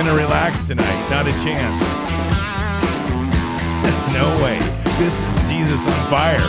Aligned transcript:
To 0.00 0.16
relax 0.16 0.64
tonight. 0.64 1.10
Not 1.10 1.26
a 1.26 1.32
chance. 1.44 1.82
no 4.14 4.24
way. 4.42 4.58
This 4.98 5.22
is 5.22 5.48
Jesus 5.48 5.86
on 5.86 6.08
fire. 6.08 6.40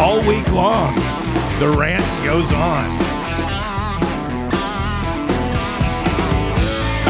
All 0.00 0.18
week 0.26 0.50
long, 0.50 0.92
the 1.60 1.68
rant 1.78 2.04
goes 2.24 2.52
on. 2.52 2.90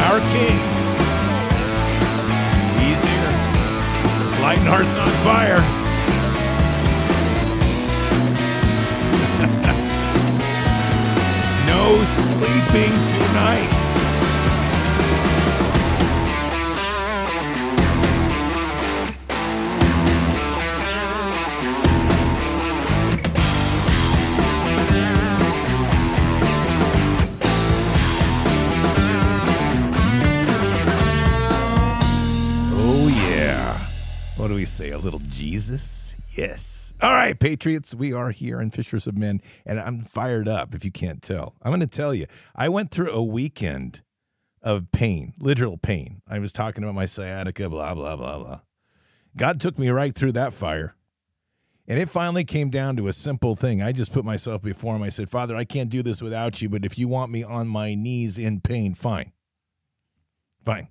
Our 0.05 0.19
King. 0.31 0.59
He's 2.77 3.01
here. 3.03 3.31
Lighting 4.43 4.67
hearts 4.69 4.97
on 4.99 5.09
fire. 5.25 5.57
no 11.65 12.05
sleeping 12.05 12.93
tonight. 13.17 13.66
What 34.37 34.49
do 34.49 34.53
we 34.53 34.65
say? 34.65 34.91
A 34.91 34.99
little 34.99 35.21
Jesus? 35.27 36.15
Yes. 36.37 36.93
All 37.01 37.11
right, 37.11 37.37
Patriots, 37.39 37.95
we 37.95 38.13
are 38.13 38.29
here 38.29 38.61
in 38.61 38.69
Fishers 38.69 39.07
of 39.07 39.17
Men, 39.17 39.41
and 39.65 39.79
I'm 39.79 40.01
fired 40.01 40.47
up 40.47 40.75
if 40.75 40.85
you 40.85 40.91
can't 40.91 41.23
tell. 41.23 41.55
I'm 41.63 41.71
going 41.71 41.79
to 41.79 41.87
tell 41.87 42.13
you, 42.13 42.27
I 42.55 42.69
went 42.69 42.91
through 42.91 43.11
a 43.11 43.23
weekend 43.23 44.03
of 44.61 44.91
pain, 44.91 45.33
literal 45.39 45.79
pain. 45.79 46.21
I 46.27 46.37
was 46.37 46.53
talking 46.53 46.83
about 46.83 46.93
my 46.93 47.07
sciatica, 47.07 47.67
blah, 47.67 47.95
blah, 47.95 48.15
blah, 48.15 48.37
blah. 48.37 48.59
God 49.35 49.59
took 49.59 49.79
me 49.79 49.89
right 49.89 50.13
through 50.13 50.33
that 50.33 50.53
fire. 50.53 50.95
And 51.87 51.97
it 51.97 52.07
finally 52.07 52.43
came 52.43 52.69
down 52.69 52.95
to 52.97 53.07
a 53.07 53.13
simple 53.13 53.55
thing. 53.55 53.81
I 53.81 53.91
just 53.91 54.13
put 54.13 54.23
myself 54.23 54.61
before 54.61 54.95
him. 54.95 55.01
I 55.01 55.09
said, 55.09 55.31
Father, 55.31 55.55
I 55.55 55.63
can't 55.63 55.89
do 55.89 56.03
this 56.03 56.21
without 56.21 56.61
you, 56.61 56.69
but 56.69 56.85
if 56.85 56.99
you 56.99 57.07
want 57.07 57.31
me 57.31 57.43
on 57.43 57.67
my 57.67 57.95
knees 57.95 58.37
in 58.37 58.61
pain, 58.61 58.93
fine. 58.93 59.31
Fine. 60.63 60.89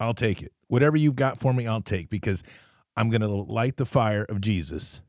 I'll 0.00 0.14
take 0.14 0.42
it. 0.42 0.52
Whatever 0.72 0.96
you've 0.96 1.16
got 1.16 1.38
for 1.38 1.52
me, 1.52 1.66
I'll 1.66 1.82
take 1.82 2.08
because 2.08 2.42
I'm 2.96 3.10
going 3.10 3.20
to 3.20 3.28
light 3.28 3.76
the 3.76 3.84
fire 3.84 4.24
of 4.24 4.40
Jesus 4.40 5.02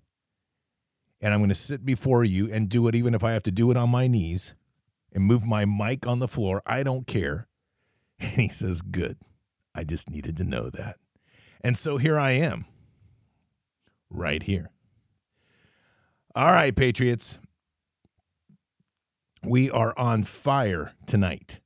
and 1.22 1.34
I'm 1.34 1.40
going 1.40 1.48
to 1.48 1.56
sit 1.56 1.86
before 1.86 2.26
you 2.26 2.52
and 2.52 2.68
do 2.68 2.86
it, 2.90 2.96
even 2.96 3.16
if 3.16 3.24
I 3.24 3.32
have 3.32 3.44
to 3.44 3.52
do 3.52 3.72
it 3.72 3.78
on 3.78 3.90
my 3.90 4.08
knees 4.08 4.56
and 5.14 5.24
move 5.24 5.46
my 5.46 5.64
mic 5.64 6.06
on 6.06 6.20
the 6.20 6.28
floor. 6.28 6.62
I 6.66 6.84
don't 6.84 7.08
care. 7.08 7.48
And 8.20 8.32
he 8.32 8.50
says, 8.50 8.82
Good. 8.82 9.16
I 9.74 9.86
just 9.86 10.10
needed 10.10 10.36
to 10.36 10.44
know 10.44 10.70
that. 10.70 10.98
And 11.62 11.78
so 11.78 11.96
here 11.96 12.20
I 12.20 12.32
am, 12.32 12.66
right 14.10 14.44
here. 14.44 14.70
All 16.36 16.52
right, 16.52 16.76
Patriots. 16.76 17.40
We 19.42 19.72
are 19.72 19.98
on 19.98 20.26
fire 20.26 20.92
tonight. 21.08 21.62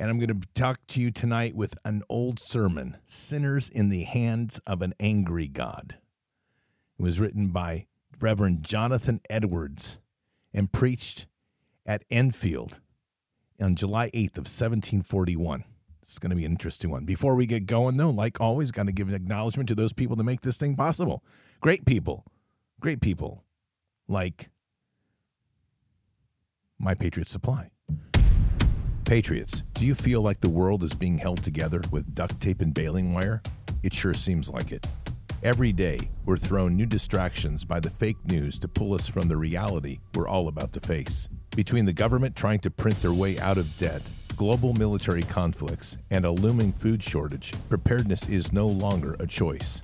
And 0.00 0.08
I'm 0.08 0.18
going 0.18 0.40
to 0.40 0.48
talk 0.54 0.80
to 0.88 1.00
you 1.00 1.10
tonight 1.10 1.54
with 1.54 1.74
an 1.84 2.02
old 2.08 2.40
sermon 2.40 2.96
Sinners 3.04 3.68
in 3.68 3.90
the 3.90 4.04
Hands 4.04 4.58
of 4.66 4.80
an 4.80 4.94
Angry 4.98 5.46
God. 5.46 5.98
It 6.98 7.02
was 7.02 7.20
written 7.20 7.48
by 7.48 7.86
Reverend 8.18 8.62
Jonathan 8.62 9.20
Edwards 9.28 9.98
and 10.54 10.72
preached 10.72 11.26
at 11.84 12.06
Enfield 12.08 12.80
on 13.60 13.76
July 13.76 14.08
8th 14.14 14.38
of 14.38 14.48
1741. 14.48 15.64
It's 16.00 16.18
going 16.18 16.30
to 16.30 16.36
be 16.36 16.46
an 16.46 16.52
interesting 16.52 16.88
one. 16.88 17.04
Before 17.04 17.34
we 17.34 17.44
get 17.44 17.66
going, 17.66 17.98
though, 17.98 18.08
like 18.08 18.40
always, 18.40 18.72
got 18.72 18.86
to 18.86 18.92
give 18.92 19.08
an 19.08 19.14
acknowledgement 19.14 19.68
to 19.68 19.74
those 19.74 19.92
people 19.92 20.16
that 20.16 20.24
make 20.24 20.40
this 20.40 20.56
thing 20.56 20.76
possible. 20.76 21.22
Great 21.60 21.84
people, 21.84 22.24
great 22.80 23.02
people 23.02 23.44
like 24.08 24.48
My 26.78 26.94
Patriot 26.94 27.28
Supply. 27.28 27.70
Patriots, 29.10 29.64
do 29.74 29.84
you 29.84 29.96
feel 29.96 30.22
like 30.22 30.40
the 30.40 30.48
world 30.48 30.84
is 30.84 30.94
being 30.94 31.18
held 31.18 31.42
together 31.42 31.82
with 31.90 32.14
duct 32.14 32.40
tape 32.40 32.60
and 32.60 32.72
baling 32.72 33.12
wire? 33.12 33.42
It 33.82 33.92
sure 33.92 34.14
seems 34.14 34.48
like 34.48 34.70
it. 34.70 34.86
Every 35.42 35.72
day, 35.72 36.10
we're 36.24 36.36
thrown 36.36 36.76
new 36.76 36.86
distractions 36.86 37.64
by 37.64 37.80
the 37.80 37.90
fake 37.90 38.24
news 38.24 38.56
to 38.60 38.68
pull 38.68 38.94
us 38.94 39.08
from 39.08 39.26
the 39.26 39.36
reality 39.36 39.98
we're 40.14 40.28
all 40.28 40.46
about 40.46 40.72
to 40.74 40.80
face. 40.80 41.28
Between 41.56 41.86
the 41.86 41.92
government 41.92 42.36
trying 42.36 42.60
to 42.60 42.70
print 42.70 43.02
their 43.02 43.12
way 43.12 43.36
out 43.40 43.58
of 43.58 43.76
debt, 43.76 44.08
global 44.36 44.74
military 44.74 45.24
conflicts, 45.24 45.98
and 46.12 46.24
a 46.24 46.30
looming 46.30 46.72
food 46.72 47.02
shortage, 47.02 47.52
preparedness 47.68 48.28
is 48.28 48.52
no 48.52 48.68
longer 48.68 49.16
a 49.18 49.26
choice. 49.26 49.82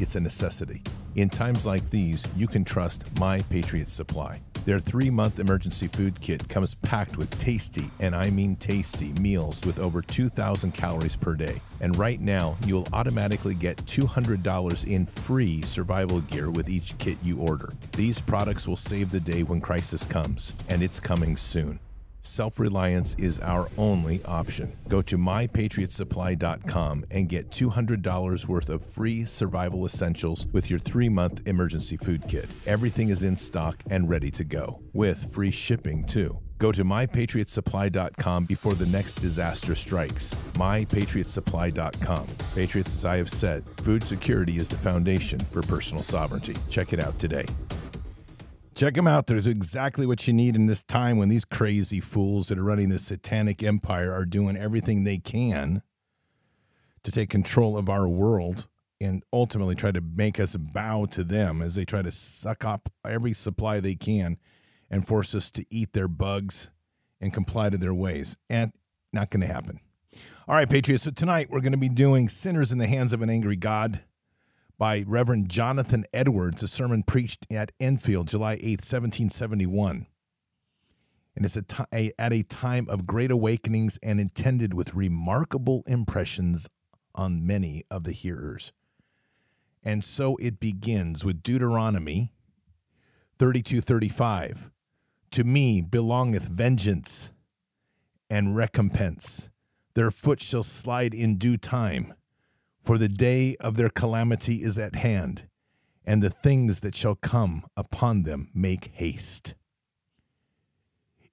It's 0.00 0.16
a 0.16 0.20
necessity. 0.20 0.82
In 1.14 1.28
times 1.28 1.66
like 1.66 1.90
these, 1.90 2.24
you 2.36 2.48
can 2.48 2.64
trust 2.64 3.04
My 3.18 3.40
Patriot 3.42 3.88
Supply. 3.88 4.40
Their 4.64 4.80
three 4.80 5.10
month 5.10 5.38
emergency 5.38 5.88
food 5.88 6.20
kit 6.20 6.48
comes 6.48 6.74
packed 6.74 7.16
with 7.16 7.30
tasty, 7.38 7.90
and 8.00 8.16
I 8.16 8.30
mean 8.30 8.56
tasty, 8.56 9.12
meals 9.14 9.64
with 9.64 9.78
over 9.78 10.02
2,000 10.02 10.72
calories 10.72 11.16
per 11.16 11.34
day. 11.34 11.60
And 11.80 11.96
right 11.96 12.20
now, 12.20 12.56
you'll 12.66 12.88
automatically 12.92 13.54
get 13.54 13.76
$200 13.84 14.86
in 14.86 15.06
free 15.06 15.62
survival 15.62 16.20
gear 16.22 16.50
with 16.50 16.68
each 16.68 16.96
kit 16.98 17.18
you 17.22 17.38
order. 17.38 17.74
These 17.92 18.20
products 18.20 18.66
will 18.66 18.76
save 18.76 19.10
the 19.10 19.20
day 19.20 19.42
when 19.42 19.60
crisis 19.60 20.04
comes, 20.04 20.54
and 20.68 20.82
it's 20.82 20.98
coming 20.98 21.36
soon. 21.36 21.78
Self 22.26 22.58
reliance 22.58 23.14
is 23.18 23.38
our 23.40 23.68
only 23.76 24.24
option. 24.24 24.74
Go 24.88 25.02
to 25.02 25.18
mypatriotsupply.com 25.18 27.04
and 27.10 27.28
get 27.28 27.50
$200 27.50 28.48
worth 28.48 28.70
of 28.70 28.82
free 28.82 29.26
survival 29.26 29.84
essentials 29.84 30.46
with 30.50 30.70
your 30.70 30.78
three 30.78 31.10
month 31.10 31.46
emergency 31.46 31.98
food 31.98 32.24
kit. 32.26 32.48
Everything 32.66 33.10
is 33.10 33.24
in 33.24 33.36
stock 33.36 33.82
and 33.90 34.08
ready 34.08 34.30
to 34.30 34.42
go, 34.42 34.80
with 34.94 35.34
free 35.34 35.50
shipping 35.50 36.02
too. 36.04 36.38
Go 36.56 36.72
to 36.72 36.82
mypatriotsupply.com 36.82 38.46
before 38.46 38.72
the 38.72 38.86
next 38.86 39.20
disaster 39.20 39.74
strikes. 39.74 40.34
Mypatriotsupply.com. 40.54 42.26
Patriots, 42.54 42.94
as 42.94 43.04
I 43.04 43.18
have 43.18 43.28
said, 43.28 43.68
food 43.68 44.02
security 44.04 44.56
is 44.56 44.70
the 44.70 44.76
foundation 44.76 45.40
for 45.40 45.60
personal 45.60 46.02
sovereignty. 46.02 46.56
Check 46.70 46.94
it 46.94 47.04
out 47.04 47.18
today. 47.18 47.44
Check 48.74 48.94
them 48.94 49.06
out. 49.06 49.26
There's 49.26 49.46
exactly 49.46 50.04
what 50.04 50.26
you 50.26 50.32
need 50.32 50.56
in 50.56 50.66
this 50.66 50.82
time 50.82 51.16
when 51.16 51.28
these 51.28 51.44
crazy 51.44 52.00
fools 52.00 52.48
that 52.48 52.58
are 52.58 52.64
running 52.64 52.88
this 52.88 53.04
satanic 53.04 53.62
empire 53.62 54.12
are 54.12 54.24
doing 54.24 54.56
everything 54.56 55.04
they 55.04 55.18
can 55.18 55.82
to 57.04 57.12
take 57.12 57.30
control 57.30 57.78
of 57.78 57.88
our 57.88 58.08
world 58.08 58.66
and 59.00 59.22
ultimately 59.32 59.74
try 59.74 59.92
to 59.92 60.00
make 60.00 60.40
us 60.40 60.56
bow 60.56 61.06
to 61.06 61.22
them 61.22 61.62
as 61.62 61.76
they 61.76 61.84
try 61.84 62.02
to 62.02 62.10
suck 62.10 62.64
up 62.64 62.88
every 63.04 63.32
supply 63.32 63.78
they 63.78 63.94
can 63.94 64.38
and 64.90 65.06
force 65.06 65.34
us 65.34 65.50
to 65.52 65.64
eat 65.70 65.92
their 65.92 66.08
bugs 66.08 66.70
and 67.20 67.32
comply 67.32 67.70
to 67.70 67.78
their 67.78 67.94
ways. 67.94 68.36
And 68.50 68.72
not 69.12 69.30
going 69.30 69.46
to 69.46 69.52
happen. 69.52 69.78
All 70.48 70.56
right, 70.56 70.68
Patriots. 70.68 71.04
So 71.04 71.10
tonight 71.10 71.48
we're 71.48 71.60
going 71.60 71.72
to 71.72 71.78
be 71.78 71.88
doing 71.88 72.28
Sinners 72.28 72.72
in 72.72 72.78
the 72.78 72.86
Hands 72.88 73.12
of 73.12 73.22
an 73.22 73.30
Angry 73.30 73.56
God 73.56 74.00
by 74.84 75.02
Reverend 75.06 75.48
Jonathan 75.48 76.04
Edwards, 76.12 76.62
a 76.62 76.68
sermon 76.68 77.02
preached 77.04 77.46
at 77.50 77.72
Enfield, 77.80 78.28
July 78.28 78.56
8th, 78.56 78.84
1771. 78.84 80.06
And 81.34 81.44
it's 81.46 81.56
a 81.56 81.62
t- 81.62 81.84
a, 81.90 82.12
at 82.18 82.34
a 82.34 82.42
time 82.42 82.86
of 82.90 83.06
great 83.06 83.30
awakenings 83.30 83.98
and 84.02 84.20
intended 84.20 84.74
with 84.74 84.94
remarkable 84.94 85.84
impressions 85.86 86.68
on 87.14 87.46
many 87.46 87.84
of 87.90 88.04
the 88.04 88.12
hearers. 88.12 88.74
And 89.82 90.04
so 90.04 90.36
it 90.36 90.60
begins 90.60 91.24
with 91.24 91.42
Deuteronomy 91.42 92.34
32:35. 93.38 94.70
To 95.30 95.44
me 95.44 95.80
belongeth 95.80 96.46
vengeance 96.46 97.32
and 98.28 98.54
recompense. 98.54 99.48
Their 99.94 100.10
foot 100.10 100.42
shall 100.42 100.62
slide 100.62 101.14
in 101.14 101.38
due 101.38 101.56
time 101.56 102.12
for 102.84 102.98
the 102.98 103.08
day 103.08 103.56
of 103.60 103.76
their 103.76 103.88
calamity 103.88 104.56
is 104.56 104.78
at 104.78 104.94
hand, 104.94 105.48
and 106.04 106.22
the 106.22 106.30
things 106.30 106.80
that 106.80 106.94
shall 106.94 107.14
come 107.14 107.64
upon 107.76 108.24
them 108.24 108.50
make 108.54 108.90
haste. 108.92 109.54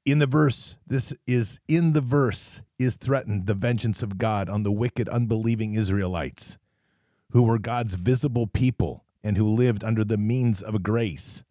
In 0.05 0.19
the 0.19 0.27
verse, 0.27 0.77
this 0.87 1.13
is 1.27 1.59
in 1.67 1.93
the 1.93 2.01
verse 2.01 2.61
is 2.79 2.95
threatened 2.95 3.45
the 3.45 3.53
vengeance 3.53 4.01
of 4.01 4.17
God 4.17 4.49
on 4.49 4.63
the 4.63 4.71
wicked, 4.71 5.07
unbelieving 5.09 5.75
Israelites, 5.75 6.57
who 7.31 7.43
were 7.43 7.59
God's 7.59 7.93
visible 7.93 8.47
people 8.47 9.03
and 9.23 9.37
who 9.37 9.47
lived 9.47 9.83
under 9.83 10.03
the 10.03 10.17
means 10.17 10.63
of 10.63 10.81
grace, 10.81 11.43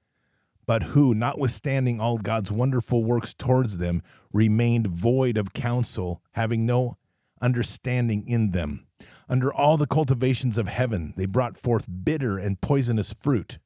but 0.67 0.83
who, 0.83 1.15
notwithstanding 1.15 2.01
all 2.01 2.19
God's 2.19 2.51
wonderful 2.51 3.05
works 3.05 3.35
towards 3.35 3.79
them, 3.79 4.03
remained 4.33 4.87
void 4.89 5.37
of 5.37 5.53
counsel, 5.53 6.23
having 6.33 6.67
no 6.67 6.97
understanding 7.41 8.25
in 8.27 8.51
them. 8.51 8.87
Under 9.29 9.53
all 9.53 9.77
the 9.77 9.87
cultivations 9.87 10.59
of 10.59 10.69
heaven, 10.69 11.15
they 11.17 11.27
brought 11.27 11.57
forth 11.57 11.89
bitter 12.05 12.37
and 12.39 12.61
poisonous 12.61 13.13
fruit, 13.13 13.59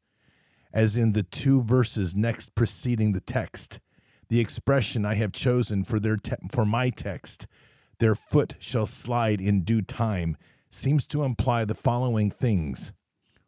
as 0.73 0.97
in 0.97 1.12
the 1.12 1.23
two 1.23 1.62
verses 1.62 2.15
next 2.15 2.55
preceding 2.55 3.12
the 3.12 3.21
text. 3.21 3.81
The 4.29 4.41
expression 4.41 5.05
I 5.05 5.15
have 5.15 5.32
chosen 5.32 5.85
for 5.85 5.99
their 5.99 6.17
te- 6.17 6.37
for 6.50 6.65
my 6.65 6.91
text, 6.91 7.47
their 7.99 8.15
foot 8.15 8.55
shall 8.59 8.87
slide 8.87 9.41
in 9.41 9.62
due 9.62 9.82
time, 9.82 10.37
seems 10.70 11.06
to 11.06 11.23
imply 11.23 11.65
the 11.65 11.75
following 11.75 12.31
things 12.31 12.93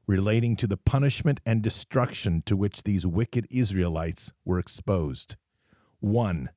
relating 0.06 0.56
to 0.56 0.66
the 0.66 0.76
punishment 0.76 1.40
and 1.44 1.62
destruction 1.62 2.42
to 2.46 2.56
which 2.56 2.84
these 2.84 3.06
wicked 3.06 3.46
Israelites 3.50 4.32
were 4.44 4.58
exposed. 4.58 5.36
One, 6.00 6.50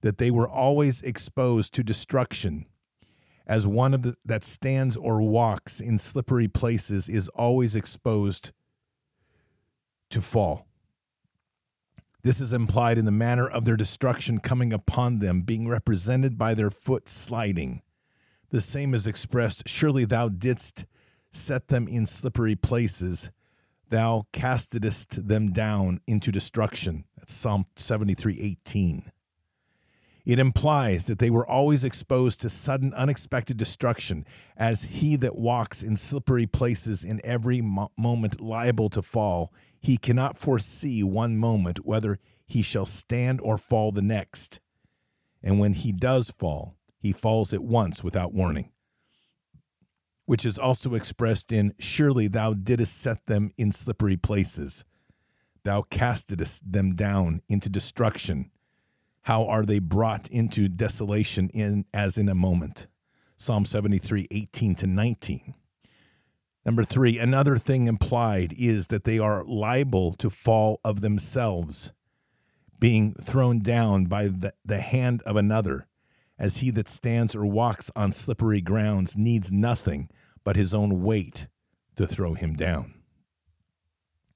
that 0.00 0.18
they 0.18 0.30
were 0.30 0.48
always 0.48 1.02
exposed 1.02 1.74
to 1.74 1.84
destruction, 1.84 2.66
as 3.46 3.66
one 3.66 3.94
of 3.94 4.02
the, 4.02 4.14
that 4.24 4.44
stands 4.44 4.96
or 4.96 5.22
walks 5.22 5.80
in 5.80 5.98
slippery 5.98 6.48
places 6.48 7.08
is 7.08 7.28
always 7.30 7.76
exposed 7.76 8.52
to 10.10 10.20
fall. 10.20 10.66
This 12.22 12.40
is 12.40 12.52
implied 12.52 12.98
in 12.98 13.04
the 13.04 13.12
manner 13.12 13.46
of 13.46 13.64
their 13.64 13.76
destruction 13.76 14.40
coming 14.40 14.72
upon 14.72 15.20
them, 15.20 15.42
being 15.42 15.68
represented 15.68 16.36
by 16.36 16.54
their 16.54 16.70
foot 16.70 17.08
sliding. 17.08 17.82
The 18.50 18.60
same 18.60 18.94
is 18.94 19.06
expressed, 19.06 19.68
Surely 19.68 20.04
thou 20.04 20.28
didst 20.28 20.86
set 21.30 21.68
them 21.68 21.86
in 21.86 22.06
slippery 22.06 22.56
places, 22.56 23.30
thou 23.90 24.26
castedst 24.32 25.28
them 25.28 25.52
down 25.52 26.00
into 26.06 26.32
destruction. 26.32 27.04
That's 27.16 27.32
Psalm 27.32 27.64
73 27.76 28.40
18. 28.40 29.12
It 30.26 30.40
implies 30.40 31.06
that 31.06 31.20
they 31.20 31.30
were 31.30 31.48
always 31.48 31.84
exposed 31.84 32.40
to 32.40 32.50
sudden, 32.50 32.92
unexpected 32.94 33.56
destruction, 33.56 34.26
as 34.56 34.82
he 34.82 35.14
that 35.14 35.36
walks 35.36 35.84
in 35.84 35.96
slippery 35.96 36.48
places 36.48 37.04
in 37.04 37.20
every 37.22 37.60
mo- 37.60 37.92
moment 37.96 38.40
liable 38.40 38.90
to 38.90 39.02
fall, 39.02 39.54
he 39.80 39.96
cannot 39.96 40.36
foresee 40.36 41.04
one 41.04 41.36
moment 41.36 41.86
whether 41.86 42.18
he 42.44 42.60
shall 42.60 42.86
stand 42.86 43.40
or 43.40 43.56
fall 43.56 43.92
the 43.92 44.02
next. 44.02 44.58
And 45.44 45.60
when 45.60 45.74
he 45.74 45.92
does 45.92 46.28
fall, 46.28 46.76
he 46.98 47.12
falls 47.12 47.52
at 47.52 47.62
once 47.62 48.02
without 48.02 48.34
warning. 48.34 48.72
Which 50.24 50.44
is 50.44 50.58
also 50.58 50.94
expressed 50.94 51.52
in, 51.52 51.72
Surely 51.78 52.26
thou 52.26 52.52
didst 52.52 53.00
set 53.00 53.24
them 53.26 53.52
in 53.56 53.70
slippery 53.70 54.16
places. 54.16 54.84
Thou 55.62 55.82
castedst 55.82 56.72
them 56.72 56.96
down 56.96 57.42
into 57.48 57.70
destruction 57.70 58.50
how 59.26 59.44
are 59.44 59.66
they 59.66 59.80
brought 59.80 60.28
into 60.28 60.68
desolation 60.68 61.50
in 61.52 61.84
as 61.92 62.16
in 62.16 62.28
a 62.28 62.34
moment? 62.34 62.86
Psalm 63.36 63.64
73, 63.64 64.28
18 64.30 64.76
to 64.76 64.86
19. 64.86 65.54
Number 66.64 66.84
three, 66.84 67.18
another 67.18 67.56
thing 67.58 67.88
implied 67.88 68.54
is 68.56 68.86
that 68.86 69.02
they 69.02 69.18
are 69.18 69.42
liable 69.44 70.14
to 70.14 70.30
fall 70.30 70.80
of 70.84 71.00
themselves, 71.00 71.92
being 72.78 73.14
thrown 73.14 73.58
down 73.62 74.04
by 74.04 74.28
the, 74.28 74.54
the 74.64 74.78
hand 74.78 75.24
of 75.24 75.34
another, 75.34 75.88
as 76.38 76.58
he 76.58 76.70
that 76.70 76.88
stands 76.88 77.34
or 77.34 77.44
walks 77.44 77.90
on 77.96 78.12
slippery 78.12 78.60
grounds 78.60 79.16
needs 79.16 79.50
nothing 79.50 80.08
but 80.44 80.54
his 80.54 80.72
own 80.72 81.02
weight 81.02 81.48
to 81.96 82.06
throw 82.06 82.34
him 82.34 82.54
down. 82.54 82.94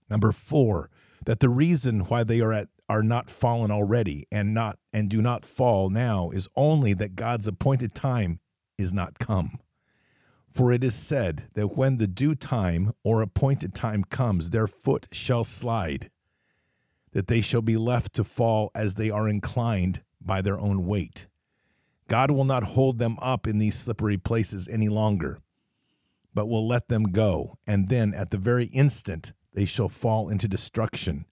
Number 0.08 0.32
four, 0.32 0.90
that 1.26 1.38
the 1.38 1.48
reason 1.48 2.00
why 2.00 2.24
they 2.24 2.40
are 2.40 2.52
at 2.52 2.70
are 2.90 3.04
not 3.04 3.30
fallen 3.30 3.70
already 3.70 4.26
and 4.32 4.52
not 4.52 4.76
and 4.92 5.08
do 5.08 5.22
not 5.22 5.44
fall 5.44 5.90
now 5.90 6.28
is 6.30 6.48
only 6.56 6.92
that 6.92 7.14
God's 7.14 7.46
appointed 7.46 7.94
time 7.94 8.40
is 8.76 8.92
not 8.92 9.20
come. 9.20 9.60
For 10.48 10.72
it 10.72 10.82
is 10.82 10.96
said 10.96 11.46
that 11.54 11.76
when 11.76 11.98
the 11.98 12.08
due 12.08 12.34
time 12.34 12.92
or 13.04 13.22
appointed 13.22 13.76
time 13.76 14.02
comes, 14.02 14.50
their 14.50 14.66
foot 14.66 15.06
shall 15.12 15.44
slide, 15.44 16.10
that 17.12 17.28
they 17.28 17.40
shall 17.40 17.62
be 17.62 17.76
left 17.76 18.12
to 18.14 18.24
fall 18.24 18.72
as 18.74 18.96
they 18.96 19.08
are 19.08 19.28
inclined 19.28 20.02
by 20.20 20.42
their 20.42 20.58
own 20.58 20.84
weight. 20.84 21.28
God 22.08 22.32
will 22.32 22.44
not 22.44 22.64
hold 22.64 22.98
them 22.98 23.16
up 23.22 23.46
in 23.46 23.58
these 23.58 23.78
slippery 23.78 24.18
places 24.18 24.66
any 24.66 24.88
longer, 24.88 25.38
but 26.34 26.48
will 26.48 26.66
let 26.66 26.88
them 26.88 27.04
go, 27.04 27.56
and 27.68 27.88
then 27.88 28.12
at 28.14 28.30
the 28.30 28.36
very 28.36 28.66
instant 28.66 29.32
they 29.54 29.64
shall 29.64 29.88
fall 29.88 30.28
into 30.28 30.48
destruction 30.48 31.24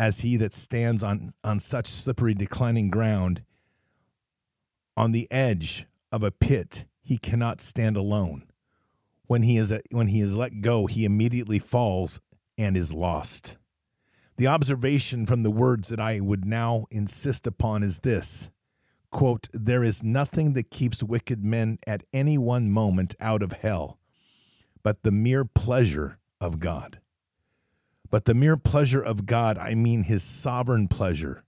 as 0.00 0.20
he 0.20 0.38
that 0.38 0.54
stands 0.54 1.02
on, 1.02 1.34
on 1.44 1.60
such 1.60 1.86
slippery 1.86 2.32
declining 2.32 2.88
ground 2.88 3.42
on 4.96 5.12
the 5.12 5.30
edge 5.30 5.84
of 6.10 6.22
a 6.22 6.30
pit 6.30 6.86
he 7.02 7.18
cannot 7.18 7.60
stand 7.60 7.98
alone. 7.98 8.44
When 9.26 9.42
he 9.42 9.58
is 9.58 9.74
when 9.90 10.06
he 10.06 10.22
is 10.22 10.34
let 10.38 10.62
go 10.62 10.86
he 10.86 11.04
immediately 11.04 11.58
falls 11.58 12.18
and 12.56 12.78
is 12.78 12.94
lost. 12.94 13.58
The 14.38 14.46
observation 14.46 15.26
from 15.26 15.42
the 15.42 15.50
words 15.50 15.90
that 15.90 16.00
i 16.00 16.18
would 16.18 16.46
now 16.46 16.86
insist 16.90 17.46
upon 17.46 17.82
is 17.82 17.98
this 17.98 18.50
quote 19.10 19.48
there 19.52 19.84
is 19.84 20.02
nothing 20.02 20.54
that 20.54 20.70
keeps 20.70 21.02
wicked 21.02 21.44
men 21.44 21.78
at 21.86 22.02
any 22.14 22.38
one 22.38 22.70
moment 22.70 23.14
out 23.20 23.42
of 23.42 23.52
hell 23.52 23.98
but 24.82 25.02
the 25.02 25.10
mere 25.10 25.44
pleasure 25.44 26.18
of 26.40 26.58
god 26.58 26.99
but 28.10 28.24
the 28.24 28.34
mere 28.34 28.56
pleasure 28.56 29.02
of 29.02 29.26
God, 29.26 29.56
I 29.56 29.74
mean 29.74 30.04
his 30.04 30.22
sovereign 30.22 30.88
pleasure, 30.88 31.44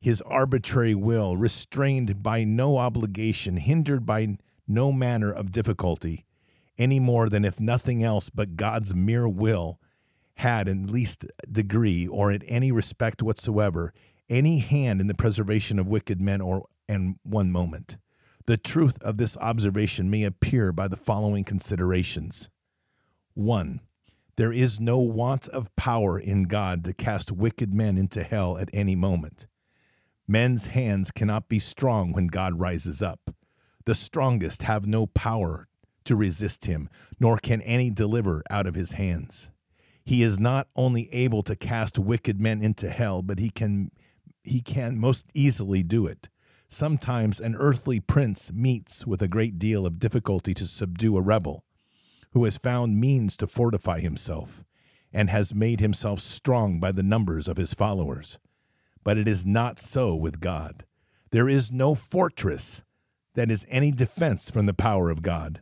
his 0.00 0.20
arbitrary 0.22 0.94
will, 0.94 1.36
restrained 1.36 2.22
by 2.22 2.44
no 2.44 2.76
obligation, 2.76 3.56
hindered 3.56 4.04
by 4.04 4.36
no 4.66 4.92
manner 4.92 5.32
of 5.32 5.52
difficulty, 5.52 6.24
any 6.78 7.00
more 7.00 7.28
than 7.28 7.44
if 7.44 7.60
nothing 7.60 8.02
else 8.02 8.30
but 8.30 8.56
God's 8.56 8.94
mere 8.94 9.28
will 9.28 9.78
had, 10.36 10.68
in 10.68 10.90
least 10.90 11.24
degree 11.50 12.06
or 12.06 12.32
in 12.32 12.42
any 12.42 12.72
respect 12.72 13.22
whatsoever, 13.22 13.92
any 14.28 14.58
hand 14.58 15.00
in 15.00 15.06
the 15.06 15.14
preservation 15.14 15.78
of 15.78 15.88
wicked 15.88 16.20
men 16.20 16.40
or 16.40 16.66
and 16.88 17.16
one 17.22 17.50
moment. 17.52 17.96
The 18.46 18.56
truth 18.56 19.00
of 19.02 19.18
this 19.18 19.36
observation 19.38 20.10
may 20.10 20.24
appear 20.24 20.72
by 20.72 20.88
the 20.88 20.96
following 20.96 21.44
considerations. 21.44 22.50
1. 23.34 23.80
There 24.36 24.52
is 24.52 24.80
no 24.80 24.98
want 24.98 25.46
of 25.48 25.74
power 25.76 26.18
in 26.18 26.44
God 26.44 26.84
to 26.84 26.94
cast 26.94 27.30
wicked 27.30 27.74
men 27.74 27.98
into 27.98 28.22
hell 28.22 28.56
at 28.56 28.70
any 28.72 28.96
moment. 28.96 29.46
Men's 30.26 30.68
hands 30.68 31.10
cannot 31.10 31.48
be 31.50 31.58
strong 31.58 32.12
when 32.12 32.28
God 32.28 32.58
rises 32.58 33.02
up. 33.02 33.30
The 33.84 33.94
strongest 33.94 34.62
have 34.62 34.86
no 34.86 35.06
power 35.06 35.68
to 36.04 36.16
resist 36.16 36.64
him, 36.64 36.88
nor 37.20 37.36
can 37.36 37.60
any 37.62 37.90
deliver 37.90 38.42
out 38.48 38.66
of 38.66 38.74
his 38.74 38.92
hands. 38.92 39.50
He 40.04 40.22
is 40.22 40.40
not 40.40 40.68
only 40.74 41.12
able 41.12 41.42
to 41.42 41.54
cast 41.54 41.98
wicked 41.98 42.40
men 42.40 42.62
into 42.62 42.88
hell, 42.88 43.22
but 43.22 43.38
he 43.38 43.50
can 43.50 43.90
he 44.42 44.60
can 44.60 44.98
most 44.98 45.26
easily 45.34 45.82
do 45.82 46.06
it. 46.06 46.28
Sometimes 46.68 47.38
an 47.38 47.54
earthly 47.54 48.00
prince 48.00 48.50
meets 48.52 49.06
with 49.06 49.20
a 49.20 49.28
great 49.28 49.58
deal 49.58 49.84
of 49.86 49.98
difficulty 49.98 50.54
to 50.54 50.66
subdue 50.66 51.16
a 51.16 51.20
rebel 51.20 51.64
who 52.32 52.44
has 52.44 52.56
found 52.56 53.00
means 53.00 53.36
to 53.36 53.46
fortify 53.46 54.00
himself 54.00 54.64
and 55.12 55.28
has 55.30 55.54
made 55.54 55.80
himself 55.80 56.20
strong 56.20 56.80
by 56.80 56.90
the 56.92 57.02
numbers 57.02 57.46
of 57.46 57.56
his 57.56 57.74
followers. 57.74 58.38
But 59.04 59.18
it 59.18 59.28
is 59.28 59.44
not 59.44 59.78
so 59.78 60.14
with 60.14 60.40
God. 60.40 60.84
There 61.30 61.48
is 61.48 61.72
no 61.72 61.94
fortress 61.94 62.84
that 63.34 63.50
is 63.50 63.66
any 63.68 63.92
defense 63.92 64.50
from 64.50 64.66
the 64.66 64.74
power 64.74 65.10
of 65.10 65.22
God. 65.22 65.60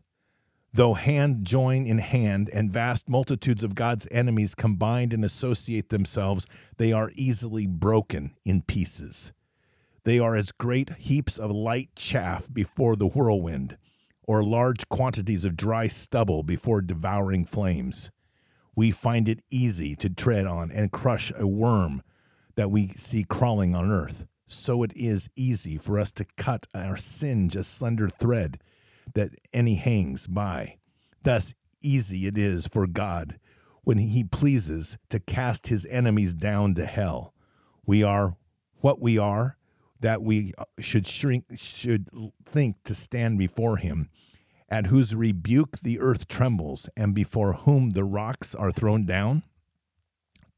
Though 0.73 0.95
hand 0.95 1.45
join 1.45 1.85
in 1.85 1.99
hand 1.99 2.49
and 2.53 2.73
vast 2.73 3.09
multitudes 3.09 3.65
of 3.65 3.75
God's 3.75 4.07
enemies 4.13 4.55
combine 4.55 5.11
and 5.13 5.25
associate 5.25 5.89
themselves, 5.89 6.47
they 6.77 6.93
are 6.93 7.11
easily 7.17 7.67
broken 7.67 8.37
in 8.45 8.63
pieces. 8.63 9.33
They 10.05 10.21
are 10.21 10.37
as 10.37 10.53
great 10.53 10.91
heaps 10.91 11.39
of 11.39 11.51
light 11.51 11.91
chaff 11.97 12.49
before 12.53 12.95
the 12.95 13.09
whirlwind 13.09 13.77
or 14.31 14.45
large 14.45 14.89
quantities 14.89 15.45
of 15.45 15.57
dry 15.57 15.89
stubble 15.89 16.45
before 16.45 16.81
devouring 16.81 17.45
flames. 17.45 18.13
We 18.77 18.93
find 18.93 19.29
it 19.29 19.43
easy 19.51 19.97
to 19.97 20.09
tread 20.09 20.47
on 20.47 20.71
and 20.71 20.93
crush 20.93 21.33
a 21.37 21.49
worm 21.49 22.01
that 22.55 22.71
we 22.71 22.91
see 22.91 23.25
crawling 23.25 23.75
on 23.75 23.91
earth. 23.91 24.27
So 24.47 24.85
it 24.85 24.93
is 24.95 25.31
easy 25.35 25.79
for 25.79 25.99
us 25.99 26.13
to 26.13 26.25
cut 26.37 26.69
or 26.73 26.97
singe 26.97 27.57
a 27.57 27.65
slender 27.65 28.09
thread 28.09 28.63
that 29.15 29.31
any 29.53 29.75
hangs 29.75 30.29
by. 30.29 30.77
Thus 31.25 31.57
easy 31.83 32.29
it 32.29 32.39
is 32.39 32.69
for 32.69 32.87
God 32.87 33.37
when 33.83 33.99
he 33.99 34.23
pleases 34.23 34.97
to 35.09 35.19
cast 35.19 35.67
his 35.67 35.85
enemies 35.87 36.35
down 36.35 36.75
to 36.75 36.87
hell. 36.87 37.35
We 37.85 38.05
are 38.05 38.37
what 38.77 39.01
we 39.01 39.19
are, 39.19 39.57
that 40.01 40.23
we 40.23 40.53
uh, 40.59 40.65
should 40.79 41.07
shrink 41.07 41.45
should 41.55 42.09
think 42.45 42.77
to 42.85 42.95
stand 42.95 43.39
before 43.39 43.77
him 43.77 44.11
at 44.71 44.87
whose 44.87 45.15
rebuke 45.15 45.79
the 45.79 45.99
earth 45.99 46.29
trembles, 46.29 46.89
and 46.97 47.13
before 47.15 47.55
whom 47.55 47.91
the 47.91 48.05
rocks 48.05 48.55
are 48.55 48.71
thrown 48.71 49.05
down? 49.05 49.43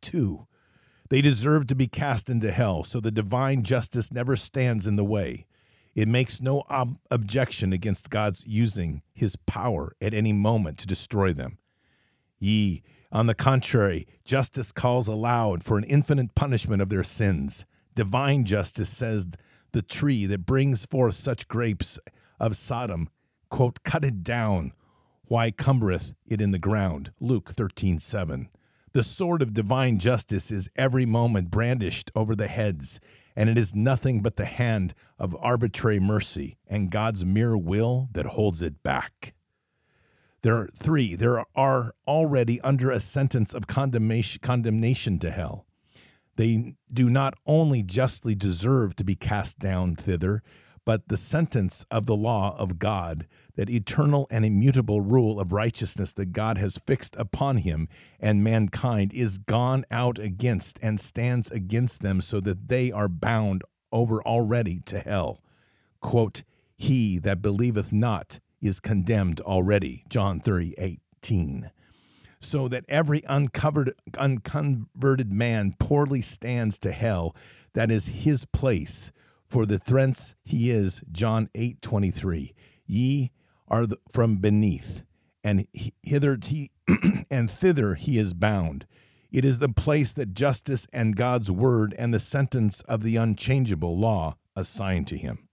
Two, 0.02 0.46
they 1.08 1.22
deserve 1.22 1.66
to 1.68 1.74
be 1.74 1.86
cast 1.86 2.28
into 2.28 2.52
hell, 2.52 2.84
so 2.84 3.00
the 3.00 3.10
divine 3.10 3.62
justice 3.62 4.12
never 4.12 4.36
stands 4.36 4.86
in 4.86 4.96
the 4.96 5.04
way. 5.04 5.46
It 5.94 6.08
makes 6.08 6.40
no 6.40 6.64
ob- 6.70 6.98
objection 7.10 7.72
against 7.72 8.10
God's 8.10 8.46
using 8.46 9.02
his 9.14 9.36
power 9.36 9.94
at 10.00 10.14
any 10.14 10.32
moment 10.32 10.78
to 10.78 10.86
destroy 10.86 11.32
them. 11.32 11.58
Ye, 12.38 12.82
on 13.10 13.26
the 13.26 13.34
contrary, 13.34 14.06
justice 14.24 14.72
calls 14.72 15.08
aloud 15.08 15.62
for 15.62 15.78
an 15.78 15.84
infinite 15.84 16.34
punishment 16.34 16.82
of 16.82 16.88
their 16.88 17.04
sins. 17.04 17.66
Divine 17.94 18.44
justice 18.44 18.88
says 18.88 19.28
the 19.72 19.82
tree 19.82 20.26
that 20.26 20.46
brings 20.46 20.86
forth 20.86 21.14
such 21.14 21.48
grapes 21.48 21.98
of 22.38 22.56
Sodom, 22.56 23.08
quote, 23.50 23.82
cut 23.82 24.04
it 24.04 24.22
down. 24.22 24.72
Why 25.26 25.50
cumbereth 25.50 26.14
it 26.26 26.40
in 26.40 26.50
the 26.50 26.58
ground? 26.58 27.12
Luke 27.20 27.50
13 27.50 27.98
7. 27.98 28.48
The 28.92 29.02
sword 29.02 29.40
of 29.40 29.54
divine 29.54 29.98
justice 29.98 30.50
is 30.50 30.68
every 30.76 31.06
moment 31.06 31.50
brandished 31.50 32.10
over 32.14 32.36
the 32.36 32.48
heads, 32.48 33.00
and 33.34 33.48
it 33.48 33.56
is 33.56 33.74
nothing 33.74 34.20
but 34.20 34.36
the 34.36 34.44
hand 34.44 34.92
of 35.18 35.34
arbitrary 35.40 35.98
mercy 35.98 36.58
and 36.66 36.90
God's 36.90 37.24
mere 37.24 37.56
will 37.56 38.10
that 38.12 38.26
holds 38.26 38.60
it 38.60 38.82
back. 38.82 39.32
There 40.42 40.56
are 40.56 40.68
three, 40.76 41.14
there 41.14 41.44
are 41.54 41.94
already 42.06 42.60
under 42.60 42.90
a 42.90 43.00
sentence 43.00 43.54
of 43.54 43.66
condemnation 43.66 45.18
to 45.20 45.30
hell. 45.30 45.66
They 46.36 46.76
do 46.92 47.10
not 47.10 47.34
only 47.46 47.82
justly 47.82 48.34
deserve 48.34 48.96
to 48.96 49.04
be 49.04 49.14
cast 49.14 49.58
down 49.58 49.94
thither, 49.94 50.42
but 50.84 51.08
the 51.08 51.16
sentence 51.16 51.86
of 51.90 52.06
the 52.06 52.16
law 52.16 52.56
of 52.58 52.78
God, 52.78 53.26
that 53.54 53.70
eternal 53.70 54.26
and 54.30 54.44
immutable 54.44 55.00
rule 55.00 55.38
of 55.38 55.52
righteousness 55.52 56.12
that 56.14 56.32
God 56.32 56.58
has 56.58 56.76
fixed 56.76 57.14
upon 57.16 57.58
him 57.58 57.88
and 58.18 58.42
mankind, 58.42 59.12
is 59.14 59.38
gone 59.38 59.84
out 59.90 60.18
against 60.18 60.78
and 60.82 60.98
stands 60.98 61.50
against 61.50 62.02
them, 62.02 62.20
so 62.20 62.40
that 62.40 62.68
they 62.68 62.90
are 62.90 63.08
bound 63.08 63.62
over 63.92 64.22
already 64.22 64.80
to 64.86 64.98
hell. 64.98 65.42
Quote, 66.00 66.42
He 66.76 67.18
that 67.18 67.42
believeth 67.42 67.92
not 67.92 68.40
is 68.60 68.80
condemned 68.80 69.40
already. 69.40 70.04
John 70.08 70.40
30, 70.40 70.74
18 70.78 71.70
so 72.42 72.68
that 72.68 72.84
every 72.88 73.22
uncovered, 73.28 73.94
unconverted 74.18 75.32
man 75.32 75.74
poorly 75.78 76.20
stands 76.20 76.78
to 76.80 76.92
hell. 76.92 77.34
That 77.74 77.90
is 77.90 78.24
his 78.24 78.44
place. 78.44 79.12
For 79.46 79.66
the 79.66 79.78
thence 79.78 80.34
he 80.44 80.70
is, 80.70 81.02
John 81.12 81.48
8 81.54 81.82
23. 81.82 82.54
Ye 82.86 83.30
are 83.68 83.86
from 84.10 84.36
beneath, 84.36 85.04
and 85.44 85.66
hither 86.02 86.38
he, 86.42 86.70
and 87.30 87.50
thither 87.50 87.94
he 87.94 88.18
is 88.18 88.34
bound. 88.34 88.86
It 89.30 89.44
is 89.44 89.58
the 89.58 89.68
place 89.68 90.12
that 90.14 90.34
justice 90.34 90.86
and 90.92 91.16
God's 91.16 91.50
word 91.50 91.94
and 91.98 92.12
the 92.12 92.20
sentence 92.20 92.82
of 92.82 93.02
the 93.02 93.16
unchangeable 93.16 93.98
law 93.98 94.36
assign 94.54 95.04
to 95.06 95.16
him. 95.16 95.48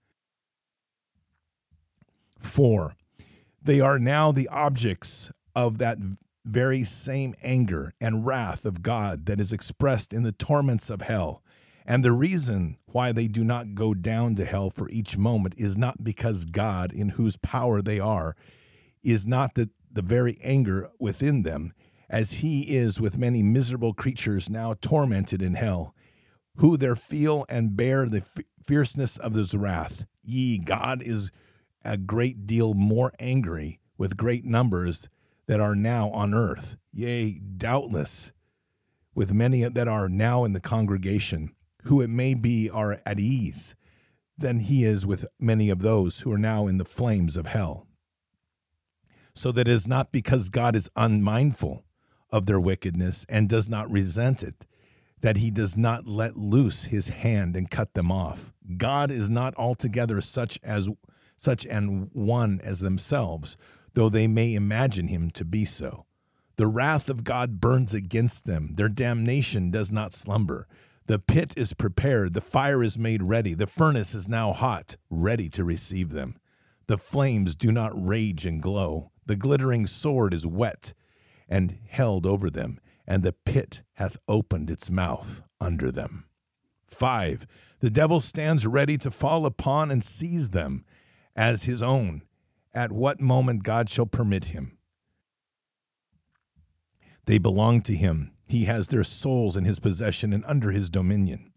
4. 2.38 2.94
They 3.62 3.80
are 3.80 3.98
now 3.98 4.32
the 4.32 4.48
objects 4.48 5.30
of 5.54 5.78
that 5.78 5.98
very 6.44 6.84
same 6.84 7.34
anger 7.42 7.94
and 8.00 8.26
wrath 8.26 8.64
of 8.64 8.82
God 8.82 9.26
that 9.26 9.40
is 9.40 9.52
expressed 9.52 10.12
in 10.12 10.22
the 10.22 10.32
torments 10.32 10.90
of 10.90 11.02
hell. 11.02 11.42
And 11.86 12.04
the 12.04 12.12
reason 12.12 12.76
why 12.86 13.12
they 13.12 13.26
do 13.26 13.42
not 13.42 13.74
go 13.74 13.94
down 13.94 14.34
to 14.36 14.44
hell 14.44 14.70
for 14.70 14.88
each 14.90 15.16
moment 15.16 15.54
is 15.56 15.76
not 15.76 16.04
because 16.04 16.44
God, 16.44 16.92
in 16.92 17.10
whose 17.10 17.36
power 17.36 17.82
they 17.82 17.98
are, 17.98 18.36
is 19.02 19.26
not 19.26 19.54
the, 19.54 19.70
the 19.90 20.02
very 20.02 20.36
anger 20.42 20.90
within 20.98 21.42
them, 21.42 21.72
as 22.08 22.34
he 22.34 22.62
is 22.76 23.00
with 23.00 23.18
many 23.18 23.42
miserable 23.42 23.94
creatures 23.94 24.50
now 24.50 24.74
tormented 24.80 25.42
in 25.42 25.54
hell, 25.54 25.94
who 26.56 26.76
there 26.76 26.96
feel 26.96 27.46
and 27.48 27.76
bear 27.76 28.06
the 28.06 28.20
fierceness 28.62 29.16
of 29.16 29.34
his 29.34 29.54
wrath. 29.56 30.04
Ye, 30.22 30.58
God 30.58 31.02
is 31.02 31.30
a 31.84 31.96
great 31.96 32.46
deal 32.46 32.74
more 32.74 33.12
angry 33.18 33.80
with 33.96 34.16
great 34.16 34.44
numbers 34.44 35.08
that 35.50 35.58
are 35.58 35.74
now 35.74 36.10
on 36.10 36.32
earth, 36.32 36.76
yea, 36.92 37.36
doubtless, 37.56 38.30
with 39.16 39.34
many 39.34 39.64
that 39.64 39.88
are 39.88 40.08
now 40.08 40.44
in 40.44 40.52
the 40.52 40.60
congregation, 40.60 41.52
who 41.82 42.00
it 42.00 42.08
may 42.08 42.34
be 42.34 42.70
are 42.70 43.00
at 43.04 43.18
ease, 43.18 43.74
than 44.38 44.60
he 44.60 44.84
is 44.84 45.04
with 45.04 45.26
many 45.40 45.68
of 45.68 45.82
those 45.82 46.20
who 46.20 46.30
are 46.30 46.38
now 46.38 46.68
in 46.68 46.78
the 46.78 46.84
flames 46.84 47.36
of 47.36 47.46
hell. 47.46 47.88
So 49.34 49.50
that 49.50 49.66
it 49.66 49.72
is 49.72 49.88
not 49.88 50.12
because 50.12 50.50
God 50.50 50.76
is 50.76 50.88
unmindful 50.94 51.82
of 52.30 52.46
their 52.46 52.60
wickedness 52.60 53.26
and 53.28 53.48
does 53.48 53.68
not 53.68 53.90
resent 53.90 54.44
it, 54.44 54.66
that 55.20 55.38
he 55.38 55.50
does 55.50 55.76
not 55.76 56.06
let 56.06 56.36
loose 56.36 56.84
his 56.84 57.08
hand 57.08 57.56
and 57.56 57.68
cut 57.68 57.94
them 57.94 58.12
off. 58.12 58.52
God 58.76 59.10
is 59.10 59.28
not 59.28 59.56
altogether 59.56 60.20
such 60.20 60.60
as 60.62 60.88
such 61.36 61.66
an 61.66 62.08
one 62.12 62.60
as 62.62 62.78
themselves, 62.78 63.56
though 63.94 64.08
they 64.08 64.26
may 64.26 64.54
imagine 64.54 65.08
him 65.08 65.30
to 65.30 65.44
be 65.44 65.64
so. 65.64 66.06
The 66.56 66.66
wrath 66.66 67.08
of 67.08 67.24
God 67.24 67.60
burns 67.60 67.94
against 67.94 68.44
them. 68.44 68.74
Their 68.74 68.88
damnation 68.88 69.70
does 69.70 69.90
not 69.90 70.12
slumber. 70.12 70.66
The 71.06 71.18
pit 71.18 71.54
is 71.56 71.72
prepared. 71.72 72.34
The 72.34 72.40
fire 72.40 72.82
is 72.82 72.98
made 72.98 73.22
ready. 73.22 73.54
The 73.54 73.66
furnace 73.66 74.14
is 74.14 74.28
now 74.28 74.52
hot, 74.52 74.96
ready 75.08 75.48
to 75.50 75.64
receive 75.64 76.10
them. 76.10 76.38
The 76.86 76.98
flames 76.98 77.54
do 77.54 77.72
not 77.72 77.92
rage 77.94 78.46
and 78.46 78.62
glow. 78.62 79.10
The 79.26 79.36
glittering 79.36 79.86
sword 79.86 80.34
is 80.34 80.46
wet 80.46 80.92
and 81.48 81.78
held 81.88 82.26
over 82.26 82.50
them, 82.50 82.78
and 83.06 83.22
the 83.22 83.32
pit 83.32 83.82
hath 83.94 84.16
opened 84.28 84.70
its 84.70 84.90
mouth 84.90 85.42
under 85.60 85.90
them. 85.90 86.26
5. 86.86 87.46
The 87.80 87.90
devil 87.90 88.20
stands 88.20 88.66
ready 88.66 88.98
to 88.98 89.10
fall 89.10 89.46
upon 89.46 89.90
and 89.90 90.04
seize 90.04 90.50
them 90.50 90.84
as 91.34 91.64
his 91.64 91.82
own 91.82 92.22
at 92.72 92.92
what 92.92 93.20
moment 93.20 93.62
God 93.62 93.88
shall 93.88 94.06
permit 94.06 94.46
him. 94.46 94.78
They 97.26 97.38
belong 97.38 97.80
to 97.82 97.94
him. 97.94 98.32
He 98.46 98.64
has 98.64 98.88
their 98.88 99.04
souls 99.04 99.56
in 99.56 99.64
his 99.64 99.78
possession 99.78 100.32
and 100.32 100.44
under 100.46 100.70
his 100.70 100.90
dominion. 100.90 101.52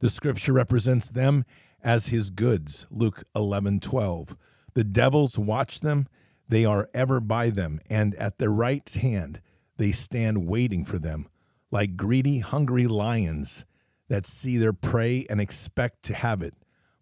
The 0.00 0.10
scripture 0.10 0.52
represents 0.52 1.08
them 1.08 1.44
as 1.82 2.08
his 2.08 2.30
goods, 2.30 2.86
Luke 2.90 3.24
11:12. 3.34 4.36
The 4.74 4.84
devils 4.84 5.38
watch 5.38 5.80
them, 5.80 6.06
they 6.48 6.64
are 6.64 6.88
ever 6.92 7.20
by 7.20 7.50
them, 7.50 7.80
and 7.88 8.14
at 8.16 8.38
their 8.38 8.50
right 8.50 8.88
hand 8.88 9.40
they 9.76 9.92
stand 9.92 10.48
waiting 10.48 10.84
for 10.84 10.98
them, 10.98 11.28
like 11.70 11.96
greedy, 11.96 12.40
hungry 12.40 12.86
lions 12.86 13.64
that 14.08 14.26
see 14.26 14.56
their 14.58 14.72
prey 14.72 15.26
and 15.30 15.40
expect 15.40 16.02
to 16.04 16.14
have 16.14 16.42
it, 16.42 16.54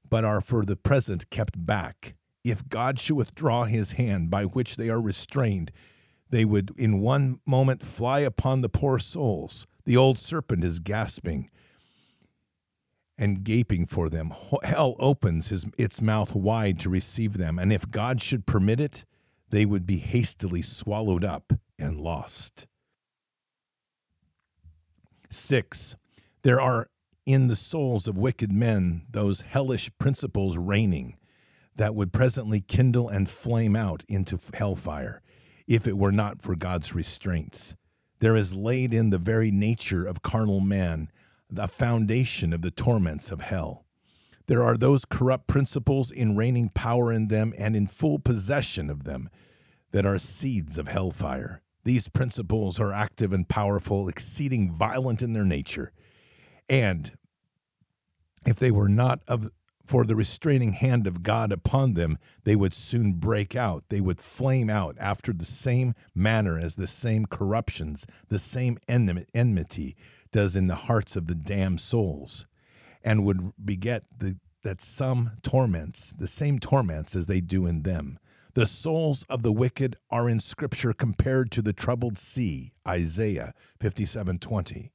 but 0.08 0.24
are 0.24 0.40
for 0.40 0.64
the 0.64 0.76
present 0.76 1.30
kept 1.30 1.64
back 1.66 2.14
if 2.44 2.68
God 2.68 3.00
should 3.00 3.16
withdraw 3.16 3.64
his 3.64 3.92
hand 3.92 4.30
by 4.30 4.44
which 4.44 4.76
they 4.76 4.90
are 4.90 5.00
restrained, 5.00 5.72
they 6.28 6.44
would 6.44 6.72
in 6.76 7.00
one 7.00 7.40
moment 7.46 7.82
fly 7.82 8.20
upon 8.20 8.60
the 8.60 8.68
poor 8.68 8.98
souls. 8.98 9.66
The 9.86 9.96
old 9.96 10.18
serpent 10.18 10.62
is 10.62 10.78
gasping 10.78 11.50
and 13.16 13.42
gaping 13.42 13.86
for 13.86 14.08
them. 14.08 14.32
Hell 14.62 14.96
opens 14.98 15.48
his, 15.48 15.66
its 15.78 16.02
mouth 16.02 16.34
wide 16.34 16.78
to 16.80 16.90
receive 16.90 17.38
them, 17.38 17.58
and 17.58 17.72
if 17.72 17.90
God 17.90 18.20
should 18.20 18.46
permit 18.46 18.80
it, 18.80 19.04
they 19.50 19.64
would 19.64 19.86
be 19.86 19.98
hastily 19.98 20.62
swallowed 20.62 21.24
up 21.24 21.52
and 21.78 22.00
lost. 22.00 22.66
Six, 25.30 25.96
there 26.42 26.60
are 26.60 26.86
in 27.24 27.48
the 27.48 27.56
souls 27.56 28.06
of 28.06 28.18
wicked 28.18 28.52
men 28.52 29.06
those 29.10 29.42
hellish 29.42 29.90
principles 29.98 30.58
reigning 30.58 31.16
that 31.76 31.94
would 31.94 32.12
presently 32.12 32.60
kindle 32.60 33.08
and 33.08 33.28
flame 33.28 33.74
out 33.74 34.04
into 34.08 34.38
hellfire 34.54 35.20
if 35.66 35.86
it 35.86 35.96
were 35.96 36.12
not 36.12 36.42
for 36.42 36.54
God's 36.54 36.94
restraints. 36.94 37.76
There 38.20 38.36
is 38.36 38.54
laid 38.54 38.94
in 38.94 39.10
the 39.10 39.18
very 39.18 39.50
nature 39.50 40.06
of 40.06 40.22
carnal 40.22 40.60
man 40.60 41.10
the 41.50 41.68
foundation 41.68 42.52
of 42.52 42.62
the 42.62 42.70
torments 42.70 43.30
of 43.30 43.40
hell. 43.40 43.84
There 44.46 44.62
are 44.62 44.76
those 44.76 45.04
corrupt 45.04 45.46
principles 45.46 46.10
in 46.10 46.36
reigning 46.36 46.68
power 46.68 47.12
in 47.12 47.28
them 47.28 47.52
and 47.58 47.74
in 47.74 47.86
full 47.86 48.18
possession 48.18 48.90
of 48.90 49.04
them 49.04 49.28
that 49.92 50.04
are 50.04 50.18
seeds 50.18 50.76
of 50.76 50.88
hellfire. 50.88 51.62
These 51.84 52.08
principles 52.08 52.80
are 52.80 52.92
active 52.92 53.32
and 53.32 53.48
powerful, 53.48 54.08
exceeding 54.08 54.72
violent 54.72 55.22
in 55.22 55.32
their 55.32 55.44
nature. 55.44 55.92
And 56.68 57.12
if 58.46 58.56
they 58.58 58.70
were 58.70 58.88
not 58.88 59.20
of 59.28 59.50
for 59.84 60.04
the 60.04 60.16
restraining 60.16 60.72
hand 60.72 61.06
of 61.06 61.22
God 61.22 61.52
upon 61.52 61.94
them, 61.94 62.18
they 62.44 62.56
would 62.56 62.74
soon 62.74 63.12
break 63.12 63.54
out. 63.54 63.84
They 63.90 64.00
would 64.00 64.20
flame 64.20 64.70
out 64.70 64.96
after 64.98 65.32
the 65.32 65.44
same 65.44 65.94
manner 66.14 66.58
as 66.58 66.76
the 66.76 66.86
same 66.86 67.26
corruptions, 67.26 68.06
the 68.28 68.38
same 68.38 68.78
enmity 68.88 69.96
does 70.32 70.56
in 70.56 70.66
the 70.66 70.74
hearts 70.74 71.16
of 71.16 71.26
the 71.26 71.34
damned 71.34 71.80
souls, 71.80 72.46
and 73.04 73.24
would 73.24 73.52
beget 73.62 74.04
the, 74.18 74.38
that 74.62 74.80
some 74.80 75.32
torments, 75.42 76.12
the 76.12 76.26
same 76.26 76.58
torments 76.58 77.14
as 77.14 77.26
they 77.26 77.40
do 77.40 77.66
in 77.66 77.82
them. 77.82 78.18
The 78.54 78.66
souls 78.66 79.24
of 79.28 79.42
the 79.42 79.52
wicked 79.52 79.96
are 80.10 80.28
in 80.28 80.40
Scripture 80.40 80.92
compared 80.92 81.50
to 81.52 81.62
the 81.62 81.72
troubled 81.72 82.16
sea, 82.16 82.72
Isaiah 82.86 83.52
57 83.80 84.38
20. 84.38 84.92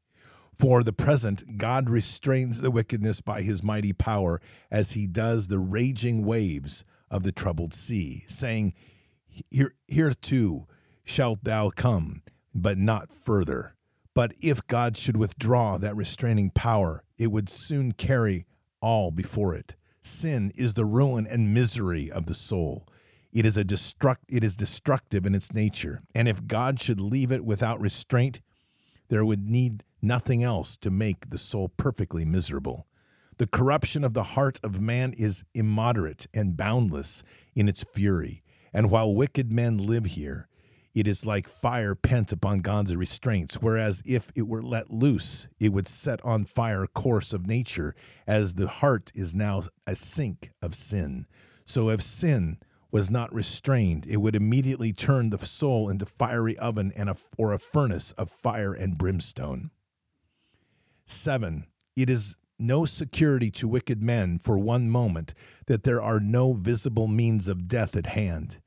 For 0.60 0.84
the 0.84 0.92
present, 0.92 1.58
God 1.58 1.90
restrains 1.90 2.60
the 2.60 2.70
wickedness 2.70 3.22
by 3.22 3.44
his 3.44 3.64
mighty 3.64 3.94
power, 3.94 4.42
as 4.70 4.92
he 4.92 5.08
does 5.08 5.48
the 5.48 5.58
raging 5.58 6.26
waves 6.26 6.84
of 7.10 7.24
the 7.24 7.32
troubled 7.32 7.74
sea, 7.74 8.26
saying, 8.28 8.74
Here, 9.50 10.14
too 10.22 10.68
shalt 11.06 11.46
thou 11.46 11.70
come, 11.70 12.24
but 12.54 12.78
not 12.78 13.10
further. 13.10 13.76
But 14.14 14.34
if 14.42 14.68
God 14.68 14.98
should 14.98 15.16
withdraw 15.16 15.78
that 15.78 15.96
restraining 15.96 16.50
power, 16.50 17.06
it 17.18 17.32
would 17.32 17.48
soon 17.48 17.94
carry 17.94 18.46
all 18.82 19.12
before 19.12 19.56
it. 19.56 19.78
Sin 20.02 20.52
is 20.56 20.74
the 20.74 20.86
ruin 20.86 21.26
and 21.26 21.54
misery 21.54 22.12
of 22.12 22.26
the 22.26 22.34
soul. 22.34 22.86
It 23.32 23.46
is 23.46 23.58
a 23.58 23.64
destruct 23.64 24.18
it 24.28 24.44
is 24.44 24.58
destructive 24.58 25.26
in 25.26 25.36
its 25.36 25.54
nature, 25.54 26.02
and 26.14 26.28
if 26.28 26.48
God 26.48 26.82
should 26.82 27.00
leave 27.00 27.32
it 27.32 27.46
without 27.46 27.80
restraint, 27.80 28.42
there 29.10 29.26
would 29.26 29.48
need 29.48 29.84
nothing 30.02 30.44
else 30.44 30.78
to 30.78 30.90
make 30.90 31.30
the 31.30 31.38
soul 31.38 31.70
perfectly 31.70 32.26
miserable. 32.26 32.88
The 33.38 33.48
corruption 33.48 34.04
of 34.04 34.14
the 34.14 34.24
heart 34.24 34.60
of 34.64 34.82
man 34.82 35.14
is 35.18 35.44
immoderate 35.54 36.28
and 36.34 36.58
boundless 36.58 37.24
in 37.56 37.68
its 37.68 37.84
fury, 37.84 38.44
and 38.74 38.92
while 38.92 39.14
wicked 39.14 39.52
men 39.52 39.78
live 39.78 40.06
here, 40.06 40.48
it 40.94 41.08
is 41.08 41.26
like 41.26 41.48
fire 41.48 41.96
pent 41.96 42.32
upon 42.32 42.60
God's 42.60 42.96
restraints, 42.96 43.62
whereas 43.62 44.02
if 44.06 44.32
it 44.36 44.48
were 44.48 44.64
let 44.64 44.92
loose, 44.92 45.48
it 45.60 45.72
would 45.72 45.88
set 45.88 46.24
on 46.26 46.46
fire 46.46 46.88
course 46.88 47.32
of 47.32 47.48
nature, 47.48 47.96
as 48.28 48.56
the 48.56 48.68
heart 48.68 49.12
is 49.14 49.36
now 49.36 49.64
a 49.86 49.96
sink 49.96 50.52
of 50.62 50.76
sin. 50.76 51.26
So 51.66 51.90
if 51.90 52.02
sin 52.02 52.58
was 52.92 53.12
not 53.12 53.34
restrained, 53.34 54.06
it 54.08 54.18
would 54.18 54.36
immediately 54.36 54.92
turn 54.92 55.30
the 55.30 55.38
soul 55.38 55.90
into 55.90 56.06
fiery 56.06 56.58
oven 56.58 56.92
and 56.96 57.10
a, 57.10 57.16
or 57.38 57.54
a 57.54 57.60
furnace 57.60 58.12
of 58.14 58.32
fire 58.32 58.74
and 58.74 58.98
brimstone. 58.98 59.70
Seven, 61.06 61.68
it 61.96 62.10
is 62.10 62.38
no 62.58 62.86
security 62.86 63.50
to 63.52 63.68
wicked 63.68 64.02
men 64.02 64.38
for 64.38 64.58
one 64.58 64.90
moment 64.90 65.34
that 65.68 65.84
there 65.84 66.02
are 66.02 66.20
no 66.20 66.54
visible 66.54 67.08
means 67.08 67.48
of 67.48 67.68
death 67.68 67.96
at 67.96 68.08
hand. 68.08 68.60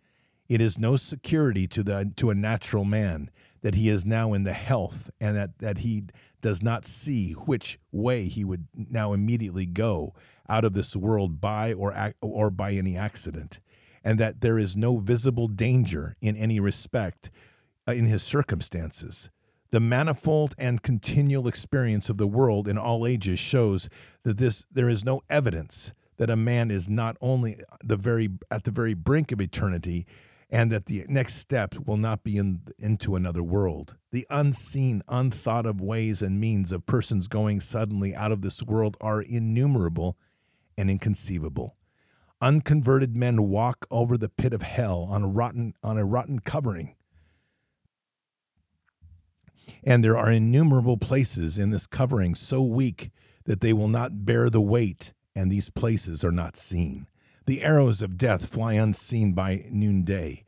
It 0.49 0.61
is 0.61 0.79
no 0.79 0.97
security 0.97 1.67
to 1.69 1.83
the 1.83 2.13
to 2.17 2.31
a 2.31 2.35
natural 2.35 2.85
man 2.85 3.31
that 3.61 3.75
he 3.75 3.89
is 3.89 4.05
now 4.05 4.33
in 4.33 4.43
the 4.43 4.53
health 4.53 5.09
and 5.21 5.37
that, 5.37 5.59
that 5.59 5.79
he 5.79 6.05
does 6.41 6.63
not 6.63 6.85
see 6.85 7.33
which 7.33 7.79
way 7.93 8.27
he 8.27 8.45
would 8.45 8.67
now 8.75 9.13
immediately 9.13 9.67
go 9.67 10.15
out 10.49 10.65
of 10.65 10.73
this 10.73 10.97
world 10.97 11.41
by 11.41 11.73
or 11.73 12.13
or 12.21 12.51
by 12.51 12.73
any 12.73 12.97
accident 12.97 13.61
and 14.05 14.19
that 14.19 14.41
there 14.41 14.59
is 14.59 14.77
no 14.77 14.99
visible 14.99 15.49
danger 15.49 16.17
in 16.21 16.37
any 16.37 16.61
respect 16.61 17.31
uh, 17.87 17.93
in 17.93 18.07
his 18.07 18.23
circumstances. 18.23 19.31
The 19.71 19.81
manifold 19.81 20.55
and 20.59 20.83
continual 20.83 21.49
experience 21.49 22.11
of 22.11 22.19
the 22.19 22.27
world 22.27 22.69
in 22.69 22.77
all 22.77 23.07
ages 23.07 23.39
shows 23.39 23.89
that 24.23 24.37
this 24.37 24.67
there 24.71 24.89
is 24.89 25.05
no 25.05 25.23
evidence 25.31 25.95
that 26.19 26.31
a 26.31 26.37
man 26.37 26.71
is 26.71 26.91
not 26.91 27.17
only 27.21 27.59
the 27.83 27.97
very 27.97 28.29
at 28.51 28.65
the 28.65 28.71
very 28.71 28.95
brink 28.95 29.33
of 29.33 29.41
eternity 29.41 30.07
and 30.51 30.71
that 30.71 30.85
the 30.85 31.05
next 31.09 31.37
step 31.37 31.75
will 31.87 31.97
not 31.97 32.23
be 32.23 32.37
in, 32.37 32.61
into 32.79 33.17
another 33.17 33.43
world. 33.43 33.97
The 34.13 34.27
unseen, 34.29 35.03
unthought 35.09 35.65
of 35.65 35.81
ways 35.81 36.21
and 36.21 36.39
means 36.39 36.71
of 36.71 36.85
persons 36.85 37.27
going 37.27 37.61
suddenly 37.61 38.15
out 38.15 38.31
of 38.31 38.43
this 38.43 38.63
world 38.63 38.99
are 39.01 39.23
innumerable 39.23 40.19
and 40.77 40.91
inconceivable. 40.91 41.75
Unconverted 42.43 43.17
men 43.17 43.49
walk 43.49 43.87
over 43.89 44.19
the 44.19 44.29
pit 44.29 44.53
of 44.53 44.63
hell 44.63 45.07
on 45.09 45.23
a 45.23 45.29
rotten, 45.29 45.75
on 45.81 45.97
a 45.97 46.05
rotten 46.05 46.41
covering. 46.41 46.97
And 49.85 50.03
there 50.03 50.17
are 50.17 50.31
innumerable 50.31 50.97
places 50.97 51.57
in 51.57 51.71
this 51.71 51.87
covering 51.87 52.35
so 52.35 52.61
weak 52.61 53.13
that 53.45 53.61
they 53.61 53.73
will 53.73 53.87
not 53.87 54.25
bear 54.25 54.51
the 54.51 54.61
weight, 54.61 55.13
and 55.37 55.53
these 55.53 55.71
places 55.71 56.25
are 56.25 56.33
not 56.33 56.57
seen. 56.57 57.07
The 57.47 57.63
arrows 57.63 58.03
of 58.03 58.19
death 58.19 58.49
fly 58.53 58.73
unseen 58.73 59.35
by 59.35 59.65
noonday. 59.71 60.43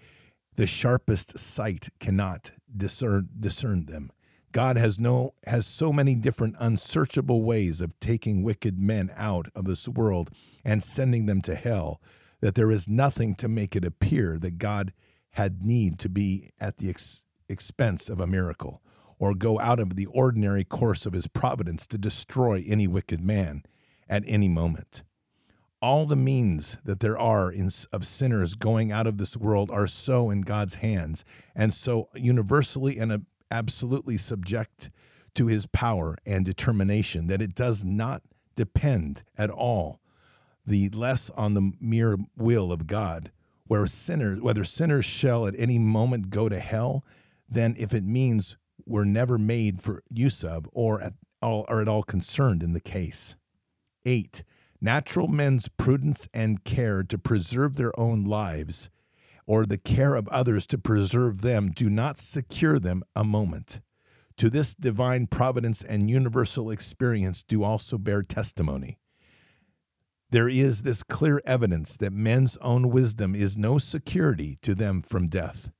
The 0.56 0.66
sharpest 0.66 1.38
sight 1.38 1.90
cannot 2.00 2.50
discern, 2.76 3.28
discern 3.38 3.86
them. 3.86 4.10
God 4.54 4.76
has 4.76 5.00
no 5.00 5.34
has 5.48 5.66
so 5.66 5.92
many 5.92 6.14
different 6.14 6.54
unsearchable 6.60 7.42
ways 7.42 7.80
of 7.80 7.98
taking 7.98 8.44
wicked 8.44 8.78
men 8.78 9.10
out 9.16 9.48
of 9.52 9.64
this 9.64 9.88
world 9.88 10.30
and 10.64 10.80
sending 10.80 11.26
them 11.26 11.42
to 11.42 11.56
hell 11.56 12.00
that 12.40 12.54
there 12.54 12.70
is 12.70 12.88
nothing 12.88 13.34
to 13.34 13.48
make 13.48 13.74
it 13.74 13.84
appear 13.84 14.38
that 14.38 14.58
God 14.58 14.92
had 15.32 15.64
need 15.64 15.98
to 15.98 16.08
be 16.08 16.50
at 16.60 16.76
the 16.76 16.88
ex- 16.88 17.24
expense 17.48 18.08
of 18.08 18.20
a 18.20 18.28
miracle 18.28 18.80
or 19.18 19.34
go 19.34 19.58
out 19.58 19.80
of 19.80 19.96
the 19.96 20.06
ordinary 20.06 20.62
course 20.62 21.04
of 21.04 21.14
his 21.14 21.26
providence 21.26 21.84
to 21.88 21.98
destroy 21.98 22.62
any 22.64 22.86
wicked 22.86 23.20
man 23.20 23.64
at 24.08 24.22
any 24.24 24.46
moment. 24.46 25.02
All 25.82 26.06
the 26.06 26.14
means 26.14 26.78
that 26.84 27.00
there 27.00 27.18
are 27.18 27.50
in, 27.50 27.70
of 27.92 28.06
sinners 28.06 28.54
going 28.54 28.92
out 28.92 29.08
of 29.08 29.18
this 29.18 29.36
world 29.36 29.68
are 29.72 29.88
so 29.88 30.30
in 30.30 30.42
God's 30.42 30.76
hands 30.76 31.24
and 31.56 31.74
so 31.74 32.08
universally 32.14 32.98
and 32.98 33.10
uh, 33.10 33.18
absolutely 33.50 34.16
subject 34.16 34.90
to 35.34 35.46
his 35.46 35.66
power 35.66 36.16
and 36.24 36.44
determination, 36.44 37.26
that 37.26 37.42
it 37.42 37.54
does 37.54 37.84
not 37.84 38.22
depend 38.54 39.22
at 39.36 39.50
all 39.50 40.00
the 40.66 40.88
less 40.90 41.30
on 41.30 41.54
the 41.54 41.72
mere 41.80 42.16
will 42.36 42.72
of 42.72 42.86
God. 42.86 43.30
Where 43.66 43.86
sinners, 43.86 44.40
whether 44.40 44.64
sinners 44.64 45.04
shall 45.04 45.46
at 45.46 45.54
any 45.58 45.78
moment 45.78 46.30
go 46.30 46.48
to 46.48 46.58
hell, 46.58 47.04
then 47.48 47.74
if 47.78 47.94
it 47.94 48.04
means 48.04 48.56
we're 48.86 49.04
never 49.04 49.38
made 49.38 49.82
for 49.82 50.02
use 50.10 50.44
of 50.44 50.68
or 50.72 51.02
at 51.02 51.14
all 51.40 51.64
are 51.68 51.80
at 51.80 51.88
all 51.88 52.02
concerned 52.02 52.62
in 52.62 52.72
the 52.72 52.80
case. 52.80 53.36
Eight, 54.06 54.42
natural 54.80 55.28
men's 55.28 55.68
prudence 55.68 56.28
and 56.32 56.64
care 56.64 57.02
to 57.02 57.18
preserve 57.18 57.76
their 57.76 57.98
own 57.98 58.24
lives 58.24 58.90
or 59.46 59.64
the 59.64 59.78
care 59.78 60.14
of 60.14 60.28
others 60.28 60.66
to 60.68 60.78
preserve 60.78 61.42
them 61.42 61.70
do 61.70 61.90
not 61.90 62.18
secure 62.18 62.78
them 62.78 63.02
a 63.14 63.24
moment. 63.24 63.80
To 64.38 64.50
this 64.50 64.74
divine 64.74 65.26
providence 65.26 65.82
and 65.82 66.10
universal 66.10 66.70
experience 66.70 67.42
do 67.42 67.62
also 67.62 67.98
bear 67.98 68.22
testimony. 68.22 68.98
There 70.30 70.48
is 70.48 70.82
this 70.82 71.04
clear 71.04 71.40
evidence 71.44 71.96
that 71.98 72.12
men's 72.12 72.56
own 72.56 72.90
wisdom 72.90 73.34
is 73.36 73.56
no 73.56 73.78
security 73.78 74.58
to 74.62 74.74
them 74.74 75.02
from 75.02 75.26
death. 75.26 75.70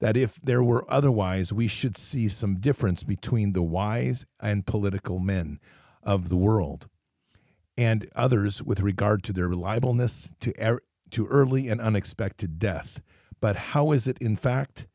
That 0.00 0.16
if 0.16 0.36
there 0.36 0.62
were 0.62 0.90
otherwise, 0.90 1.52
we 1.52 1.68
should 1.68 1.96
see 1.96 2.28
some 2.28 2.58
difference 2.58 3.04
between 3.04 3.52
the 3.52 3.62
wise 3.62 4.24
and 4.40 4.66
political 4.66 5.18
men 5.18 5.60
of 6.02 6.28
the 6.28 6.36
world 6.36 6.88
and 7.76 8.08
others 8.14 8.62
with 8.62 8.80
regard 8.80 9.22
to 9.24 9.32
their 9.32 9.48
reliableness 9.48 10.34
to 10.40 10.52
to 11.12 11.26
early 11.26 11.68
and 11.68 11.80
unexpected 11.80 12.58
death. 12.58 13.00
But 13.40 13.56
how 13.56 13.92
is 13.92 14.06
it 14.06 14.18
in 14.18 14.36
fact? 14.36 14.86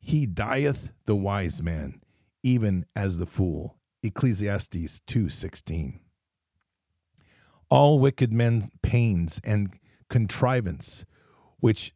He 0.00 0.26
dieth 0.26 0.92
the 1.06 1.16
wise 1.16 1.62
man, 1.62 2.00
even 2.42 2.84
as 2.94 3.18
the 3.18 3.26
fool. 3.26 3.78
Ecclesiastes 4.02 5.00
2:16. 5.06 6.00
All 7.70 7.98
wicked 7.98 8.32
men 8.32 8.70
pains 8.82 9.40
and 9.42 9.78
contrivance 10.10 11.04
which 11.60 11.94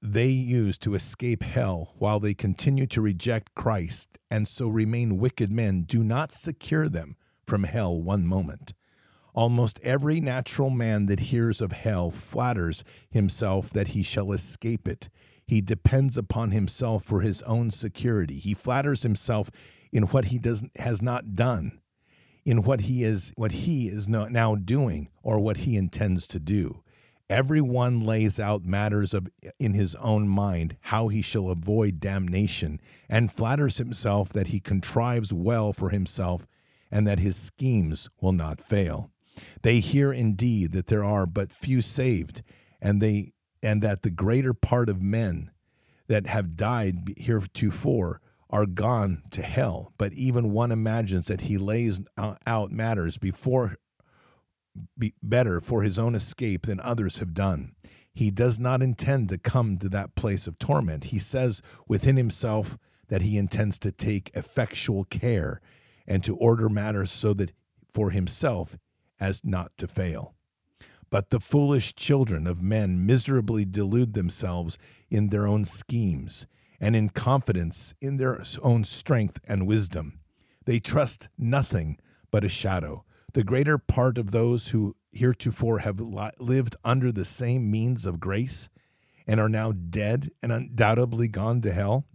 they 0.00 0.28
use 0.28 0.78
to 0.78 0.94
escape 0.94 1.42
hell 1.42 1.94
while 1.98 2.20
they 2.20 2.34
continue 2.34 2.86
to 2.86 3.00
reject 3.00 3.54
Christ 3.54 4.18
and 4.30 4.46
so 4.46 4.68
remain 4.68 5.18
wicked 5.18 5.50
men 5.50 5.82
do 5.82 6.02
not 6.04 6.32
secure 6.32 6.88
them 6.88 7.16
from 7.44 7.64
hell 7.64 8.00
one 8.00 8.26
moment. 8.26 8.74
Almost 9.34 9.80
every 9.82 10.20
natural 10.20 10.68
man 10.68 11.06
that 11.06 11.20
hears 11.20 11.62
of 11.62 11.72
hell 11.72 12.10
flatters 12.10 12.84
himself 13.10 13.70
that 13.70 13.88
he 13.88 14.02
shall 14.02 14.30
escape 14.32 14.86
it. 14.86 15.08
He 15.46 15.62
depends 15.62 16.18
upon 16.18 16.50
himself 16.50 17.04
for 17.04 17.22
his 17.22 17.40
own 17.42 17.70
security. 17.70 18.38
He 18.38 18.52
flatters 18.52 19.02
himself 19.02 19.50
in 19.90 20.04
what 20.04 20.26
he 20.26 20.38
does, 20.38 20.64
has 20.76 21.00
not 21.00 21.34
done, 21.34 21.80
in 22.44 22.62
what 22.62 22.82
he 22.82 23.04
is 23.04 23.32
what 23.36 23.52
he 23.52 23.88
is 23.88 24.06
now 24.06 24.54
doing 24.54 25.08
or 25.22 25.38
what 25.38 25.58
he 25.58 25.76
intends 25.76 26.26
to 26.28 26.38
do. 26.38 26.82
Everyone 27.30 28.00
lays 28.00 28.38
out 28.38 28.66
matters 28.66 29.14
of 29.14 29.28
in 29.58 29.72
his 29.72 29.94
own 29.94 30.28
mind 30.28 30.76
how 30.80 31.08
he 31.08 31.22
shall 31.22 31.48
avoid 31.48 32.00
damnation 32.00 32.78
and 33.08 33.32
flatters 33.32 33.78
himself 33.78 34.28
that 34.34 34.48
he 34.48 34.60
contrives 34.60 35.32
well 35.32 35.72
for 35.72 35.88
himself 35.88 36.46
and 36.90 37.06
that 37.06 37.20
his 37.20 37.36
schemes 37.36 38.10
will 38.20 38.32
not 38.32 38.60
fail. 38.60 39.10
They 39.62 39.80
hear 39.80 40.12
indeed 40.12 40.72
that 40.72 40.86
there 40.86 41.04
are 41.04 41.26
but 41.26 41.52
few 41.52 41.82
saved, 41.82 42.42
and 42.80 43.00
they 43.00 43.32
and 43.62 43.82
that 43.82 44.02
the 44.02 44.10
greater 44.10 44.52
part 44.54 44.88
of 44.88 45.00
men 45.00 45.50
that 46.08 46.26
have 46.26 46.56
died 46.56 47.14
heretofore 47.16 48.20
are 48.50 48.66
gone 48.66 49.22
to 49.30 49.42
hell. 49.42 49.92
But 49.96 50.12
even 50.12 50.52
one 50.52 50.72
imagines 50.72 51.28
that 51.28 51.42
he 51.42 51.56
lays 51.56 52.00
out 52.18 52.70
matters 52.70 53.18
before 53.18 53.76
be 54.98 55.14
better 55.22 55.60
for 55.60 55.82
his 55.82 55.98
own 55.98 56.14
escape 56.14 56.66
than 56.66 56.80
others 56.80 57.18
have 57.18 57.34
done. 57.34 57.72
He 58.12 58.30
does 58.30 58.58
not 58.58 58.82
intend 58.82 59.28
to 59.30 59.38
come 59.38 59.78
to 59.78 59.88
that 59.90 60.14
place 60.14 60.46
of 60.46 60.58
torment. 60.58 61.04
He 61.04 61.18
says 61.18 61.62
within 61.88 62.16
himself 62.16 62.76
that 63.08 63.22
he 63.22 63.38
intends 63.38 63.78
to 63.80 63.92
take 63.92 64.30
effectual 64.34 65.04
care 65.04 65.60
and 66.06 66.22
to 66.24 66.36
order 66.36 66.68
matters 66.68 67.10
so 67.10 67.32
that 67.34 67.52
for 67.90 68.10
himself 68.10 68.76
as 69.22 69.44
not 69.44 69.70
to 69.78 69.86
fail. 69.86 70.34
But 71.08 71.30
the 71.30 71.38
foolish 71.38 71.94
children 71.94 72.46
of 72.46 72.60
men 72.60 73.06
miserably 73.06 73.64
delude 73.64 74.14
themselves 74.14 74.78
in 75.10 75.28
their 75.28 75.46
own 75.46 75.64
schemes 75.64 76.48
and 76.80 76.96
in 76.96 77.08
confidence 77.10 77.94
in 78.00 78.16
their 78.16 78.42
own 78.62 78.82
strength 78.82 79.38
and 79.46 79.66
wisdom. 79.66 80.18
They 80.66 80.80
trust 80.80 81.28
nothing 81.38 81.98
but 82.32 82.44
a 82.44 82.48
shadow. 82.48 83.04
The 83.34 83.44
greater 83.44 83.78
part 83.78 84.18
of 84.18 84.32
those 84.32 84.68
who 84.68 84.96
heretofore 85.12 85.80
have 85.80 86.00
lived 86.00 86.74
under 86.84 87.12
the 87.12 87.24
same 87.24 87.70
means 87.70 88.06
of 88.06 88.18
grace 88.18 88.68
and 89.26 89.38
are 89.38 89.48
now 89.48 89.70
dead 89.70 90.30
and 90.42 90.50
undoubtedly 90.50 91.28
gone 91.28 91.60
to 91.60 91.72
hell? 91.72 92.06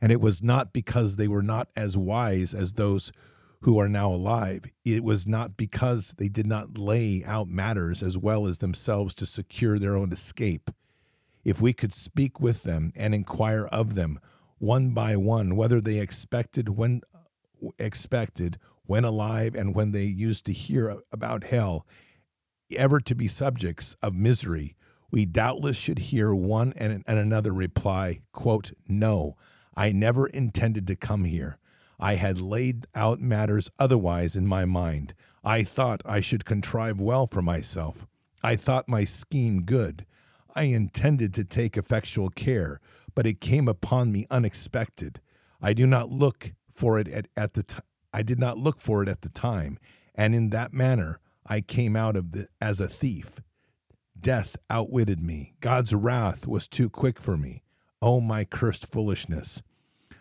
And 0.00 0.10
it 0.10 0.20
was 0.20 0.42
not 0.42 0.72
because 0.72 1.16
they 1.16 1.28
were 1.28 1.42
not 1.42 1.68
as 1.76 1.96
wise 1.96 2.54
as 2.54 2.74
those 2.74 3.12
who 3.64 3.78
are 3.80 3.88
now 3.88 4.12
alive. 4.12 4.66
It 4.84 5.02
was 5.02 5.26
not 5.26 5.56
because 5.56 6.14
they 6.18 6.28
did 6.28 6.46
not 6.46 6.76
lay 6.76 7.24
out 7.26 7.48
matters 7.48 8.02
as 8.02 8.18
well 8.18 8.46
as 8.46 8.58
themselves 8.58 9.14
to 9.16 9.26
secure 9.26 9.78
their 9.78 9.96
own 9.96 10.12
escape. 10.12 10.70
If 11.44 11.62
we 11.62 11.72
could 11.72 11.94
speak 11.94 12.40
with 12.40 12.62
them 12.62 12.92
and 12.94 13.14
inquire 13.14 13.64
of 13.66 13.94
them 13.94 14.18
one 14.58 14.90
by 14.90 15.16
one 15.16 15.56
whether 15.56 15.80
they 15.80 15.98
expected 15.98 16.76
when 16.76 17.00
expected 17.78 18.58
when 18.84 19.04
alive 19.04 19.54
and 19.54 19.74
when 19.74 19.92
they 19.92 20.04
used 20.04 20.44
to 20.46 20.52
hear 20.52 20.98
about 21.10 21.44
hell 21.44 21.86
ever 22.76 23.00
to 23.00 23.14
be 23.14 23.28
subjects 23.28 23.96
of 24.02 24.14
misery, 24.14 24.76
we 25.10 25.24
doubtless 25.24 25.76
should 25.76 25.98
hear 26.00 26.34
one 26.34 26.72
and, 26.76 27.02
and 27.06 27.18
another 27.18 27.52
reply, 27.52 28.20
quote, 28.32 28.72
No, 28.88 29.36
I 29.74 29.92
never 29.92 30.26
intended 30.26 30.86
to 30.88 30.96
come 30.96 31.24
here. 31.24 31.58
I 31.98 32.16
had 32.16 32.40
laid 32.40 32.86
out 32.94 33.20
matters 33.20 33.70
otherwise 33.78 34.36
in 34.36 34.46
my 34.46 34.64
mind. 34.64 35.14
I 35.44 35.62
thought 35.62 36.02
I 36.04 36.20
should 36.20 36.44
contrive 36.44 37.00
well 37.00 37.26
for 37.26 37.42
myself. 37.42 38.06
I 38.42 38.56
thought 38.56 38.88
my 38.88 39.04
scheme 39.04 39.62
good. 39.62 40.06
I 40.54 40.64
intended 40.64 41.34
to 41.34 41.44
take 41.44 41.76
effectual 41.76 42.30
care, 42.30 42.80
but 43.14 43.26
it 43.26 43.40
came 43.40 43.68
upon 43.68 44.12
me 44.12 44.26
unexpected. 44.30 45.20
I 45.60 45.72
do 45.72 45.86
not 45.86 46.10
look 46.10 46.52
for 46.72 46.98
it 46.98 47.08
at, 47.08 47.28
at 47.36 47.54
the 47.54 47.62
t- 47.62 47.78
I 48.12 48.22
did 48.22 48.38
not 48.38 48.58
look 48.58 48.80
for 48.80 49.02
it 49.02 49.08
at 49.08 49.22
the 49.22 49.28
time, 49.28 49.78
and 50.14 50.34
in 50.34 50.50
that 50.50 50.72
manner 50.72 51.20
I 51.46 51.60
came 51.60 51.96
out 51.96 52.16
of 52.16 52.32
the 52.32 52.48
as 52.60 52.80
a 52.80 52.88
thief. 52.88 53.40
Death 54.18 54.56
outwitted 54.70 55.20
me. 55.20 55.54
God's 55.60 55.94
wrath 55.94 56.46
was 56.46 56.68
too 56.68 56.88
quick 56.88 57.20
for 57.20 57.36
me. 57.36 57.62
Oh 58.00 58.20
my 58.20 58.44
cursed 58.44 58.86
foolishness. 58.86 59.62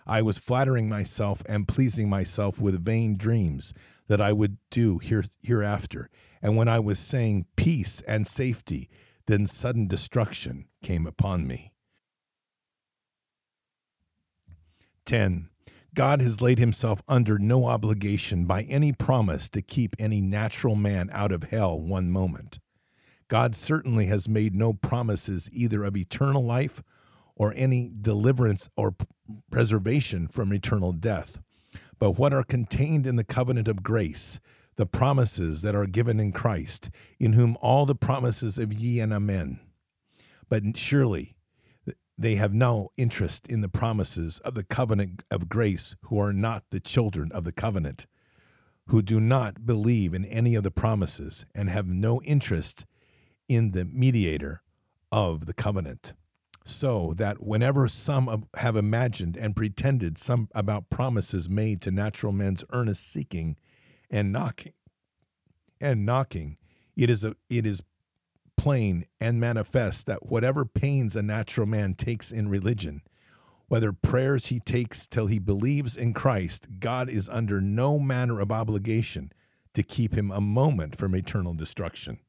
I 0.05 0.21
was 0.21 0.37
flattering 0.37 0.89
myself 0.89 1.41
and 1.47 1.67
pleasing 1.67 2.09
myself 2.09 2.59
with 2.59 2.83
vain 2.83 3.17
dreams 3.17 3.73
that 4.07 4.21
I 4.21 4.33
would 4.33 4.57
do 4.69 4.99
here, 4.99 5.25
hereafter. 5.41 6.09
And 6.41 6.57
when 6.57 6.67
I 6.67 6.79
was 6.79 6.99
saying 6.99 7.45
peace 7.55 8.01
and 8.01 8.27
safety, 8.27 8.89
then 9.27 9.47
sudden 9.47 9.87
destruction 9.87 10.65
came 10.81 11.07
upon 11.07 11.47
me. 11.47 11.71
10. 15.05 15.49
God 15.93 16.21
has 16.21 16.41
laid 16.41 16.57
himself 16.57 17.01
under 17.07 17.37
no 17.37 17.65
obligation 17.65 18.45
by 18.45 18.63
any 18.63 18.91
promise 18.91 19.47
to 19.49 19.61
keep 19.61 19.95
any 19.99 20.21
natural 20.21 20.75
man 20.75 21.09
out 21.13 21.31
of 21.31 21.43
hell 21.43 21.79
one 21.79 22.09
moment. 22.09 22.59
God 23.27 23.55
certainly 23.55 24.07
has 24.07 24.27
made 24.27 24.55
no 24.55 24.73
promises 24.73 25.49
either 25.53 25.83
of 25.83 25.95
eternal 25.95 26.43
life 26.43 26.81
or 27.35 27.53
any 27.55 27.91
deliverance 27.99 28.69
or 28.75 28.95
preservation 29.51 30.27
from 30.27 30.53
eternal 30.53 30.91
death, 30.91 31.39
but 31.99 32.11
what 32.11 32.33
are 32.33 32.43
contained 32.43 33.07
in 33.07 33.15
the 33.15 33.23
covenant 33.23 33.67
of 33.67 33.83
grace, 33.83 34.39
the 34.75 34.85
promises 34.85 35.61
that 35.61 35.75
are 35.75 35.85
given 35.85 36.19
in 36.19 36.31
Christ, 36.31 36.89
in 37.19 37.33
whom 37.33 37.57
all 37.61 37.85
the 37.85 37.95
promises 37.95 38.57
of 38.57 38.73
ye 38.73 38.99
and 38.99 39.13
amen. 39.13 39.59
But 40.49 40.77
surely 40.77 41.35
they 42.17 42.35
have 42.35 42.53
no 42.53 42.89
interest 42.97 43.47
in 43.47 43.61
the 43.61 43.69
promises 43.69 44.39
of 44.39 44.53
the 44.53 44.63
covenant 44.63 45.23
of 45.31 45.49
grace 45.49 45.95
who 46.03 46.19
are 46.19 46.33
not 46.33 46.63
the 46.69 46.79
children 46.79 47.31
of 47.31 47.43
the 47.43 47.51
covenant, 47.51 48.05
who 48.87 49.01
do 49.01 49.19
not 49.19 49.65
believe 49.65 50.13
in 50.13 50.25
any 50.25 50.55
of 50.55 50.63
the 50.63 50.71
promises 50.71 51.45
and 51.55 51.69
have 51.69 51.87
no 51.87 52.21
interest 52.23 52.85
in 53.47 53.71
the 53.71 53.85
mediator 53.85 54.61
of 55.11 55.45
the 55.45 55.53
covenant 55.53 56.13
so 56.65 57.13
that 57.17 57.43
whenever 57.43 57.87
some 57.87 58.47
have 58.55 58.75
imagined 58.75 59.35
and 59.35 59.55
pretended 59.55 60.17
some 60.17 60.47
about 60.55 60.89
promises 60.89 61.49
made 61.49 61.81
to 61.81 61.91
natural 61.91 62.31
men's 62.31 62.63
earnest 62.71 63.11
seeking 63.11 63.57
and 64.09 64.31
knocking 64.31 64.73
and 65.81 66.05
knocking 66.05 66.57
it 66.95 67.09
is 67.09 67.23
a 67.23 67.35
it 67.49 67.65
is 67.65 67.83
plain 68.55 69.03
and 69.19 69.39
manifest 69.39 70.05
that 70.05 70.25
whatever 70.27 70.63
pains 70.63 71.15
a 71.15 71.21
natural 71.21 71.67
man 71.67 71.93
takes 71.93 72.31
in 72.31 72.47
religion 72.47 73.01
whether 73.67 73.91
prayers 73.91 74.47
he 74.47 74.59
takes 74.59 75.07
till 75.07 75.27
he 75.27 75.39
believes 75.39 75.97
in 75.97 76.13
Christ 76.13 76.67
God 76.79 77.09
is 77.09 77.27
under 77.27 77.59
no 77.59 77.99
manner 77.99 78.39
of 78.39 78.51
obligation 78.51 79.31
to 79.73 79.83
keep 79.83 80.15
him 80.15 80.31
a 80.31 80.41
moment 80.41 80.95
from 80.95 81.15
eternal 81.15 81.53
destruction. 81.53 82.19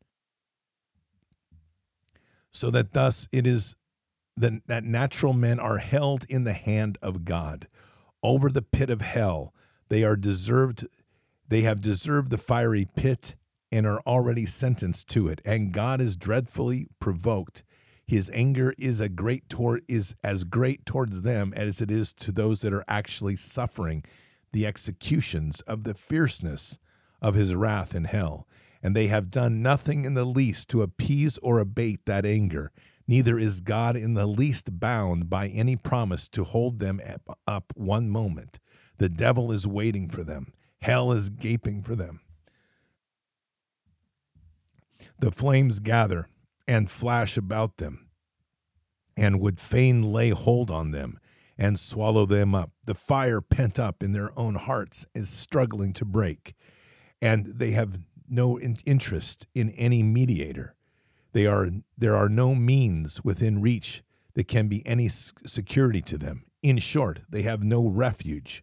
So 2.50 2.70
that 2.70 2.92
thus 2.92 3.28
it 3.32 3.46
is 3.46 3.76
the, 4.36 4.60
that 4.66 4.84
natural 4.84 5.32
men 5.32 5.60
are 5.60 5.78
held 5.78 6.24
in 6.28 6.44
the 6.44 6.52
hand 6.52 6.98
of 7.02 7.24
God 7.24 7.68
over 8.22 8.48
the 8.48 8.62
pit 8.62 8.90
of 8.90 9.00
hell. 9.00 9.54
They 9.88 10.02
are 10.02 10.16
deserved. 10.16 10.86
They 11.48 11.62
have 11.62 11.80
deserved 11.80 12.30
the 12.30 12.38
fiery 12.38 12.88
pit 12.96 13.36
and 13.70 13.86
are 13.86 14.00
already 14.06 14.46
sentenced 14.46 15.08
to 15.10 15.28
it. 15.28 15.40
And 15.44 15.72
God 15.72 16.00
is 16.00 16.16
dreadfully 16.16 16.86
provoked. 16.98 17.62
His 18.06 18.30
anger 18.34 18.74
is 18.78 19.00
a 19.00 19.08
great 19.08 19.44
is 19.88 20.14
as 20.22 20.44
great 20.44 20.84
towards 20.84 21.22
them 21.22 21.52
as 21.56 21.80
it 21.80 21.90
is 21.90 22.12
to 22.14 22.32
those 22.32 22.60
that 22.60 22.72
are 22.72 22.84
actually 22.86 23.36
suffering 23.36 24.04
the 24.52 24.66
executions 24.66 25.60
of 25.62 25.84
the 25.84 25.94
fierceness 25.94 26.78
of 27.22 27.34
his 27.34 27.54
wrath 27.54 27.94
in 27.94 28.04
hell. 28.04 28.46
And 28.82 28.94
they 28.94 29.06
have 29.06 29.30
done 29.30 29.62
nothing 29.62 30.04
in 30.04 30.14
the 30.14 30.26
least 30.26 30.68
to 30.70 30.82
appease 30.82 31.38
or 31.38 31.58
abate 31.58 32.04
that 32.04 32.26
anger 32.26 32.70
Neither 33.06 33.38
is 33.38 33.60
God 33.60 33.96
in 33.96 34.14
the 34.14 34.26
least 34.26 34.80
bound 34.80 35.28
by 35.28 35.48
any 35.48 35.76
promise 35.76 36.28
to 36.30 36.44
hold 36.44 36.78
them 36.78 37.00
up 37.46 37.72
one 37.76 38.08
moment. 38.08 38.58
The 38.98 39.08
devil 39.08 39.52
is 39.52 39.66
waiting 39.66 40.08
for 40.08 40.24
them, 40.24 40.52
hell 40.80 41.12
is 41.12 41.28
gaping 41.28 41.82
for 41.82 41.94
them. 41.94 42.20
The 45.18 45.30
flames 45.30 45.80
gather 45.80 46.28
and 46.66 46.90
flash 46.90 47.36
about 47.36 47.76
them, 47.76 48.08
and 49.16 49.40
would 49.40 49.60
fain 49.60 50.02
lay 50.02 50.30
hold 50.30 50.70
on 50.70 50.90
them 50.90 51.18
and 51.58 51.78
swallow 51.78 52.26
them 52.26 52.54
up. 52.54 52.70
The 52.84 52.94
fire 52.94 53.40
pent 53.40 53.78
up 53.78 54.02
in 54.02 54.12
their 54.12 54.36
own 54.38 54.54
hearts 54.54 55.06
is 55.14 55.28
struggling 55.28 55.92
to 55.94 56.04
break, 56.04 56.54
and 57.20 57.46
they 57.46 57.72
have 57.72 58.00
no 58.28 58.58
interest 58.58 59.46
in 59.54 59.70
any 59.70 60.02
mediator. 60.02 60.74
They 61.34 61.46
are, 61.46 61.68
there 61.98 62.14
are 62.14 62.28
no 62.28 62.54
means 62.54 63.22
within 63.24 63.60
reach 63.60 64.02
that 64.34 64.46
can 64.46 64.68
be 64.68 64.86
any 64.86 65.08
security 65.08 66.00
to 66.02 66.16
them. 66.16 66.44
In 66.62 66.78
short, 66.78 67.22
they 67.28 67.42
have 67.42 67.62
no 67.62 67.86
refuge, 67.86 68.62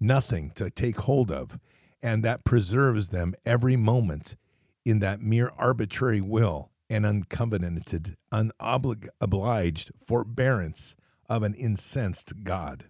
nothing 0.00 0.50
to 0.54 0.70
take 0.70 1.00
hold 1.00 1.32
of, 1.32 1.58
and 2.00 2.22
that 2.22 2.44
preserves 2.44 3.08
them 3.08 3.34
every 3.44 3.74
moment 3.74 4.36
in 4.84 5.00
that 5.00 5.20
mere 5.20 5.50
arbitrary 5.58 6.20
will 6.20 6.70
and 6.88 7.04
uncovenanted, 7.04 8.14
unobliged 8.30 9.90
forbearance 10.00 10.94
of 11.28 11.42
an 11.42 11.54
incensed 11.54 12.44
God. 12.44 12.84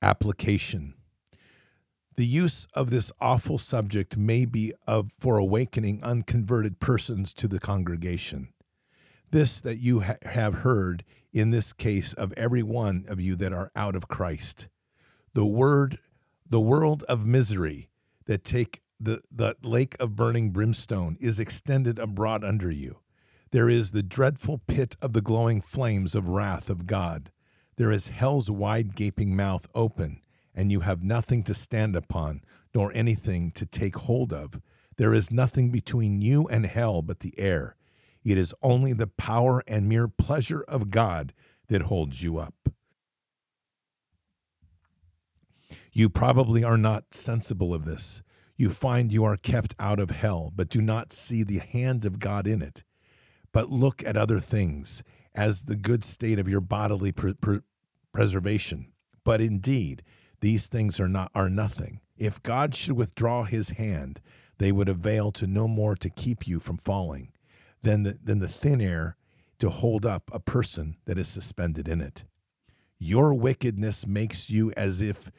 Application 0.00 0.94
the 2.16 2.26
use 2.26 2.66
of 2.74 2.90
this 2.90 3.10
awful 3.20 3.58
subject 3.58 4.16
may 4.16 4.44
be 4.44 4.72
of 4.86 5.10
for 5.12 5.36
awakening 5.36 6.02
unconverted 6.02 6.78
persons 6.78 7.32
to 7.34 7.48
the 7.48 7.58
congregation. 7.58 8.48
This 9.30 9.60
that 9.60 9.78
you 9.78 10.00
ha- 10.00 10.16
have 10.22 10.58
heard 10.58 11.04
in 11.32 11.50
this 11.50 11.72
case 11.72 12.12
of 12.14 12.32
every 12.34 12.62
one 12.62 13.04
of 13.08 13.20
you 13.20 13.34
that 13.36 13.52
are 13.52 13.72
out 13.74 13.96
of 13.96 14.08
Christ. 14.08 14.68
The 15.34 15.44
word 15.44 15.98
the 16.48 16.60
world 16.60 17.02
of 17.04 17.26
misery 17.26 17.88
that 18.26 18.44
take 18.44 18.80
the, 19.00 19.20
the 19.32 19.56
lake 19.62 19.96
of 19.98 20.14
burning 20.14 20.50
brimstone 20.50 21.16
is 21.20 21.40
extended 21.40 21.98
abroad 21.98 22.44
under 22.44 22.70
you. 22.70 23.00
There 23.50 23.68
is 23.68 23.90
the 23.90 24.02
dreadful 24.02 24.60
pit 24.66 24.94
of 25.02 25.14
the 25.14 25.20
glowing 25.20 25.60
flames 25.60 26.14
of 26.14 26.28
wrath 26.28 26.70
of 26.70 26.86
God. 26.86 27.30
There 27.76 27.90
is 27.90 28.08
hell's 28.08 28.50
wide 28.50 28.94
gaping 28.94 29.34
mouth 29.34 29.66
open 29.74 30.20
and 30.54 30.70
you 30.70 30.80
have 30.80 31.02
nothing 31.02 31.42
to 31.44 31.54
stand 31.54 31.96
upon, 31.96 32.42
nor 32.74 32.92
anything 32.94 33.50
to 33.52 33.66
take 33.66 33.96
hold 33.96 34.32
of. 34.32 34.60
There 34.96 35.14
is 35.14 35.30
nothing 35.30 35.70
between 35.70 36.20
you 36.20 36.46
and 36.46 36.66
hell 36.66 37.02
but 37.02 37.20
the 37.20 37.34
air. 37.38 37.76
It 38.24 38.38
is 38.38 38.54
only 38.62 38.92
the 38.92 39.06
power 39.06 39.62
and 39.66 39.88
mere 39.88 40.08
pleasure 40.08 40.62
of 40.68 40.90
God 40.90 41.32
that 41.68 41.82
holds 41.82 42.22
you 42.22 42.38
up. 42.38 42.54
You 45.92 46.08
probably 46.08 46.64
are 46.64 46.78
not 46.78 47.14
sensible 47.14 47.74
of 47.74 47.84
this. 47.84 48.22
You 48.56 48.70
find 48.70 49.12
you 49.12 49.24
are 49.24 49.36
kept 49.36 49.74
out 49.78 49.98
of 49.98 50.10
hell, 50.10 50.52
but 50.54 50.68
do 50.68 50.80
not 50.80 51.12
see 51.12 51.42
the 51.42 51.58
hand 51.58 52.04
of 52.04 52.18
God 52.18 52.46
in 52.46 52.62
it. 52.62 52.84
But 53.52 53.70
look 53.70 54.02
at 54.04 54.16
other 54.16 54.40
things 54.40 55.02
as 55.34 55.64
the 55.64 55.76
good 55.76 56.04
state 56.04 56.38
of 56.38 56.48
your 56.48 56.60
bodily 56.60 57.12
pre- 57.12 57.34
pre- 57.34 57.60
preservation. 58.12 58.92
But 59.24 59.40
indeed, 59.40 60.02
these 60.44 60.68
things 60.68 61.00
are 61.00 61.08
not 61.08 61.30
are 61.34 61.48
nothing. 61.48 62.00
If 62.18 62.42
God 62.42 62.74
should 62.74 62.98
withdraw 62.98 63.44
his 63.44 63.70
hand, 63.70 64.20
they 64.58 64.72
would 64.72 64.90
avail 64.90 65.32
to 65.32 65.46
no 65.46 65.66
more 65.66 65.96
to 65.96 66.10
keep 66.10 66.46
you 66.46 66.60
from 66.60 66.76
falling 66.76 67.32
than 67.80 68.02
the, 68.02 68.18
than 68.22 68.40
the 68.40 68.48
thin 68.48 68.82
air 68.82 69.16
to 69.58 69.70
hold 69.70 70.04
up 70.04 70.30
a 70.34 70.38
person 70.38 70.96
that 71.06 71.16
is 71.16 71.28
suspended 71.28 71.88
in 71.88 72.02
it. 72.02 72.24
Your 72.98 73.32
wickedness 73.32 74.06
makes 74.06 74.50
you 74.50 74.70
as 74.76 75.00
if 75.00 75.30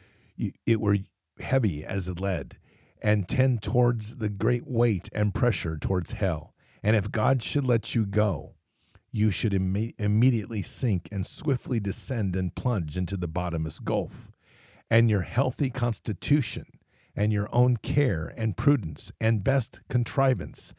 it 0.66 0.82
were 0.82 0.98
heavy 1.40 1.86
as 1.86 2.10
lead 2.20 2.58
and 3.00 3.30
tend 3.30 3.62
towards 3.62 4.16
the 4.16 4.30
great 4.30 4.66
weight 4.66 5.08
and 5.14 5.36
pressure 5.36 5.78
towards 5.78 6.14
hell. 6.14 6.56
And 6.82 6.96
if 6.96 7.12
God 7.12 7.44
should 7.44 7.66
let 7.66 7.94
you 7.94 8.08
go, 8.08 8.56
you 9.12 9.30
should 9.30 9.54
Im- 9.54 9.94
immediately 10.00 10.64
sink 10.64 11.08
and 11.12 11.28
swiftly 11.28 11.80
descend 11.80 12.36
and 12.36 12.56
plunge 12.56 12.98
into 12.98 13.18
the 13.18 13.28
bottomless 13.28 13.80
gulf. 13.80 14.32
And 14.90 15.10
your 15.10 15.22
healthy 15.22 15.70
constitution 15.70 16.66
and 17.16 17.32
your 17.34 17.50
own 17.52 17.78
care 17.78 18.34
and 18.38 18.56
prudence 18.56 19.12
and 19.20 19.44
best 19.44 19.82
contrivance 19.90 20.74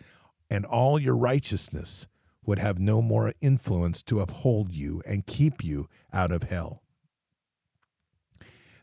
and 0.49 0.65
all 0.65 0.99
your 0.99 1.17
righteousness 1.17 2.07
would 2.45 2.59
have 2.59 2.79
no 2.79 3.03
more 3.03 3.33
influence 3.41 4.03
to 4.05 4.21
uphold 4.21 4.73
you 4.73 5.03
and 5.05 5.27
keep 5.27 5.65
you 5.65 5.89
out 6.13 6.31
of 6.31 6.45
hell 6.45 6.83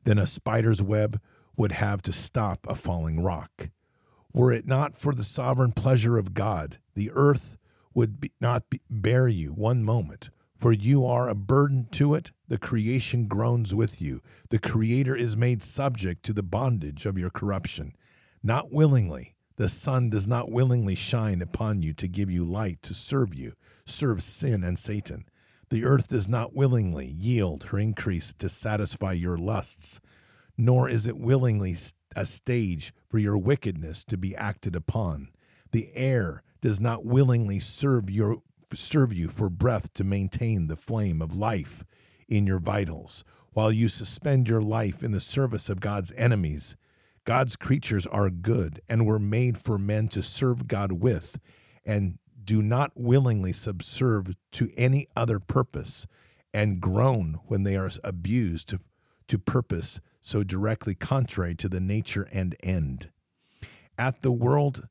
than 0.03 0.19
a 0.19 0.27
spider's 0.27 0.81
web 0.81 1.19
would 1.55 1.73
have 1.73 2.01
to 2.01 2.11
stop 2.11 2.65
a 2.67 2.75
falling 2.75 3.21
rock. 3.21 3.69
Were 4.33 4.51
it 4.51 4.67
not 4.67 4.97
for 4.97 5.13
the 5.13 5.23
sovereign 5.23 5.71
pleasure 5.71 6.17
of 6.17 6.33
God, 6.33 6.79
the 6.95 7.11
earth 7.13 7.57
would 7.93 8.19
be, 8.19 8.31
not 8.41 8.69
be, 8.69 8.81
bear 8.89 9.27
you 9.27 9.51
one 9.51 9.83
moment, 9.83 10.29
for 10.63 10.71
you 10.71 11.05
are 11.05 11.27
a 11.27 11.35
burden 11.35 11.89
to 11.91 12.13
it. 12.13 12.31
The 12.47 12.57
creation 12.57 13.27
groans 13.27 13.75
with 13.75 14.01
you. 14.01 14.21
The 14.47 14.59
Creator 14.59 15.13
is 15.13 15.35
made 15.35 15.61
subject 15.61 16.23
to 16.23 16.31
the 16.31 16.41
bondage 16.41 17.05
of 17.05 17.17
your 17.17 17.29
corruption. 17.29 17.97
Not 18.41 18.71
willingly, 18.71 19.35
the 19.57 19.67
sun 19.67 20.09
does 20.09 20.25
not 20.25 20.49
willingly 20.49 20.95
shine 20.95 21.41
upon 21.41 21.81
you 21.81 21.91
to 21.95 22.07
give 22.07 22.31
you 22.31 22.45
light 22.45 22.81
to 22.83 22.93
serve 22.93 23.35
you, 23.35 23.51
serve 23.85 24.23
sin 24.23 24.63
and 24.63 24.79
Satan. 24.79 25.25
The 25.69 25.83
earth 25.83 26.07
does 26.07 26.29
not 26.29 26.55
willingly 26.55 27.07
yield 27.07 27.65
her 27.65 27.77
increase 27.77 28.33
to 28.35 28.47
satisfy 28.47 29.11
your 29.11 29.37
lusts 29.37 29.99
nor 30.57 30.89
is 30.89 31.07
it 31.07 31.17
willingly 31.17 31.75
a 32.15 32.25
stage 32.25 32.93
for 33.09 33.17
your 33.17 33.37
wickedness 33.37 34.03
to 34.05 34.17
be 34.17 34.35
acted 34.35 34.75
upon. 34.75 35.29
The 35.71 35.89
air 35.95 36.43
does 36.61 36.79
not 36.79 37.05
willingly 37.05 37.59
serve 37.59 38.09
your 38.09 38.37
serve 38.75 39.13
you 39.13 39.27
for 39.27 39.49
breath 39.49 39.93
to 39.93 40.03
maintain 40.03 40.67
the 40.67 40.75
flame 40.75 41.21
of 41.21 41.35
life 41.35 41.83
in 42.27 42.45
your 42.47 42.59
vitals, 42.59 43.23
while 43.51 43.71
you 43.71 43.87
suspend 43.87 44.47
your 44.47 44.61
life 44.61 45.03
in 45.03 45.11
the 45.11 45.19
service 45.19 45.69
of 45.69 45.79
God's 45.79 46.11
enemies. 46.13 46.75
God's 47.25 47.55
creatures 47.55 48.05
are 48.07 48.29
good 48.29 48.81
and 48.89 49.05
were 49.05 49.19
made 49.19 49.57
for 49.57 49.77
men 49.77 50.07
to 50.09 50.21
serve 50.21 50.67
God 50.67 50.91
with, 50.91 51.37
and 51.85 52.17
do 52.43 52.61
not 52.61 52.91
willingly 52.95 53.53
subserve 53.53 54.35
to 54.51 54.69
any 54.75 55.07
other 55.15 55.39
purpose, 55.39 56.05
and 56.53 56.81
groan 56.81 57.39
when 57.47 57.63
they 57.63 57.75
are 57.75 57.89
abused 58.03 58.69
to, 58.69 58.79
to 59.27 59.37
purpose 59.37 60.01
so 60.21 60.43
directly 60.43 60.95
contrary 60.95 61.55
to 61.55 61.69
the 61.69 61.79
nature 61.79 62.27
and 62.31 62.55
end. 62.61 63.09
At 63.97 64.21
the 64.21 64.31
world, 64.31 64.87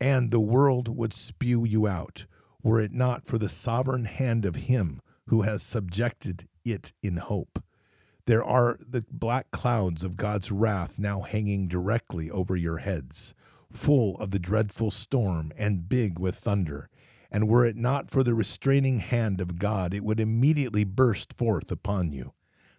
and 0.00 0.30
the 0.30 0.40
world 0.40 0.88
would 0.88 1.12
spew 1.12 1.64
you 1.64 1.86
out, 1.86 2.26
were 2.64 2.80
it 2.80 2.92
not 2.92 3.28
for 3.28 3.38
the 3.38 3.48
sovereign 3.48 4.06
hand 4.06 4.44
of 4.44 4.56
Him 4.56 5.00
who 5.26 5.42
has 5.42 5.62
subjected 5.62 6.48
it 6.64 6.92
in 7.00 7.18
hope. 7.18 7.62
There 8.26 8.42
are 8.42 8.76
the 8.80 9.04
black 9.08 9.52
clouds 9.52 10.02
of 10.02 10.16
God's 10.16 10.50
wrath 10.50 10.98
now 10.98 11.20
hanging 11.20 11.68
directly 11.68 12.28
over 12.28 12.56
your 12.56 12.78
heads, 12.78 13.34
full 13.72 14.16
of 14.16 14.32
the 14.32 14.40
dreadful 14.40 14.90
storm 14.90 15.52
and 15.56 15.88
big 15.88 16.18
with 16.18 16.34
thunder. 16.34 16.88
And 17.30 17.48
were 17.48 17.64
it 17.64 17.76
not 17.76 18.10
for 18.10 18.24
the 18.24 18.34
restraining 18.34 18.98
hand 18.98 19.40
of 19.40 19.60
God, 19.60 19.94
it 19.94 20.02
would 20.02 20.18
immediately 20.18 20.82
burst 20.82 21.32
forth 21.32 21.70
upon 21.70 22.12
you 22.12 22.32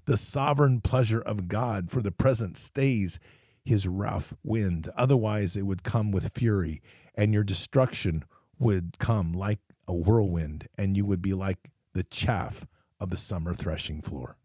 the 0.06 0.18
sovereign 0.18 0.82
pleasure 0.82 1.22
of 1.22 1.48
God 1.48 1.90
for 1.90 2.02
the 2.02 2.12
present 2.12 2.58
stays 2.58 3.20
his 3.64 3.88
rough 3.88 4.34
wind. 4.44 4.88
Otherwise, 4.96 5.58
it 5.58 5.64
would 5.64 5.84
come 5.84 6.12
with 6.12 6.34
fury, 6.34 6.82
and 7.16 7.34
your 7.34 7.44
destruction 7.44 8.24
would 8.60 8.98
come 9.00 9.34
like 9.34 9.60
a 9.88 9.94
whirlwind, 9.94 10.68
and 10.78 10.96
you 10.96 11.06
would 11.06 11.22
be 11.22 11.34
like 11.34 11.72
the 11.94 12.04
chaff 12.04 12.66
of 13.00 13.10
the 13.10 13.18
summer 13.18 13.54
threshing 13.54 14.02
floor. 14.02 14.38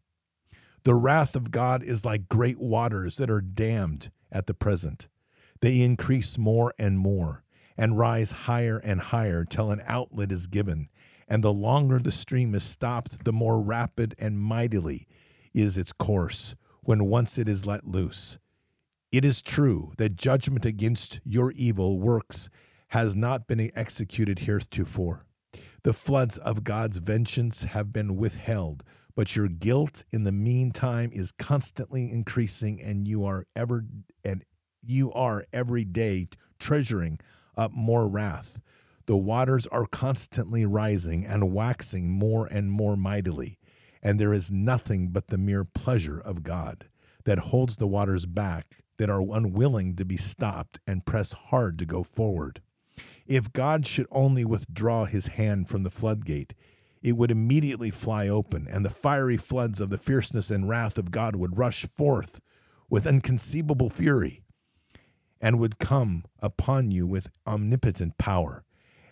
The 0.85 0.95
wrath 0.95 1.37
of 1.37 1.51
God 1.51 1.83
is 1.83 2.05
like 2.05 2.29
great 2.29 2.59
waters 2.59 3.19
that 3.19 3.31
are 3.31 3.41
dammed 3.41 4.11
at 4.33 4.47
the 4.47 4.55
present. 4.55 5.09
They 5.61 5.83
increase 5.83 6.39
more 6.39 6.73
and 6.79 6.99
more 6.99 7.43
and 7.77 7.99
rise 7.99 8.33
higher 8.33 8.79
and 8.79 9.01
higher 9.01 9.45
till 9.45 9.71
an 9.71 9.83
outlet 9.87 10.33
is 10.33 10.47
given. 10.47 10.89
And 11.29 11.45
the 11.45 11.53
longer 11.53 11.99
the 11.99 12.13
stream 12.13 12.55
is 12.55 12.65
stopped, 12.65 13.25
the 13.25 13.33
more 13.33 13.61
rapid 13.61 14.15
and 14.19 14.41
mightily 14.41 15.07
is 15.55 15.79
its 15.79 15.93
course 15.93 16.55
when 16.83 17.05
once 17.07 17.39
it 17.39 17.49
is 17.49 17.67
let 17.67 17.87
loose. 17.87 18.39
It 19.13 19.25
is 19.25 19.43
true 19.43 19.93
that 19.99 20.17
judgment 20.17 20.65
against 20.65 21.21
your 21.25 21.53
evil 21.53 21.99
works 21.99 22.49
has 22.89 23.15
not 23.15 23.47
been 23.47 23.71
executed 23.75 24.41
heretofore. 24.41 25.27
The 25.83 25.93
floods 25.93 26.39
of 26.39 26.65
God's 26.65 26.99
vengeance 26.99 27.65
have 27.65 27.93
been 27.93 28.17
withheld, 28.17 28.85
but 29.15 29.35
your 29.35 29.49
guilt 29.49 30.05
in 30.11 30.25
the 30.25 30.33
meantime 30.33 31.11
is 31.13 31.33
constantly 31.33 32.11
increasing, 32.11 32.81
and 32.81 33.07
you 33.09 33.25
are 33.25 33.47
ever 33.57 33.85
and 34.25 34.45
you 34.83 35.13
are 35.13 35.45
every 35.53 35.85
day 35.85 36.29
treasuring 36.59 37.19
up 37.57 37.73
more 37.73 38.09
wrath. 38.09 38.61
The 39.07 39.17
waters 39.17 39.67
are 39.67 39.87
constantly 39.87 40.65
rising 40.65 41.25
and 41.25 41.53
waxing 41.53 42.11
more 42.11 42.47
and 42.47 42.71
more 42.71 42.97
mightily 42.97 43.59
and 44.03 44.19
there 44.19 44.33
is 44.33 44.51
nothing 44.51 45.09
but 45.09 45.29
the 45.29 45.39
mere 45.39 45.65
pleasure 45.65 46.19
of 46.19 46.43
God 46.43 46.89
that 47.25 47.39
holds 47.39 47.77
the 47.77 47.87
waters 47.87 48.27
back 48.27 48.83
that 48.99 49.11
are 49.11 49.21
unwilling 49.21 49.95
to 49.97 50.05
be 50.05 50.17
stopped 50.17 50.79
and 50.87 51.07
press 51.07 51.33
hard 51.33 51.79
to 51.79 51.87
go 51.87 52.03
forward. 52.03 52.63
If 53.31 53.53
God 53.53 53.87
should 53.87 54.09
only 54.11 54.45
withdraw 54.45 55.05
his 55.05 55.29
hand 55.29 55.69
from 55.69 55.85
the 55.85 55.91
floodgate, 55.91 56.53
it 57.01 57.17
would 57.17 57.31
immediately 57.31 57.91
fly 57.91 58.27
open, 58.27 58.67
and 58.69 58.85
the 58.85 58.91
fiery 58.91 59.37
floods 59.37 59.81
of 59.81 59.89
the 59.89 59.99
fierceness 59.99 60.51
and 60.51 60.69
wrath 60.69 60.99
of 60.99 61.13
God 61.13 61.37
would 61.37 61.57
rush 61.57 61.87
forth 61.87 62.41
with 62.89 63.07
inconceivable 63.07 63.89
fury 63.89 64.43
and 65.41 65.61
would 65.61 65.79
come 65.79 66.25
upon 66.41 66.91
you 66.91 67.07
with 67.07 67.31
omnipotent 67.47 68.19
power. 68.19 68.65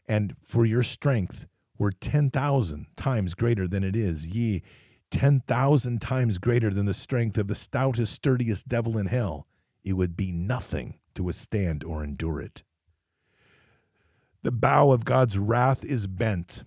And 0.09 0.35
for 0.42 0.66
your 0.66 0.83
strength, 0.83 1.46
were 1.78 1.92
10,000 1.92 2.87
times 2.96 3.35
greater 3.37 3.68
than 3.68 3.85
it 3.85 3.94
is, 3.94 4.35
ye 4.35 4.64
10,000 5.12 6.00
times 6.00 6.38
greater 6.38 6.70
than 6.70 6.87
the 6.87 6.92
strength 6.92 7.38
of 7.38 7.46
the 7.46 7.54
stoutest, 7.54 8.12
sturdiest 8.12 8.66
devil 8.66 8.98
in 8.98 9.07
hell, 9.07 9.46
it 9.85 9.92
would 9.92 10.16
be 10.16 10.33
nothing 10.33 10.98
to 11.14 11.22
withstand 11.22 11.85
or 11.85 12.02
endure 12.02 12.40
it. 12.40 12.64
The 14.42 14.53
bow 14.53 14.92
of 14.92 15.05
God's 15.05 15.37
wrath 15.37 15.85
is 15.85 16.07
bent. 16.07 16.62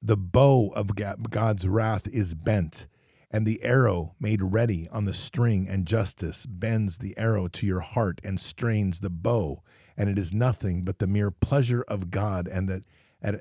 The 0.00 0.16
bow 0.16 0.72
of 0.74 0.96
God's 0.96 1.68
wrath 1.68 2.08
is 2.08 2.34
bent, 2.34 2.88
and 3.30 3.46
the 3.46 3.62
arrow 3.62 4.14
made 4.18 4.42
ready 4.42 4.88
on 4.90 5.04
the 5.04 5.12
string 5.12 5.68
and 5.68 5.86
justice 5.86 6.46
bends 6.46 6.98
the 6.98 7.16
arrow 7.18 7.46
to 7.48 7.66
your 7.66 7.80
heart 7.80 8.20
and 8.24 8.40
strains 8.40 9.00
the 9.00 9.10
bow, 9.10 9.62
and 9.96 10.08
it 10.08 10.18
is 10.18 10.32
nothing 10.32 10.82
but 10.82 10.98
the 10.98 11.06
mere 11.06 11.30
pleasure 11.30 11.82
of 11.82 12.10
God 12.10 12.48
and 12.48 12.68
that 12.68 12.84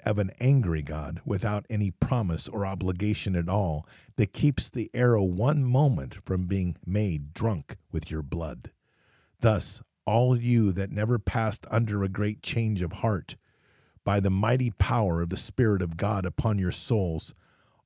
of 0.06 0.20
an 0.20 0.30
angry 0.40 0.84
God 0.84 1.22
without 1.26 1.66
any 1.68 1.90
promise 1.90 2.48
or 2.48 2.68
obligation 2.68 3.36
at 3.36 3.50
all 3.50 3.88
that 4.18 4.34
keeps 4.34 4.70
the 4.70 4.92
arrow 4.94 5.24
one 5.24 5.64
moment 5.64 6.24
from 6.24 6.46
being 6.46 6.78
made 6.86 7.34
drunk 7.34 7.78
with 7.92 8.12
your 8.12 8.22
blood. 8.22 8.70
Thus, 9.40 9.82
all 10.12 10.38
you 10.38 10.74
that 10.74 10.92
never 10.92 11.18
passed 11.18 11.66
under 11.72 12.04
a 12.04 12.10
great 12.10 12.44
change 12.44 12.82
of 12.82 12.92
heart, 12.92 13.38
by 14.04 14.20
the 14.20 14.30
mighty 14.30 14.72
power 14.72 15.22
of 15.22 15.30
the 15.30 15.38
Spirit 15.38 15.82
of 15.82 15.96
God 15.96 16.26
upon 16.26 16.60
your 16.60 16.72
souls, 16.72 17.34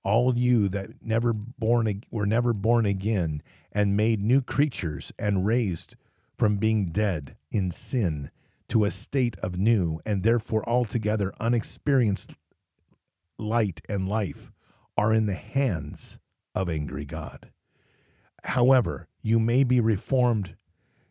all 0.03 0.35
you 0.35 0.67
that 0.69 0.89
never 1.03 1.33
born 1.33 2.01
were 2.09 2.25
never 2.25 2.51
born 2.51 2.85
again 2.85 3.43
and 3.71 3.95
made 3.95 4.21
new 4.21 4.41
creatures 4.41 5.11
and 5.19 5.45
raised 5.45 5.95
from 6.35 6.57
being 6.57 6.87
dead 6.87 7.35
in 7.51 7.69
sin 7.69 8.31
to 8.69 8.85
a 8.85 8.91
state 8.91 9.37
of 9.43 9.59
new 9.59 9.99
and 10.05 10.23
therefore 10.23 10.67
altogether 10.67 11.31
unexperienced 11.39 12.33
light 13.37 13.81
and 13.87 14.07
life 14.07 14.51
are 14.97 15.13
in 15.13 15.27
the 15.27 15.35
hands 15.35 16.17
of 16.55 16.69
angry 16.69 17.05
God. 17.05 17.51
However, 18.45 19.07
you 19.21 19.39
may 19.39 19.63
be 19.63 19.79
reformed 19.79 20.55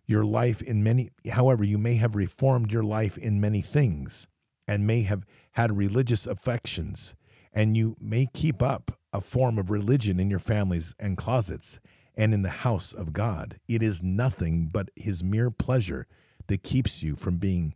your 0.06 0.24
life 0.24 0.60
in 0.62 0.82
many 0.82 1.10
however 1.32 1.64
you 1.64 1.78
may 1.78 1.96
have 1.96 2.14
reformed 2.14 2.72
your 2.72 2.82
life 2.82 3.16
in 3.16 3.40
many 3.40 3.60
things 3.60 4.26
and 4.68 4.86
may 4.86 5.02
have 5.02 5.24
had 5.52 5.76
religious 5.76 6.26
affections 6.26 7.14
and 7.52 7.76
you 7.76 7.94
may 8.00 8.26
keep 8.32 8.60
up 8.60 8.98
a 9.12 9.20
form 9.20 9.58
of 9.58 9.70
religion 9.70 10.18
in 10.18 10.28
your 10.28 10.40
families 10.40 10.94
and 10.98 11.16
closets 11.16 11.80
and 12.16 12.34
in 12.34 12.42
the 12.42 12.50
house 12.50 12.92
of 12.92 13.12
God. 13.12 13.58
It 13.68 13.82
is 13.82 14.02
nothing 14.02 14.68
but 14.72 14.90
his 14.96 15.22
mere 15.22 15.50
pleasure 15.50 16.06
that 16.48 16.62
keeps 16.62 17.02
you 17.02 17.16
from 17.16 17.38
being 17.38 17.74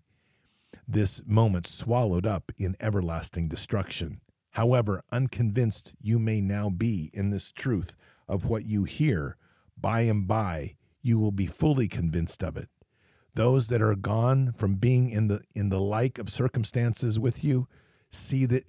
this 0.87 1.23
moment 1.27 1.67
swallowed 1.67 2.27
up 2.27 2.51
in 2.59 2.75
everlasting 2.81 3.49
destruction. 3.49 4.21
However 4.53 5.03
unconvinced 5.13 5.93
you 6.01 6.19
may 6.19 6.41
now 6.41 6.71
be 6.71 7.11
in 7.13 7.31
this 7.31 7.53
truth 7.53 7.95
of 8.27 8.49
what 8.49 8.67
you 8.67 8.85
hear, 8.85 9.37
by 9.81 10.01
and 10.03 10.27
by 10.27 10.75
you 11.09 11.19
will 11.19 11.33
be 11.33 11.47
fully 11.47 11.89
convinced 11.89 12.45
of 12.45 12.57
it. 12.57 12.69
Those 13.35 13.69
that 13.69 13.81
are 13.81 13.95
gone 13.95 14.53
from 14.53 14.75
being 14.75 15.09
in 15.09 15.29
the 15.29 15.41
in 15.55 15.71
the 15.71 15.81
like 15.81 16.19
of 16.19 16.29
circumstances 16.29 17.19
with 17.19 17.43
you 17.43 17.67
see 18.11 18.45
that 18.47 18.65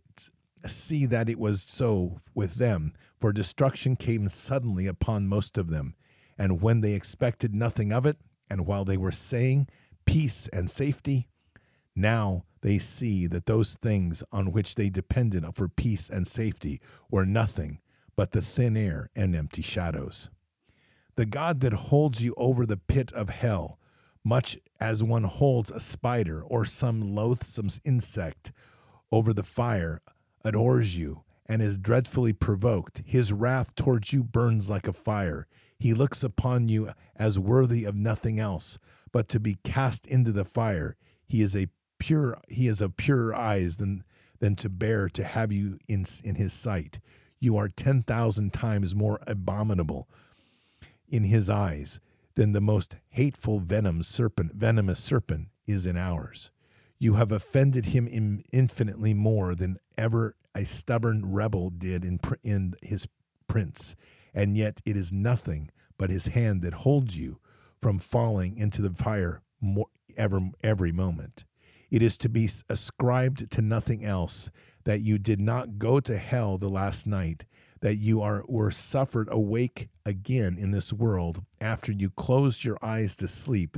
see 0.66 1.06
that 1.06 1.30
it 1.30 1.38
was 1.38 1.62
so 1.62 2.18
with 2.34 2.56
them, 2.56 2.94
for 3.20 3.34
destruction 3.34 3.96
came 3.96 4.30
suddenly 4.30 4.88
upon 4.88 5.28
most 5.28 5.58
of 5.58 5.70
them, 5.70 5.96
and 6.38 6.62
when 6.62 6.82
they 6.82 6.94
expected 6.94 7.54
nothing 7.54 7.92
of 7.92 8.06
it, 8.06 8.18
and 8.50 8.66
while 8.66 8.86
they 8.86 8.98
were 8.98 9.12
saying 9.12 9.68
peace 10.06 10.48
and 10.50 10.72
safety, 10.72 11.28
now 11.96 12.46
they 12.62 12.78
see 12.78 13.28
that 13.28 13.46
those 13.46 13.76
things 13.76 14.24
on 14.32 14.52
which 14.52 14.76
they 14.76 14.90
depended 14.90 15.44
for 15.54 15.68
peace 15.68 16.10
and 16.10 16.28
safety 16.28 16.80
were 17.10 17.26
nothing 17.26 17.80
but 18.16 18.32
the 18.32 18.42
thin 18.42 18.76
air 18.78 19.10
and 19.16 19.36
empty 19.36 19.62
shadows. 19.62 20.30
The 21.16 21.26
God 21.26 21.60
that 21.62 21.74
holds 21.74 22.24
you 22.24 22.34
over 22.38 22.66
the 22.66 22.78
pit 22.78 23.12
of 23.14 23.30
hell, 23.30 23.78
much 24.24 24.58
as 24.80 25.04
one 25.04 25.24
holds 25.24 25.72
a 25.72 25.80
spider 25.80 26.42
or 26.42 26.66
some 26.66 27.14
loathsome 27.14 27.70
insect 27.84 28.52
over 29.12 29.34
the 29.34 29.44
fire, 29.44 30.02
adores 30.44 30.98
you 30.98 31.24
and 31.46 31.62
is 31.62 31.78
dreadfully 31.78 32.32
provoked. 32.32 33.02
His 33.06 33.34
wrath 33.34 33.76
towards 33.76 34.14
you 34.14 34.24
burns 34.24 34.70
like 34.70 34.88
a 34.88 34.94
fire. 34.94 35.48
He 35.78 35.94
looks 35.94 36.24
upon 36.24 36.70
you 36.70 36.92
as 37.16 37.40
worthy 37.40 37.86
of 37.86 37.96
nothing 37.96 38.40
else 38.40 38.78
but 39.12 39.28
to 39.30 39.40
be 39.40 39.58
cast 39.64 40.06
into 40.06 40.32
the 40.32 40.46
fire. 40.46 40.96
He 41.28 41.42
is 41.42 41.56
a 41.56 41.68
pure 41.98 42.38
he 42.48 42.68
is 42.68 42.82
of 42.82 42.98
purer 42.98 43.36
eyes 43.36 43.78
than 43.78 44.04
than 44.40 44.56
to 44.56 44.70
bear 44.70 45.10
to 45.10 45.24
have 45.24 45.52
you 45.52 45.80
in 45.88 46.06
in 46.24 46.36
his 46.36 46.54
sight. 46.54 47.00
You 47.40 47.58
are 47.58 47.68
ten 47.68 48.04
thousand 48.04 48.54
times 48.54 48.94
more 48.94 49.20
abominable 49.26 50.08
in 51.10 51.24
his 51.24 51.50
eyes 51.50 52.00
than 52.36 52.52
the 52.52 52.62
most 52.62 52.98
hateful 53.10 53.60
venom 53.60 54.04
serpent 54.04 54.54
venomous 54.54 55.00
serpent 55.00 55.50
is 55.68 55.86
in 55.86 55.98
ours. 55.98 56.52
You 56.98 57.16
have 57.16 57.32
offended 57.32 57.86
him 57.86 58.42
infinitely 58.52 59.14
more 59.14 59.56
than 59.56 59.78
ever 59.98 60.36
a 60.56 60.66
stubborn 60.66 61.32
rebel 61.32 61.70
did 61.70 62.04
in, 62.04 62.20
in 62.44 62.74
his 62.82 63.08
prince, 63.48 63.96
and 64.34 64.58
yet 64.58 64.82
it 64.86 64.98
is 64.98 65.14
nothing 65.14 65.70
but 65.98 66.10
his 66.10 66.28
hand 66.28 66.62
that 66.62 66.74
holds 66.74 67.18
you 67.18 67.40
from 67.80 68.00
falling 68.00 68.58
into 68.58 68.82
the 68.82 68.90
fire 68.90 69.42
more, 69.62 69.88
ever, 70.18 70.40
every 70.64 70.92
moment. 70.92 71.46
It 71.90 72.02
is 72.02 72.18
to 72.20 72.30
be 72.30 72.50
ascribed 72.70 73.50
to 73.52 73.62
nothing 73.62 74.04
else 74.06 74.50
that 74.84 75.02
you 75.02 75.18
did 75.18 75.40
not 75.40 75.80
go 75.80 76.00
to 76.00 76.18
hell 76.18 76.58
the 76.58 76.70
last 76.70 77.08
night, 77.08 77.46
that 77.82 77.96
you 77.96 78.22
are 78.22 78.44
were 78.48 78.72
suffered 78.72 79.28
awake 79.32 79.90
again 80.06 80.58
in 80.58 80.72
this 80.72 80.92
world 80.92 81.44
after 81.62 81.92
you 81.92 82.10
closed 82.10 82.64
your 82.64 82.78
eyes 82.82 83.16
to 83.16 83.28
sleep 83.28 83.78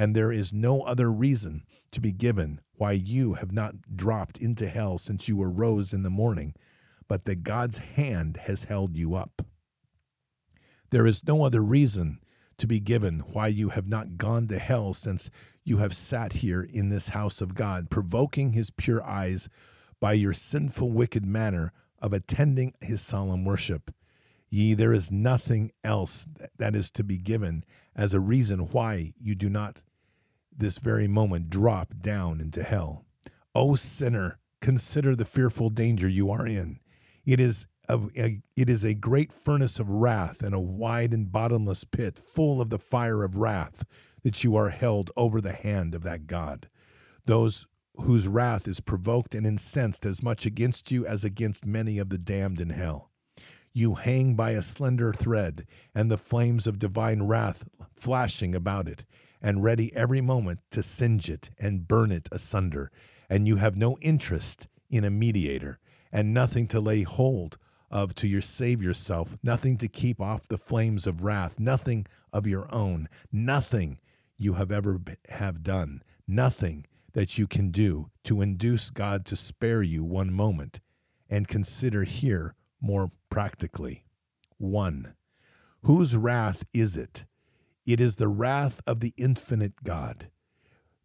and 0.00 0.14
there 0.14 0.32
is 0.32 0.52
no 0.52 0.82
other 0.82 1.12
reason 1.12 1.62
to 1.90 2.00
be 2.00 2.10
given 2.10 2.60
why 2.76 2.92
you 2.92 3.34
have 3.34 3.52
not 3.52 3.96
dropped 3.96 4.38
into 4.38 4.66
hell 4.66 4.96
since 4.96 5.28
you 5.28 5.42
arose 5.42 5.92
in 5.92 6.02
the 6.02 6.08
morning, 6.08 6.54
but 7.06 7.26
that 7.26 7.42
God's 7.42 7.78
hand 7.78 8.38
has 8.44 8.64
held 8.64 8.96
you 8.96 9.14
up. 9.14 9.42
There 10.88 11.06
is 11.06 11.22
no 11.26 11.44
other 11.44 11.62
reason 11.62 12.20
to 12.56 12.66
be 12.66 12.80
given 12.80 13.20
why 13.20 13.48
you 13.48 13.68
have 13.70 13.88
not 13.88 14.16
gone 14.16 14.46
to 14.48 14.58
hell 14.58 14.94
since 14.94 15.30
you 15.64 15.76
have 15.76 15.94
sat 15.94 16.34
here 16.34 16.62
in 16.62 16.88
this 16.88 17.10
house 17.10 17.42
of 17.42 17.54
God, 17.54 17.90
provoking 17.90 18.54
his 18.54 18.70
pure 18.70 19.04
eyes 19.04 19.50
by 20.00 20.14
your 20.14 20.32
sinful, 20.32 20.90
wicked 20.90 21.26
manner 21.26 21.74
of 22.00 22.12
attending 22.12 22.74
his 22.80 23.00
solemn 23.00 23.44
worship. 23.44 23.90
Ye, 24.48 24.74
there 24.74 24.92
is 24.92 25.12
nothing 25.12 25.70
else 25.84 26.26
that 26.56 26.74
is 26.74 26.90
to 26.92 27.04
be 27.04 27.18
given 27.18 27.64
as 27.94 28.14
a 28.14 28.20
reason 28.20 28.60
why 28.60 29.12
you 29.18 29.34
do 29.34 29.48
not 29.48 29.82
this 30.56 30.78
very 30.78 31.06
moment 31.06 31.50
drop 31.50 31.94
down 32.00 32.40
into 32.40 32.62
hell. 32.62 33.04
O 33.54 33.74
sinner, 33.74 34.38
consider 34.60 35.16
the 35.16 35.24
fearful 35.24 35.70
danger 35.70 36.08
you 36.08 36.30
are 36.30 36.46
in. 36.46 36.80
It 37.24 37.40
is 37.40 37.66
a, 37.88 37.98
a, 38.16 38.42
it 38.56 38.68
is 38.68 38.84
a 38.84 38.94
great 38.94 39.32
furnace 39.32 39.80
of 39.80 39.90
wrath 39.90 40.42
and 40.42 40.54
a 40.54 40.60
wide 40.60 41.12
and 41.12 41.30
bottomless 41.30 41.84
pit 41.84 42.18
full 42.18 42.60
of 42.60 42.70
the 42.70 42.78
fire 42.78 43.24
of 43.24 43.36
wrath 43.36 43.84
that 44.22 44.44
you 44.44 44.54
are 44.56 44.70
held 44.70 45.10
over 45.16 45.40
the 45.40 45.52
hand 45.52 45.94
of 45.94 46.02
that 46.02 46.26
God. 46.26 46.68
Those 47.24 47.66
whose 48.00 48.28
wrath 48.28 48.68
is 48.68 48.80
provoked 48.80 49.34
and 49.34 49.46
incensed 49.46 50.04
as 50.04 50.22
much 50.22 50.46
against 50.46 50.90
you 50.90 51.06
as 51.06 51.24
against 51.24 51.66
many 51.66 51.98
of 51.98 52.08
the 52.08 52.18
damned 52.18 52.60
in 52.60 52.70
hell. 52.70 53.10
You 53.72 53.94
hang 53.94 54.34
by 54.34 54.50
a 54.50 54.62
slender 54.62 55.12
thread, 55.12 55.66
and 55.94 56.10
the 56.10 56.16
flames 56.16 56.66
of 56.66 56.78
divine 56.78 57.22
wrath 57.22 57.64
flashing 57.94 58.54
about 58.54 58.88
it, 58.88 59.04
and 59.40 59.62
ready 59.62 59.94
every 59.94 60.20
moment 60.20 60.60
to 60.70 60.82
singe 60.82 61.30
it 61.30 61.50
and 61.58 61.86
burn 61.86 62.10
it 62.10 62.28
asunder. 62.32 62.90
And 63.28 63.46
you 63.46 63.56
have 63.56 63.76
no 63.76 63.96
interest 64.00 64.68
in 64.90 65.04
a 65.04 65.10
mediator, 65.10 65.78
and 66.10 66.34
nothing 66.34 66.66
to 66.68 66.80
lay 66.80 67.02
hold 67.02 67.58
of 67.90 68.14
to 68.16 68.26
your 68.26 68.42
save 68.42 68.82
yourself, 68.82 69.36
nothing 69.42 69.76
to 69.78 69.88
keep 69.88 70.20
off 70.20 70.48
the 70.48 70.58
flames 70.58 71.06
of 71.06 71.24
wrath, 71.24 71.60
nothing 71.60 72.06
of 72.32 72.46
your 72.46 72.72
own, 72.74 73.08
nothing 73.32 73.98
you 74.36 74.54
have 74.54 74.72
ever 74.72 75.00
have 75.28 75.62
done, 75.62 76.02
nothing 76.26 76.86
that 77.12 77.38
you 77.38 77.46
can 77.46 77.70
do 77.70 78.10
to 78.24 78.40
induce 78.40 78.90
God 78.90 79.24
to 79.26 79.36
spare 79.36 79.82
you 79.82 80.04
one 80.04 80.32
moment. 80.32 80.80
And 81.28 81.46
consider 81.46 82.04
here 82.04 82.54
more 82.80 83.10
practically. 83.30 84.04
1. 84.58 85.14
Whose 85.82 86.16
wrath 86.16 86.64
is 86.74 86.96
it? 86.96 87.24
It 87.86 88.00
is 88.00 88.16
the 88.16 88.28
wrath 88.28 88.80
of 88.86 89.00
the 89.00 89.14
infinite 89.16 89.84
God. 89.84 90.28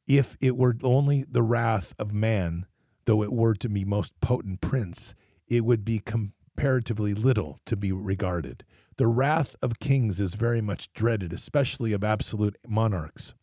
If 0.08 0.36
it 0.42 0.58
were 0.58 0.76
only 0.84 1.26
the 1.30 1.44
wrath 1.44 1.96
of 1.98 2.14
man, 2.14 2.66
though 3.06 3.24
it 3.24 3.32
were 3.32 3.54
to 3.56 3.70
be 3.70 3.86
most 3.86 4.20
potent 4.20 4.62
prince, 4.62 5.16
it 5.48 5.64
would 5.64 5.86
be 5.86 6.00
comparatively 6.00 7.14
little 7.14 7.60
to 7.66 7.76
be 7.76 7.92
regarded. 7.92 8.66
The 8.98 9.08
wrath 9.08 9.56
of 9.62 9.80
kings 9.80 10.20
is 10.20 10.36
very 10.36 10.62
much 10.62 10.94
dreaded, 10.94 11.34
especially 11.34 11.92
of 11.94 12.04
absolute 12.04 12.56
monarchs, 12.68 13.34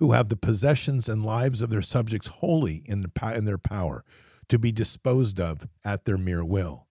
who 0.00 0.12
have 0.12 0.30
the 0.30 0.36
possessions 0.36 1.08
and 1.08 1.24
lives 1.24 1.62
of 1.62 1.70
their 1.70 1.82
subjects 1.82 2.26
wholly 2.26 2.82
in, 2.86 3.02
the, 3.02 3.34
in 3.36 3.44
their 3.44 3.58
power, 3.58 4.02
to 4.48 4.58
be 4.58 4.72
disposed 4.72 5.38
of 5.38 5.68
at 5.84 6.06
their 6.06 6.18
mere 6.18 6.44
will. 6.44 6.86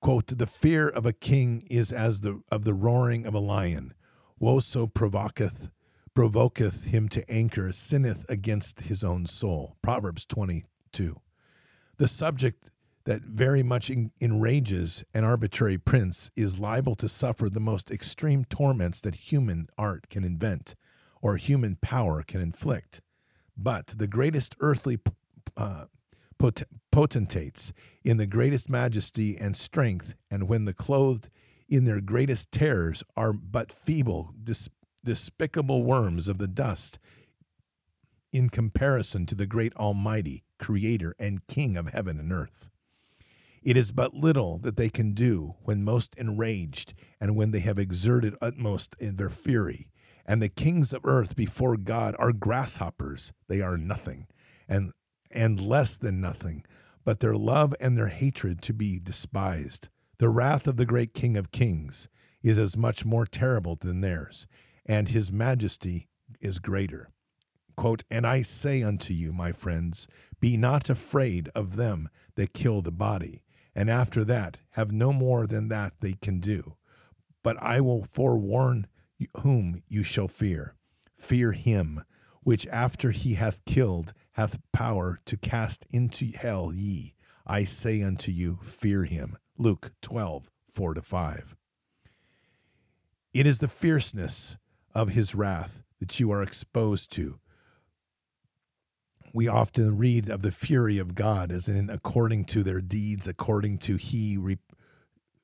Quote, 0.00 0.26
the 0.26 0.46
fear 0.46 0.88
of 0.88 1.06
a 1.06 1.12
king 1.12 1.66
is 1.70 1.90
as 1.90 2.20
the 2.20 2.42
of 2.52 2.64
the 2.64 2.74
roaring 2.74 3.26
of 3.26 3.34
a 3.34 3.40
lion. 3.40 3.94
Woe 4.38 4.58
so 4.58 4.86
provoketh 4.86 5.70
provoketh 6.14 6.86
him 6.86 7.08
to 7.08 7.28
anger, 7.30 7.70
sinneth 7.72 8.24
against 8.28 8.80
his 8.82 9.02
own 9.02 9.26
soul. 9.26 9.76
Proverbs 9.82 10.26
22. 10.26 11.20
The 11.96 12.08
subject 12.08 12.70
that 13.04 13.22
very 13.22 13.62
much 13.62 13.90
enrages 14.20 15.04
an 15.14 15.24
arbitrary 15.24 15.78
prince 15.78 16.30
is 16.36 16.58
liable 16.58 16.94
to 16.96 17.08
suffer 17.08 17.48
the 17.48 17.60
most 17.60 17.90
extreme 17.90 18.44
torments 18.44 19.00
that 19.00 19.14
human 19.32 19.68
art 19.78 20.08
can 20.08 20.24
invent 20.24 20.74
or 21.20 21.36
human 21.36 21.76
power 21.76 22.22
can 22.22 22.40
inflict. 22.40 23.00
But 23.56 23.94
the 23.96 24.06
greatest 24.06 24.54
earthly 24.60 24.98
uh, 25.56 25.86
pot- 26.38 26.62
potentates 26.92 27.72
in 28.04 28.16
the 28.16 28.26
greatest 28.26 28.70
majesty 28.70 29.36
and 29.36 29.56
strength, 29.56 30.14
and 30.30 30.48
when 30.48 30.64
the 30.64 30.74
clothed 30.74 31.28
in 31.68 31.84
their 31.84 32.00
greatest 32.00 32.50
terrors 32.52 33.02
are 33.16 33.32
but 33.32 33.70
feeble, 33.70 34.32
dis- 34.42 34.70
despicable 35.04 35.82
worms 35.82 36.28
of 36.28 36.38
the 36.38 36.48
dust 36.48 36.98
in 38.32 38.48
comparison 38.48 39.26
to 39.26 39.34
the 39.34 39.46
great 39.46 39.74
Almighty, 39.76 40.44
Creator, 40.58 41.14
and 41.18 41.46
King 41.46 41.76
of 41.76 41.88
heaven 41.88 42.18
and 42.18 42.32
earth. 42.32 42.70
It 43.62 43.76
is 43.76 43.92
but 43.92 44.14
little 44.14 44.58
that 44.58 44.76
they 44.76 44.88
can 44.88 45.12
do 45.12 45.56
when 45.62 45.82
most 45.82 46.14
enraged 46.16 46.94
and 47.20 47.36
when 47.36 47.50
they 47.50 47.60
have 47.60 47.78
exerted 47.78 48.34
utmost 48.40 48.94
in 48.98 49.16
their 49.16 49.30
fury. 49.30 49.88
And 50.28 50.42
the 50.42 50.50
kings 50.50 50.92
of 50.92 51.06
earth 51.06 51.34
before 51.34 51.78
God 51.78 52.14
are 52.18 52.32
grasshoppers, 52.32 53.32
they 53.48 53.62
are 53.62 53.78
nothing. 53.78 54.26
And 54.68 54.92
and 55.30 55.60
less 55.60 55.98
than 55.98 56.20
nothing, 56.20 56.64
but 57.04 57.20
their 57.20 57.34
love 57.34 57.74
and 57.80 57.96
their 57.96 58.08
hatred 58.08 58.62
to 58.62 58.72
be 58.72 58.98
despised. 58.98 59.88
The 60.18 60.28
wrath 60.28 60.66
of 60.66 60.76
the 60.76 60.86
great 60.86 61.14
King 61.14 61.36
of 61.36 61.50
kings 61.50 62.08
is 62.42 62.58
as 62.58 62.76
much 62.76 63.04
more 63.04 63.26
terrible 63.26 63.76
than 63.76 64.00
theirs, 64.00 64.46
and 64.86 65.08
his 65.08 65.32
majesty 65.32 66.08
is 66.40 66.58
greater. 66.58 67.10
Quote, 67.76 68.04
and 68.10 68.26
I 68.26 68.42
say 68.42 68.82
unto 68.82 69.14
you, 69.14 69.32
my 69.32 69.52
friends, 69.52 70.08
be 70.40 70.56
not 70.56 70.90
afraid 70.90 71.48
of 71.54 71.76
them 71.76 72.08
that 72.34 72.52
kill 72.52 72.82
the 72.82 72.90
body, 72.90 73.42
and 73.74 73.88
after 73.88 74.24
that 74.24 74.58
have 74.70 74.92
no 74.92 75.12
more 75.12 75.46
than 75.46 75.68
that 75.68 75.94
they 76.00 76.14
can 76.14 76.40
do. 76.40 76.76
But 77.42 77.56
I 77.62 77.80
will 77.80 78.02
forewarn 78.02 78.86
whom 79.42 79.82
you 79.88 80.02
shall 80.02 80.28
fear. 80.28 80.74
Fear 81.16 81.52
him 81.52 82.02
which 82.48 82.66
after 82.68 83.10
he 83.10 83.34
hath 83.34 83.62
killed 83.66 84.14
hath 84.32 84.58
power 84.72 85.18
to 85.26 85.36
cast 85.36 85.84
into 85.90 86.32
hell 86.34 86.72
ye. 86.72 87.12
I 87.46 87.64
say 87.64 88.02
unto 88.02 88.30
you, 88.30 88.58
fear 88.62 89.04
him. 89.04 89.36
Luke 89.58 89.92
12, 90.00 90.48
4 90.70 90.94
to 90.94 91.02
5. 91.02 91.56
It 93.34 93.46
is 93.46 93.58
the 93.58 93.68
fierceness 93.68 94.56
of 94.94 95.10
his 95.10 95.34
wrath 95.34 95.82
that 96.00 96.18
you 96.18 96.30
are 96.30 96.42
exposed 96.42 97.12
to. 97.12 97.38
We 99.34 99.46
often 99.46 99.98
read 99.98 100.30
of 100.30 100.40
the 100.40 100.50
fury 100.50 100.96
of 100.96 101.14
God 101.14 101.52
as 101.52 101.68
in 101.68 101.90
according 101.90 102.46
to 102.46 102.62
their 102.62 102.80
deeds, 102.80 103.28
according 103.28 103.76
to 103.80 103.96
he 103.96 104.38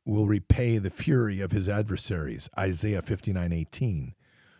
will 0.04 0.26
repay 0.26 0.78
the 0.78 0.90
fury 0.90 1.40
of 1.40 1.52
his 1.52 1.68
adversaries. 1.68 2.48
Isaiah 2.58 3.02
59 3.02 3.52
18. 3.52 4.14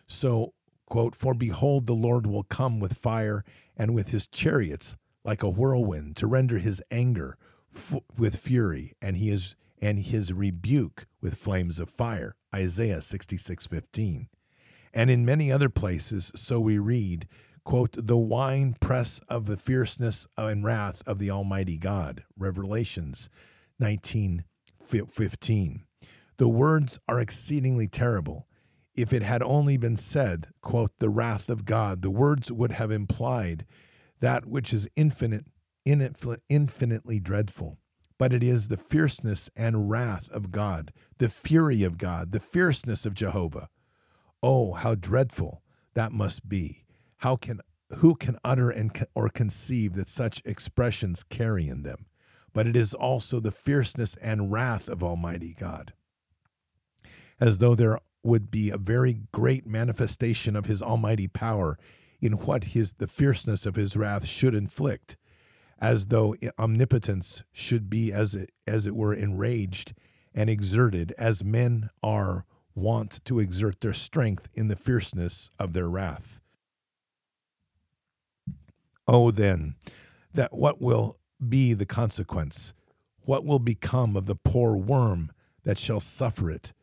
So 0.07 0.53
quote, 0.85 1.15
For 1.15 1.33
behold, 1.33 1.87
the 1.87 1.93
Lord 1.93 2.27
will 2.27 2.43
come 2.43 2.79
with 2.79 2.93
fire 2.93 3.43
and 3.75 3.93
with 3.93 4.09
his 4.09 4.27
chariots 4.27 4.95
like 5.23 5.43
a 5.43 5.49
whirlwind 5.49 6.15
to 6.17 6.27
render 6.27 6.59
his 6.59 6.81
anger 6.91 7.37
f- 7.73 7.99
with 8.17 8.35
fury 8.35 8.93
and 9.01 9.17
he 9.17 9.29
is 9.29 9.55
and 9.81 9.99
his 9.99 10.31
rebuke 10.31 11.05
with 11.21 11.35
flames 11.37 11.79
of 11.79 11.89
fire. 11.89 12.35
Isaiah 12.53 13.01
66 13.01 13.67
15. 13.67 14.29
And 14.93 15.09
in 15.09 15.25
many 15.25 15.51
other 15.51 15.67
places, 15.67 16.31
so 16.35 16.61
we 16.61 16.79
read, 16.79 17.27
quote, 17.65 17.95
the 17.97 18.17
wine 18.17 18.75
press 18.79 19.19
of 19.27 19.45
the 19.45 19.57
fierceness 19.57 20.25
and 20.37 20.63
wrath 20.63 21.03
of 21.05 21.19
the 21.19 21.29
Almighty 21.29 21.77
God. 21.77 22.23
Revelations 22.37 23.29
19 23.77 24.45
15. 24.85 25.83
The 26.37 26.49
words 26.49 26.99
are 27.07 27.19
exceedingly 27.19 27.87
terrible 27.87 28.47
if 28.95 29.11
it 29.11 29.23
had 29.23 29.43
only 29.43 29.77
been 29.77 29.97
said, 29.97 30.47
quote, 30.61 30.91
the 30.99 31.09
wrath 31.09 31.49
of 31.49 31.65
God, 31.65 32.01
the 32.01 32.09
words 32.09 32.51
would 32.51 32.71
have 32.73 32.91
implied 32.91 33.65
that 34.21 34.45
which 34.45 34.73
is 34.73 34.89
infinite, 34.95 35.45
infinitely 35.85 37.19
dreadful. 37.19 37.77
But 38.17 38.31
it 38.31 38.41
is 38.41 38.69
the 38.69 38.77
fierceness 38.77 39.49
and 39.57 39.89
wrath 39.89 40.29
of 40.31 40.51
God, 40.51 40.93
the 41.17 41.27
fury 41.27 41.83
of 41.83 41.97
God, 41.97 42.31
the 42.31 42.39
fierceness 42.39 43.05
of 43.05 43.13
Jehovah. 43.13 43.67
Oh, 44.41 44.73
how 44.73 44.95
dreadful 44.95 45.61
that 45.95 46.13
must 46.13 46.47
be. 46.47 46.85
How 47.17 47.35
can 47.35 47.59
who 47.97 48.15
can 48.15 48.37
utter 48.43 48.69
and 48.69 49.05
or 49.13 49.29
conceive 49.29 49.93
that 49.93 50.07
such 50.07 50.41
expressions 50.45 51.23
carry 51.23 51.67
in 51.67 51.83
them? 51.83 52.05
But 52.55 52.65
it 52.65 52.75
is 52.75 52.95
also 52.95 53.39
the 53.39 53.51
fierceness 53.51 54.15
and 54.15 54.51
wrath 54.51 54.87
of 54.87 55.03
Almighty 55.03 55.53
God. 55.59 55.93
As 57.39 57.59
though 57.59 57.75
there 57.75 57.99
would 58.23 58.49
be 58.49 58.69
a 58.71 58.77
very 58.77 59.19
great 59.31 59.67
manifestation 59.67 60.55
of 60.55 60.65
his 60.65 60.81
almighty 60.81 61.27
power 61.27 61.77
in 62.21 62.33
what 62.33 62.63
his 62.63 62.93
the 62.93 63.07
fierceness 63.07 63.65
of 63.65 63.75
his 63.75 63.95
wrath 63.95 64.25
should 64.25 64.55
inflict 64.55 65.17
as 65.79 66.07
though 66.07 66.33
omnipotence 66.57 67.43
should 67.51 67.89
be 67.89 68.11
as 68.11 68.33
it, 68.33 68.49
as 68.65 68.87
it 68.87 68.95
were 68.95 69.13
enraged 69.13 69.93
and 70.33 70.49
exerted 70.49 71.13
as 71.17 71.43
men 71.43 71.89
are 72.01 72.45
wont 72.73 73.19
to 73.25 73.39
exert 73.39 73.81
their 73.81 73.93
strength 73.93 74.49
in 74.53 74.69
the 74.69 74.75
fierceness 74.75 75.51
of 75.59 75.73
their 75.73 75.89
wrath 75.89 76.39
oh 79.07 79.29
then 79.29 79.75
that 80.33 80.53
what 80.53 80.81
will 80.81 81.19
be 81.49 81.73
the 81.73 81.85
consequence. 81.85 82.73
What 83.21 83.45
will 83.45 83.59
become 83.59 84.15
of 84.15 84.25
the 84.25 84.35
poor 84.35 84.75
worm 84.75 85.31
that 85.63 85.79
shall 85.79 85.99
suffer 85.99 86.49
it? 86.51 86.73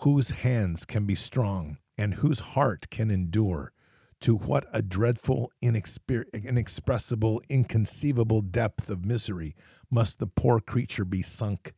Whose 0.00 0.30
hands 0.30 0.84
can 0.84 1.04
be 1.04 1.14
strong 1.14 1.78
and 1.98 2.14
whose 2.14 2.40
heart 2.40 2.88
can 2.90 3.10
endure, 3.10 3.72
to 4.20 4.36
what 4.36 4.64
a 4.72 4.82
dreadful, 4.82 5.50
inexpressible, 5.60 7.42
inconceivable 7.48 8.40
depth 8.40 8.88
of 8.88 9.04
misery 9.04 9.54
must 9.90 10.18
the 10.20 10.26
poor 10.26 10.60
creature 10.60 11.04
be 11.04 11.22
sunk 11.22 11.72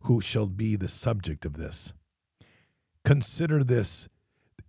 who 0.00 0.20
shall 0.20 0.46
be 0.46 0.76
the 0.76 0.88
subject 0.88 1.44
of 1.44 1.58
this. 1.58 1.92
Consider 3.04 3.62
this. 3.62 4.08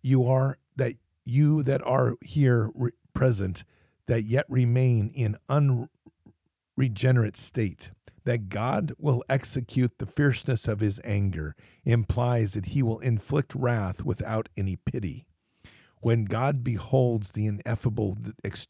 You 0.01 0.25
are 0.25 0.57
that 0.75 0.93
you 1.23 1.63
that 1.63 1.81
are 1.85 2.15
here 2.21 2.69
re- 2.73 2.91
present 3.13 3.63
that 4.07 4.23
yet 4.23 4.45
remain 4.49 5.09
in 5.13 5.37
unregenerate 6.81 7.37
state 7.37 7.91
that 8.23 8.49
God 8.49 8.93
will 8.97 9.23
execute 9.29 9.99
the 9.99 10.07
fierceness 10.07 10.67
of 10.67 10.79
his 10.79 10.99
anger 11.03 11.55
implies 11.85 12.53
that 12.53 12.67
he 12.67 12.81
will 12.81 12.99
inflict 12.99 13.53
wrath 13.53 14.03
without 14.03 14.49
any 14.57 14.75
pity. 14.77 15.25
When 16.01 16.25
God 16.25 16.63
beholds 16.63 17.31
the 17.31 17.45
ineffable 17.45 18.17
ex- 18.43 18.67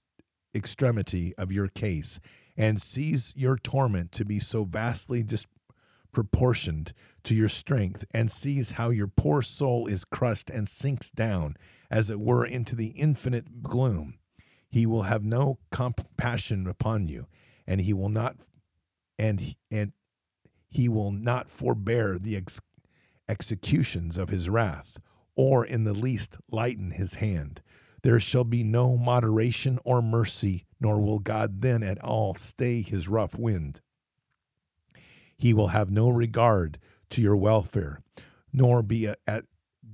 extremity 0.54 1.34
of 1.38 1.54
your 1.54 1.70
case 1.70 2.20
and 2.58 2.82
sees 2.82 3.34
your 3.36 3.56
torment 3.56 4.12
to 4.14 4.26
be 4.26 4.40
so 4.40 4.66
vastly 4.66 5.24
disproportioned 5.24 6.92
to 7.24 7.34
your 7.34 7.50
strength, 7.50 8.04
and 8.14 8.30
sees 8.32 8.72
how 8.72 8.90
your 8.90 9.08
poor 9.08 9.42
soul 9.42 9.88
is 9.88 10.04
crushed 10.04 10.50
and 10.50 10.68
sinks 10.68 11.12
down, 11.12 11.56
as 11.90 12.10
it 12.10 12.20
were, 12.20 12.44
into 12.46 12.76
the 12.76 12.90
infinite 12.90 13.62
gloom, 13.62 14.16
he 14.70 14.86
will 14.86 15.04
have 15.04 15.24
no 15.24 15.60
compassion 15.72 16.68
upon 16.68 17.08
you, 17.08 17.28
and 17.72 17.80
he 17.80 17.94
will 17.94 18.10
not 18.10 18.36
and 19.18 19.56
and 19.72 19.94
he 20.70 20.90
will 20.90 21.12
not 21.12 21.50
forbear 21.50 22.20
the 22.20 22.36
ex- 22.36 22.60
executions 23.30 24.18
of 24.18 24.30
his 24.30 24.50
wrath, 24.50 25.00
or 25.36 25.66
in 25.66 25.86
the 25.86 25.94
least 25.94 26.38
lighten 26.50 26.92
his 26.92 27.16
hand. 27.16 27.62
There 28.04 28.20
shall 28.20 28.44
be 28.44 28.64
no 28.64 28.98
moderation 28.98 29.80
or 29.86 30.02
mercy, 30.02 30.66
nor 30.82 31.00
will 31.00 31.20
God 31.20 31.62
then 31.62 31.82
at 31.82 32.02
all 32.04 32.36
stay 32.36 32.82
his 32.82 33.08
rough 33.08 33.40
wind. 33.40 33.80
He 35.38 35.54
will 35.54 35.68
have 35.68 35.90
no 35.90 36.10
regard 36.10 36.78
to 37.12 37.22
your 37.22 37.38
welfare, 37.38 38.02
nor 38.52 38.84
be 38.84 39.08
at 39.08 39.46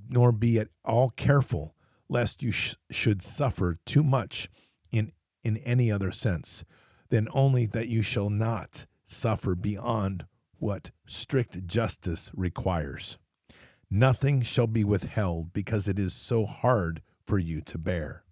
nor 0.09 0.31
be 0.31 0.57
at 0.57 0.69
all 0.83 1.11
careful 1.11 1.75
lest 2.09 2.41
you 2.41 2.51
sh- 2.51 2.75
should 2.89 3.21
suffer 3.21 3.77
too 3.85 4.03
much 4.03 4.49
in 4.91 5.11
in 5.43 5.57
any 5.57 5.91
other 5.91 6.11
sense 6.11 6.63
than 7.09 7.27
only 7.33 7.65
that 7.65 7.87
you 7.87 8.01
shall 8.01 8.29
not 8.29 8.85
suffer 9.05 9.55
beyond 9.55 10.25
what 10.59 10.91
strict 11.05 11.65
justice 11.67 12.31
requires. 12.35 13.17
Nothing 13.89 14.41
shall 14.41 14.67
be 14.67 14.83
withheld 14.83 15.53
because 15.53 15.87
it 15.87 15.97
is 15.97 16.13
so 16.13 16.45
hard 16.45 17.01
for 17.25 17.39
you 17.39 17.61
to 17.61 17.77
bear. 17.77 18.23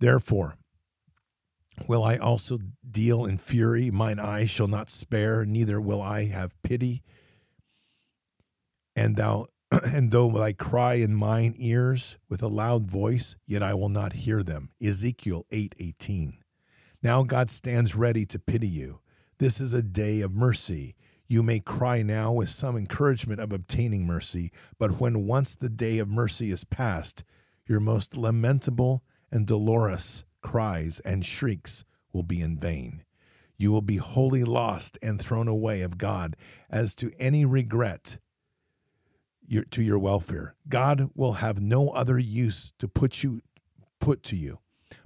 Therefore, 0.00 0.56
will 1.86 2.04
I 2.04 2.16
also 2.16 2.58
deal 2.88 3.24
in 3.24 3.38
fury? 3.38 3.90
Mine 3.90 4.18
eye 4.18 4.46
shall 4.46 4.68
not 4.68 4.90
spare, 4.90 5.44
neither 5.44 5.80
will 5.80 6.02
I 6.02 6.26
have 6.26 6.60
pity. 6.62 7.02
And 8.96 9.16
thou 9.16 9.46
and 9.94 10.10
though 10.10 10.42
I 10.42 10.52
cry 10.52 10.94
in 10.94 11.14
mine 11.14 11.54
ears 11.58 12.18
with 12.28 12.42
a 12.42 12.48
loud 12.48 12.90
voice, 12.90 13.36
yet 13.46 13.62
I 13.62 13.74
will 13.74 13.88
not 13.88 14.14
hear 14.14 14.42
them. 14.42 14.70
Ezekiel 14.82 15.46
8:18. 15.50 16.38
Now 17.02 17.22
God 17.22 17.50
stands 17.50 17.94
ready 17.94 18.24
to 18.26 18.38
pity 18.38 18.68
you. 18.68 19.00
This 19.38 19.60
is 19.60 19.74
a 19.74 19.82
day 19.82 20.20
of 20.20 20.32
mercy. 20.32 20.96
You 21.28 21.42
may 21.42 21.60
cry 21.60 22.02
now 22.02 22.32
with 22.32 22.48
some 22.48 22.76
encouragement 22.76 23.40
of 23.40 23.52
obtaining 23.52 24.06
mercy, 24.06 24.50
but 24.78 25.00
when 25.00 25.26
once 25.26 25.54
the 25.54 25.68
day 25.68 25.98
of 25.98 26.08
mercy 26.08 26.50
is 26.50 26.64
past, 26.64 27.22
your 27.66 27.80
most 27.80 28.16
lamentable 28.16 29.04
and 29.30 29.46
dolorous 29.46 30.24
cries 30.40 31.00
and 31.00 31.24
shrieks 31.24 31.84
will 32.12 32.22
be 32.22 32.40
in 32.40 32.58
vain. 32.58 33.04
You 33.58 33.72
will 33.72 33.82
be 33.82 33.98
wholly 33.98 34.44
lost 34.44 34.98
and 35.02 35.20
thrown 35.20 35.48
away 35.48 35.82
of 35.82 35.98
God 35.98 36.36
as 36.70 36.94
to 36.96 37.10
any 37.18 37.44
regret 37.44 38.18
your, 39.48 39.64
to 39.64 39.82
your 39.82 39.98
welfare. 39.98 40.54
God 40.68 41.10
will 41.14 41.34
have 41.34 41.60
no 41.60 41.90
other 41.90 42.18
use 42.18 42.72
to 42.78 42.86
put 42.86 43.22
you 43.22 43.40
put 44.00 44.22
to 44.22 44.36
you, 44.36 44.60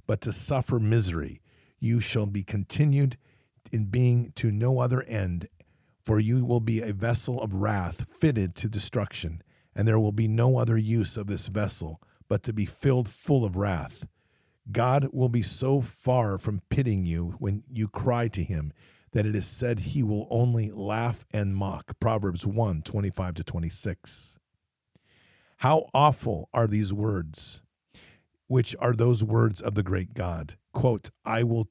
but 0.06 0.20
to 0.20 0.32
suffer 0.32 0.78
misery 0.78 1.40
you 1.80 2.00
shall 2.00 2.26
be 2.26 2.42
continued 2.42 3.16
in 3.72 3.86
being 3.86 4.30
to 4.36 4.50
no 4.50 4.80
other 4.80 5.02
end, 5.02 5.48
for 6.04 6.20
you 6.20 6.44
will 6.44 6.60
be 6.60 6.80
a 6.80 6.92
vessel 6.92 7.40
of 7.40 7.54
wrath 7.54 8.06
fitted 8.10 8.54
to 8.56 8.68
destruction, 8.68 9.42
and 9.74 9.88
there 9.88 9.98
will 9.98 10.12
be 10.12 10.28
no 10.28 10.58
other 10.58 10.76
use 10.76 11.16
of 11.16 11.26
this 11.26 11.46
vessel 11.46 12.00
but 12.28 12.42
to 12.42 12.52
be 12.52 12.66
filled 12.66 13.08
full 13.08 13.44
of 13.44 13.56
wrath. 13.56 14.06
God 14.70 15.08
will 15.12 15.28
be 15.28 15.42
so 15.42 15.80
far 15.80 16.38
from 16.38 16.60
pitying 16.70 17.04
you 17.04 17.34
when 17.38 17.64
you 17.68 17.88
cry 17.88 18.28
to 18.28 18.42
him 18.44 18.72
that 19.12 19.26
it 19.26 19.34
is 19.34 19.46
said 19.46 19.80
he 19.80 20.02
will 20.02 20.26
only 20.30 20.70
laugh 20.70 21.24
and 21.32 21.54
mock. 21.54 21.98
Proverbs 22.00 22.46
1 22.46 22.82
25 22.82 23.34
to 23.34 23.44
26. 23.44 24.38
How 25.58 25.88
awful 25.94 26.48
are 26.52 26.66
these 26.66 26.92
words, 26.92 27.62
which 28.48 28.74
are 28.80 28.94
those 28.94 29.22
words 29.22 29.60
of 29.60 29.74
the 29.74 29.82
great 29.82 30.14
God 30.14 30.56
quote, 30.72 31.10
I 31.24 31.42
will 31.42 31.68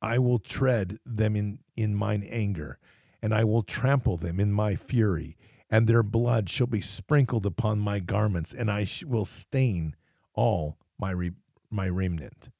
I 0.00 0.18
will 0.18 0.38
tread 0.38 0.98
them 1.04 1.34
in, 1.34 1.58
in 1.76 1.94
mine 1.94 2.22
anger, 2.30 2.78
and 3.20 3.34
I 3.34 3.42
will 3.42 3.62
trample 3.62 4.16
them 4.16 4.38
in 4.38 4.52
my 4.52 4.76
fury, 4.76 5.36
and 5.68 5.88
their 5.88 6.04
blood 6.04 6.48
shall 6.48 6.68
be 6.68 6.80
sprinkled 6.80 7.44
upon 7.44 7.80
my 7.80 7.98
garments, 7.98 8.54
and 8.54 8.70
I 8.70 8.86
will 9.04 9.24
stain 9.24 9.96
all 10.34 10.78
my, 11.00 11.10
re- 11.10 11.32
my 11.68 11.88
remnant. 11.88 12.50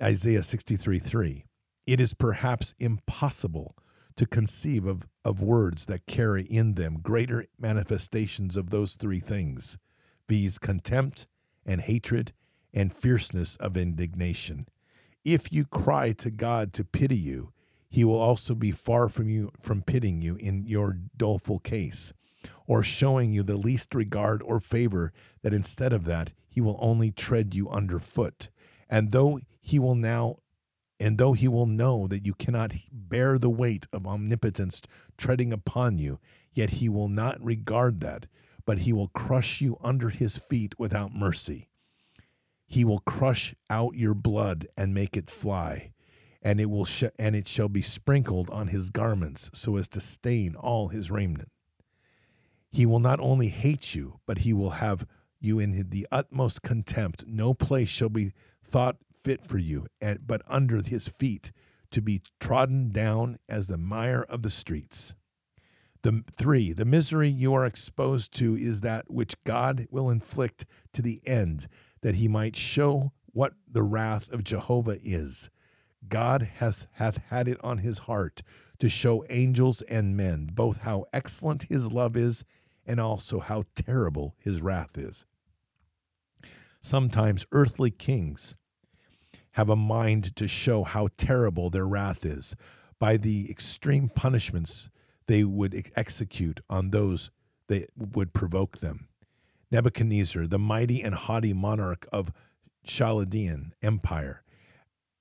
Isaiah 0.00 0.44
63 0.44 1.00
3. 1.00 1.44
It 1.86 2.00
is 2.00 2.14
perhaps 2.14 2.74
impossible 2.78 3.76
to 4.16 4.26
conceive 4.26 4.86
of, 4.86 5.06
of 5.24 5.42
words 5.42 5.86
that 5.86 6.06
carry 6.06 6.44
in 6.44 6.74
them 6.74 6.98
greater 7.02 7.46
manifestations 7.58 8.56
of 8.56 8.70
those 8.70 8.96
three 8.96 9.20
things 9.20 9.78
viz., 10.28 10.58
contempt 10.58 11.26
and 11.66 11.80
hatred 11.80 12.32
and 12.72 12.92
fierceness 12.92 13.56
of 13.56 13.76
indignation. 13.76 14.66
If 15.24 15.52
you 15.52 15.64
cry 15.64 16.12
to 16.12 16.30
God 16.30 16.72
to 16.74 16.84
pity 16.84 17.16
you, 17.16 17.52
he 17.88 18.04
will 18.04 18.18
also 18.18 18.54
be 18.54 18.72
far 18.72 19.08
from 19.08 19.28
you 19.28 19.50
from 19.60 19.82
pitying 19.82 20.22
you 20.22 20.36
in 20.36 20.64
your 20.64 20.98
doleful 21.16 21.58
case, 21.58 22.12
or 22.66 22.82
showing 22.82 23.32
you 23.32 23.42
the 23.42 23.56
least 23.56 23.94
regard 23.94 24.42
or 24.42 24.58
favor, 24.58 25.12
that 25.42 25.52
instead 25.52 25.92
of 25.92 26.06
that 26.06 26.32
he 26.48 26.60
will 26.60 26.78
only 26.80 27.10
tread 27.10 27.54
you 27.54 27.68
underfoot. 27.68 28.48
And 28.88 29.10
though 29.10 29.40
he 29.60 29.78
will 29.78 29.94
now 29.94 30.36
and 31.02 31.18
though 31.18 31.32
he 31.32 31.48
will 31.48 31.66
know 31.66 32.06
that 32.06 32.24
you 32.24 32.32
cannot 32.32 32.72
bear 32.92 33.36
the 33.36 33.50
weight 33.50 33.86
of 33.92 34.06
omnipotence 34.06 34.80
treading 35.18 35.52
upon 35.52 35.98
you, 35.98 36.20
yet 36.54 36.70
he 36.70 36.88
will 36.88 37.08
not 37.08 37.42
regard 37.44 37.98
that, 38.00 38.26
but 38.64 38.78
he 38.78 38.92
will 38.92 39.08
crush 39.08 39.60
you 39.60 39.76
under 39.82 40.10
his 40.10 40.36
feet 40.36 40.78
without 40.78 41.12
mercy. 41.12 41.68
He 42.66 42.84
will 42.84 43.00
crush 43.00 43.52
out 43.68 43.96
your 43.96 44.14
blood 44.14 44.68
and 44.76 44.94
make 44.94 45.16
it 45.16 45.28
fly, 45.28 45.92
and 46.40 46.60
it 46.60 46.70
will 46.70 46.84
sh- 46.84 47.04
and 47.18 47.34
it 47.34 47.48
shall 47.48 47.68
be 47.68 47.82
sprinkled 47.82 48.48
on 48.50 48.68
his 48.68 48.88
garments 48.88 49.50
so 49.52 49.76
as 49.76 49.88
to 49.88 50.00
stain 50.00 50.54
all 50.54 50.88
his 50.88 51.10
raiment. 51.10 51.50
He 52.70 52.86
will 52.86 53.00
not 53.00 53.18
only 53.18 53.48
hate 53.48 53.94
you, 53.96 54.20
but 54.24 54.38
he 54.38 54.52
will 54.52 54.70
have 54.70 55.04
you 55.40 55.58
in 55.58 55.90
the 55.90 56.06
utmost 56.12 56.62
contempt. 56.62 57.24
No 57.26 57.54
place 57.54 57.88
shall 57.88 58.08
be 58.08 58.32
thought 58.62 58.98
fit 59.22 59.44
for 59.44 59.58
you, 59.58 59.86
and, 60.00 60.26
but 60.26 60.42
under 60.46 60.82
his 60.82 61.08
feet 61.08 61.52
to 61.90 62.00
be 62.00 62.22
trodden 62.40 62.90
down 62.90 63.38
as 63.48 63.68
the 63.68 63.76
mire 63.76 64.22
of 64.22 64.42
the 64.42 64.50
streets. 64.50 65.14
The 66.02 66.24
three, 66.32 66.72
the 66.72 66.84
misery 66.84 67.28
you 67.28 67.54
are 67.54 67.64
exposed 67.64 68.36
to 68.38 68.56
is 68.56 68.80
that 68.80 69.10
which 69.10 69.42
God 69.44 69.86
will 69.90 70.10
inflict 70.10 70.66
to 70.94 71.02
the 71.02 71.20
end, 71.24 71.68
that 72.00 72.16
he 72.16 72.26
might 72.26 72.56
show 72.56 73.12
what 73.26 73.54
the 73.70 73.84
wrath 73.84 74.30
of 74.32 74.42
Jehovah 74.42 74.98
is. 75.02 75.50
God 76.08 76.50
has 76.56 76.88
hath 76.94 77.18
had 77.28 77.46
it 77.46 77.58
on 77.62 77.78
his 77.78 78.00
heart 78.00 78.42
to 78.80 78.88
show 78.88 79.24
angels 79.28 79.80
and 79.82 80.16
men 80.16 80.48
both 80.52 80.78
how 80.78 81.04
excellent 81.12 81.64
his 81.64 81.92
love 81.92 82.16
is 82.16 82.44
and 82.84 82.98
also 82.98 83.38
how 83.38 83.62
terrible 83.76 84.34
his 84.38 84.60
wrath 84.60 84.98
is. 84.98 85.24
Sometimes 86.80 87.46
earthly 87.52 87.92
kings 87.92 88.56
have 89.52 89.68
a 89.68 89.76
mind 89.76 90.34
to 90.36 90.48
show 90.48 90.84
how 90.84 91.08
terrible 91.16 91.70
their 91.70 91.86
wrath 91.86 92.24
is 92.24 92.56
by 92.98 93.16
the 93.16 93.50
extreme 93.50 94.08
punishments 94.08 94.88
they 95.26 95.44
would 95.44 95.74
execute 95.96 96.60
on 96.68 96.90
those 96.90 97.30
that 97.68 97.88
would 97.96 98.32
provoke 98.32 98.78
them. 98.78 99.08
Nebuchadnezzar, 99.70 100.46
the 100.46 100.58
mighty 100.58 101.02
and 101.02 101.14
haughty 101.14 101.52
monarch 101.52 102.06
of 102.12 102.32
Chaldean 102.84 103.72
Empire, 103.82 104.42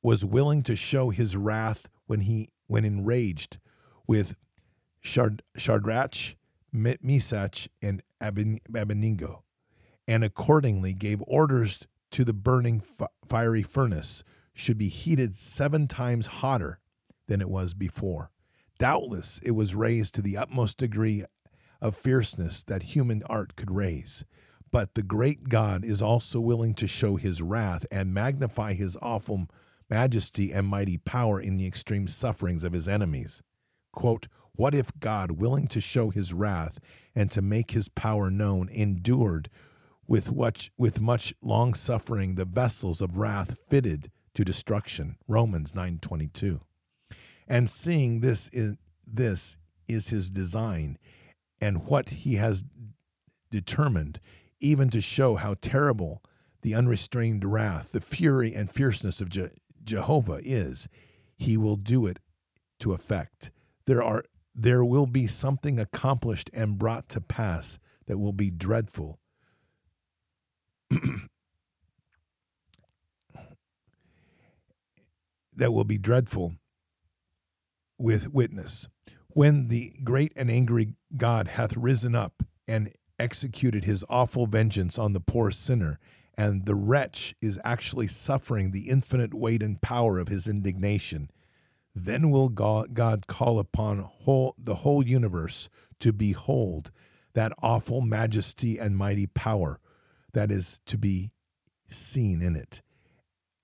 was 0.03 0.25
willing 0.25 0.63
to 0.63 0.75
show 0.75 1.09
his 1.09 1.37
wrath 1.37 1.87
when 2.07 2.21
he 2.21 2.49
when 2.67 2.85
enraged 2.85 3.59
with 4.07 4.35
Shadrach, 5.01 6.35
Meshach, 6.71 7.69
and 7.81 8.01
Abednego, 8.19 9.43
and 10.07 10.23
accordingly 10.23 10.93
gave 10.93 11.21
orders 11.27 11.87
to 12.11 12.23
the 12.23 12.33
burning 12.33 12.81
fiery 13.27 13.63
furnace 13.63 14.23
should 14.53 14.77
be 14.77 14.89
heated 14.89 15.35
seven 15.35 15.87
times 15.87 16.27
hotter 16.27 16.79
than 17.27 17.41
it 17.41 17.49
was 17.49 17.73
before. 17.73 18.31
Doubtless 18.77 19.39
it 19.43 19.51
was 19.51 19.75
raised 19.75 20.15
to 20.15 20.21
the 20.21 20.37
utmost 20.37 20.77
degree 20.77 21.23
of 21.81 21.95
fierceness 21.95 22.63
that 22.63 22.83
human 22.83 23.23
art 23.29 23.55
could 23.55 23.71
raise. 23.71 24.23
But 24.71 24.95
the 24.95 25.03
great 25.03 25.49
God 25.49 25.83
is 25.83 26.01
also 26.01 26.39
willing 26.39 26.73
to 26.75 26.87
show 26.87 27.15
his 27.15 27.41
wrath 27.41 27.85
and 27.91 28.13
magnify 28.13 28.73
his 28.73 28.97
awful 29.01 29.47
majesty 29.89 30.51
and 30.51 30.67
mighty 30.67 30.97
power 30.97 31.39
in 31.39 31.57
the 31.57 31.67
extreme 31.67 32.07
sufferings 32.07 32.63
of 32.63 32.73
his 32.73 32.87
enemies. 32.87 33.41
Quote, 33.91 34.27
what 34.53 34.73
if 34.73 34.91
God, 34.99 35.31
willing 35.31 35.67
to 35.67 35.81
show 35.81 36.09
his 36.09 36.33
wrath 36.33 36.79
and 37.15 37.29
to 37.31 37.41
make 37.41 37.71
his 37.71 37.89
power 37.89 38.29
known, 38.29 38.69
endured 38.69 39.49
with 40.11 40.35
much, 40.35 40.69
with 40.77 40.99
much 40.99 41.33
long 41.41 41.73
suffering 41.73 42.35
the 42.35 42.43
vessels 42.43 42.99
of 43.01 43.17
wrath 43.17 43.57
fitted 43.57 44.11
to 44.33 44.43
destruction. 44.43 45.15
Romans 45.25 45.71
9:22 45.71 46.59
and 47.47 47.69
seeing 47.69 48.19
this 48.19 48.49
is 48.49 48.75
this 49.07 49.57
is 49.87 50.09
his 50.09 50.29
design 50.29 50.97
and 51.61 51.85
what 51.85 52.09
he 52.09 52.35
has 52.35 52.65
determined 53.51 54.19
even 54.59 54.89
to 54.89 54.99
show 54.99 55.35
how 55.35 55.55
terrible 55.61 56.21
the 56.61 56.75
unrestrained 56.75 57.45
wrath 57.45 57.93
the 57.93 58.01
fury 58.01 58.53
and 58.53 58.69
fierceness 58.69 59.21
of 59.21 59.29
Je- 59.29 59.49
Jehovah 59.81 60.41
is 60.43 60.89
he 61.37 61.55
will 61.55 61.77
do 61.77 62.05
it 62.05 62.19
to 62.79 62.91
effect. 62.91 63.49
There 63.85 64.03
are 64.03 64.25
there 64.53 64.83
will 64.83 65.07
be 65.07 65.25
something 65.25 65.79
accomplished 65.79 66.49
and 66.53 66.77
brought 66.77 67.07
to 67.09 67.21
pass 67.21 67.79
that 68.07 68.17
will 68.17 68.33
be 68.33 68.51
dreadful 68.51 69.20
that 75.55 75.71
will 75.71 75.83
be 75.83 75.97
dreadful 75.97 76.55
with 77.97 78.33
witness. 78.33 78.87
When 79.29 79.69
the 79.69 79.93
great 80.03 80.33
and 80.35 80.49
angry 80.49 80.95
God 81.15 81.49
hath 81.49 81.77
risen 81.77 82.15
up 82.15 82.43
and 82.67 82.91
executed 83.17 83.83
his 83.85 84.03
awful 84.09 84.47
vengeance 84.47 84.97
on 84.97 85.13
the 85.13 85.21
poor 85.21 85.51
sinner, 85.51 85.99
and 86.35 86.65
the 86.65 86.75
wretch 86.75 87.35
is 87.41 87.59
actually 87.63 88.07
suffering 88.07 88.71
the 88.71 88.89
infinite 88.89 89.33
weight 89.33 89.61
and 89.61 89.81
power 89.81 90.17
of 90.17 90.27
his 90.27 90.47
indignation, 90.47 91.29
then 91.93 92.31
will 92.31 92.49
God 92.49 93.27
call 93.27 93.59
upon 93.59 93.99
whole, 93.99 94.55
the 94.57 94.75
whole 94.75 95.05
universe 95.05 95.69
to 95.99 96.11
behold 96.11 96.91
that 97.33 97.53
awful 97.61 98.01
majesty 98.01 98.77
and 98.79 98.97
mighty 98.97 99.27
power 99.27 99.79
that 100.33 100.51
is 100.51 100.79
to 100.85 100.97
be 100.97 101.31
seen 101.87 102.41
in 102.41 102.55
it. 102.55 102.81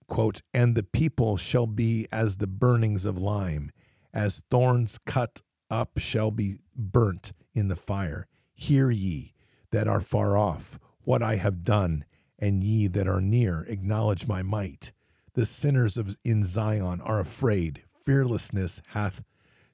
Quote, 0.08 0.42
and 0.54 0.76
the 0.76 0.84
people 0.84 1.38
shall 1.38 1.68
be 1.68 2.08
as 2.12 2.38
the 2.38 2.48
burnings 2.48 3.06
of 3.06 3.18
lime, 3.18 3.72
as 4.14 4.42
thorns 4.50 4.98
cut 4.98 5.42
up 5.70 5.98
shall 5.98 6.32
be 6.32 6.60
burnt 6.76 7.34
in 7.54 7.68
the 7.68 7.76
fire. 7.76 8.28
Hear 8.54 8.90
ye 8.90 9.34
that 9.72 9.88
are 9.88 10.02
far 10.02 10.38
off 10.38 10.80
what 11.02 11.22
I 11.22 11.36
have 11.36 11.64
done, 11.64 12.06
and 12.40 12.64
ye 12.64 12.88
that 12.88 13.08
are 13.08 13.22
near 13.22 13.64
acknowledge 13.64 14.28
my 14.28 14.42
might. 14.42 14.92
The 15.34 15.46
sinners 15.46 15.98
of 15.98 16.18
in 16.24 16.46
Zion 16.46 17.02
are 17.02 17.20
afraid. 17.20 17.84
Fearlessness 18.02 18.82
hath 18.90 19.24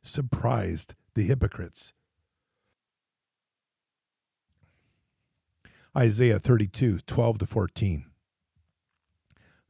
surprised 0.02 0.96
the 1.14 1.24
hypocrites. 1.24 1.94
Isaiah 5.96 6.40
32, 6.40 7.02
12 7.06 7.38
to 7.38 7.46
14. 7.46 8.06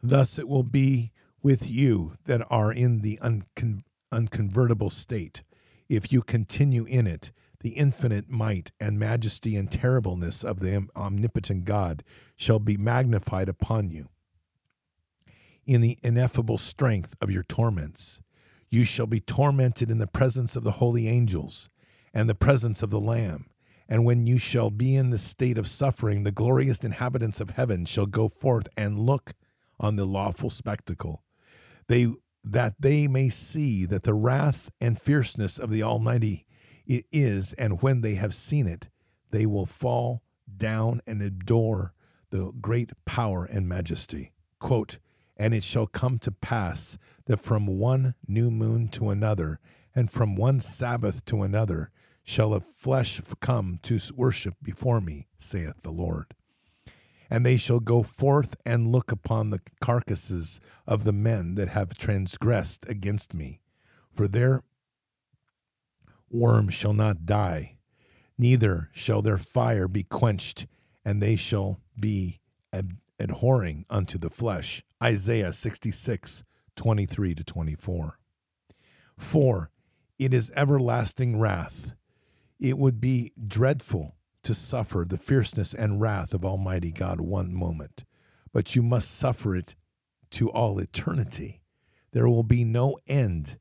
Thus 0.02 0.40
it 0.40 0.48
will 0.48 0.64
be 0.64 1.12
with 1.42 1.70
you 1.70 2.14
that 2.24 2.42
are 2.50 2.72
in 2.72 3.02
the 3.02 3.20
uncon- 3.22 3.84
unconvertible 4.10 4.90
state. 4.90 5.44
If 5.90 6.14
you 6.14 6.22
continue 6.22 6.86
in 6.86 7.08
it, 7.08 7.34
the 7.60 7.72
infinite 7.72 8.30
might 8.30 8.72
and 8.80 8.98
majesty 8.98 9.58
and 9.58 9.70
terribleness 9.70 10.46
of 10.46 10.62
the 10.62 10.88
omnipotent 10.96 11.66
God 11.66 12.04
shall 12.38 12.60
be 12.60 12.78
magnified 12.78 13.50
upon 13.50 13.90
you. 13.90 14.08
In 15.66 15.82
the 15.82 15.98
ineffable 16.04 16.58
strength 16.58 17.16
of 17.20 17.32
your 17.32 17.44
torments, 17.44 18.22
you 18.70 18.86
shall 18.86 19.08
be 19.08 19.20
tormented 19.20 19.92
in 19.92 19.98
the 19.98 20.08
presence 20.08 20.56
of 20.56 20.64
the 20.64 20.72
holy 20.72 21.10
angels 21.10 21.70
and 22.14 22.30
the 22.30 22.36
presence 22.36 22.82
of 22.82 22.92
the 22.92 23.02
Lamb 23.02 23.48
and 23.94 24.06
when 24.06 24.26
you 24.26 24.40
shall 24.40 24.72
be 24.72 24.96
in 24.96 25.12
the 25.12 25.20
state 25.20 25.56
of 25.56 25.68
suffering, 25.68 26.24
the 26.24 26.32
glorious 26.32 26.84
inhabitants 26.84 27.40
of 27.40 27.52
heaven 27.52 27.86
shall 27.86 28.08
go 28.08 28.28
forth 28.28 28.68
and 28.76 28.98
look 28.98 29.34
on 29.80 29.98
the 29.98 30.06
lawful 30.06 30.50
spectacle. 30.50 31.24
They 31.88 32.08
that 32.44 32.74
they 32.80 33.08
may 33.08 33.30
see 33.30 33.86
that 33.86 34.02
the 34.02 34.16
wrath 34.16 34.72
and 34.82 35.00
fierceness 35.00 35.60
of 35.60 35.70
the 35.70 35.84
Almighty 35.84 36.48
it 36.88 37.06
is, 37.12 37.54
and 37.54 37.84
when 37.84 38.02
they 38.02 38.16
have 38.16 38.34
seen 38.34 38.66
it, 38.66 38.90
they 39.30 39.46
will 39.46 39.68
fall 39.68 40.24
down 40.58 41.00
and 41.06 41.22
adore 41.22 41.94
the 42.32 42.52
great 42.60 42.94
power 43.06 43.46
and 43.46 43.70
majesty. 43.70 44.32
Quote, 44.58 44.98
and 45.38 45.54
it 45.54 45.64
shall 45.64 45.86
come 45.86 46.18
to 46.18 46.32
pass 46.32 46.98
that 47.28 47.38
from 47.38 47.68
one 47.68 48.16
new 48.28 48.50
moon 48.50 48.88
to 48.88 49.12
another, 49.12 49.60
and 49.94 50.10
from 50.10 50.36
one 50.36 50.60
Sabbath 50.60 51.24
to 51.26 51.44
another, 51.44 51.92
shall 52.24 52.54
a 52.54 52.60
flesh 52.60 53.22
come 53.40 53.78
to 53.84 54.00
worship 54.16 54.56
before 54.62 55.02
me, 55.02 55.28
saith 55.38 55.82
the 55.82 55.92
Lord. 55.92 56.34
And 57.30 57.46
they 57.46 57.58
shall 57.58 57.80
go 57.80 58.04
forth 58.04 58.56
and 58.66 58.92
look 58.92 59.12
upon 59.12 59.50
the 59.50 59.60
carcasses 59.82 60.62
of 60.86 61.04
the 61.04 61.14
men 61.14 61.56
that 61.56 61.70
have 61.70 61.98
transgressed 61.98 62.88
against 62.88 63.34
me. 63.34 63.60
For 64.12 64.28
their 64.28 64.64
worm 66.30 66.70
shall 66.70 66.94
not 66.94 67.26
die, 67.26 67.78
neither 68.38 68.90
shall 68.94 69.22
their 69.22 69.38
fire 69.38 69.88
be 69.88 70.04
quenched, 70.04 70.68
and 71.04 71.22
they 71.22 71.36
shall 71.36 71.80
be 72.00 72.40
ab- 72.72 72.98
abhorring 73.20 73.86
unto 73.90 74.18
the 74.18 74.30
flesh. 74.30 74.84
Isaiah 75.02 75.54
66, 75.54 76.44
23 76.76 77.36
to 77.36 77.44
24. 77.44 78.20
4. 79.18 79.72
It 80.20 80.34
is 80.34 80.52
everlasting 80.56 81.40
wrath. 81.40 81.94
It 82.64 82.78
would 82.78 83.02
be 83.02 83.34
dreadful 83.46 84.16
to 84.44 84.54
suffer 84.54 85.04
the 85.06 85.18
fierceness 85.18 85.74
and 85.74 86.00
wrath 86.00 86.34
of 86.34 86.46
Almighty 86.46 86.94
God 86.94 87.20
one 87.20 87.54
moment, 87.54 88.06
but 88.54 88.74
you 88.74 88.82
must 88.82 89.12
suffer 89.12 89.54
it 89.54 89.76
to 90.32 90.50
all 90.50 90.80
eternity. 90.80 91.62
There 92.14 92.30
will 92.30 92.44
be 92.44 92.64
no 92.64 92.98
end 93.06 93.58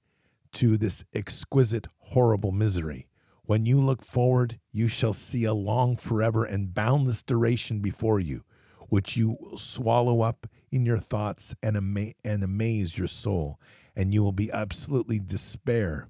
to 0.53 0.79
this 0.79 1.05
exquisite, 1.13 1.89
horrible 1.99 2.53
misery. 2.53 3.09
When 3.43 3.67
you 3.67 3.81
look 3.81 4.05
forward, 4.05 4.61
you 4.71 4.87
shall 4.87 5.15
see 5.15 5.43
a 5.43 5.53
long, 5.53 5.97
forever, 5.97 6.45
and 6.45 6.73
boundless 6.73 7.25
duration 7.25 7.81
before 7.81 8.21
you, 8.21 8.45
which 8.89 9.17
you 9.17 9.37
will 9.41 9.59
swallow 9.59 10.21
up 10.21 10.47
in 10.71 10.87
your 10.87 10.99
thoughts 10.99 11.57
and, 11.61 11.77
ama- 11.77 12.15
and 12.25 12.45
amaze 12.45 12.97
your 12.97 13.09
soul, 13.09 13.59
and 13.97 14.15
you 14.15 14.23
will 14.23 14.31
be 14.31 14.53
absolutely 14.53 15.19
despair 15.19 16.09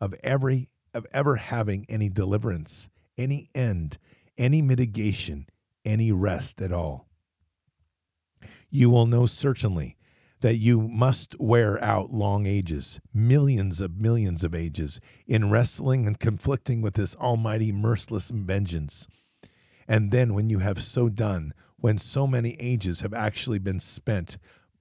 of 0.00 0.14
every 0.24 0.68
of 0.94 1.06
ever 1.12 1.36
having 1.36 1.84
any 1.88 2.08
deliverance, 2.08 2.88
any 3.16 3.48
end, 3.54 3.98
any 4.36 4.62
mitigation, 4.62 5.46
any 5.84 6.12
rest 6.12 6.60
at 6.60 6.72
all. 6.72 7.08
You 8.70 8.90
will 8.90 9.06
know 9.06 9.26
certainly 9.26 9.96
that 10.40 10.56
you 10.56 10.82
must 10.88 11.38
wear 11.40 11.82
out 11.82 12.12
long 12.12 12.44
ages, 12.44 13.00
millions 13.14 13.80
of 13.80 13.98
millions 13.98 14.44
of 14.44 14.54
ages, 14.54 15.00
in 15.26 15.50
wrestling 15.50 16.06
and 16.06 16.18
conflicting 16.18 16.82
with 16.82 16.94
this 16.94 17.16
almighty 17.16 17.72
merciless 17.72 18.30
vengeance. 18.30 19.06
And 19.88 20.12
then, 20.12 20.34
when 20.34 20.50
you 20.50 20.58
have 20.58 20.82
so 20.82 21.08
done, 21.08 21.52
when 21.76 21.98
so 21.98 22.26
many 22.26 22.56
ages 22.60 23.00
have 23.00 23.14
actually 23.14 23.58
been 23.58 23.80
spent 23.80 24.36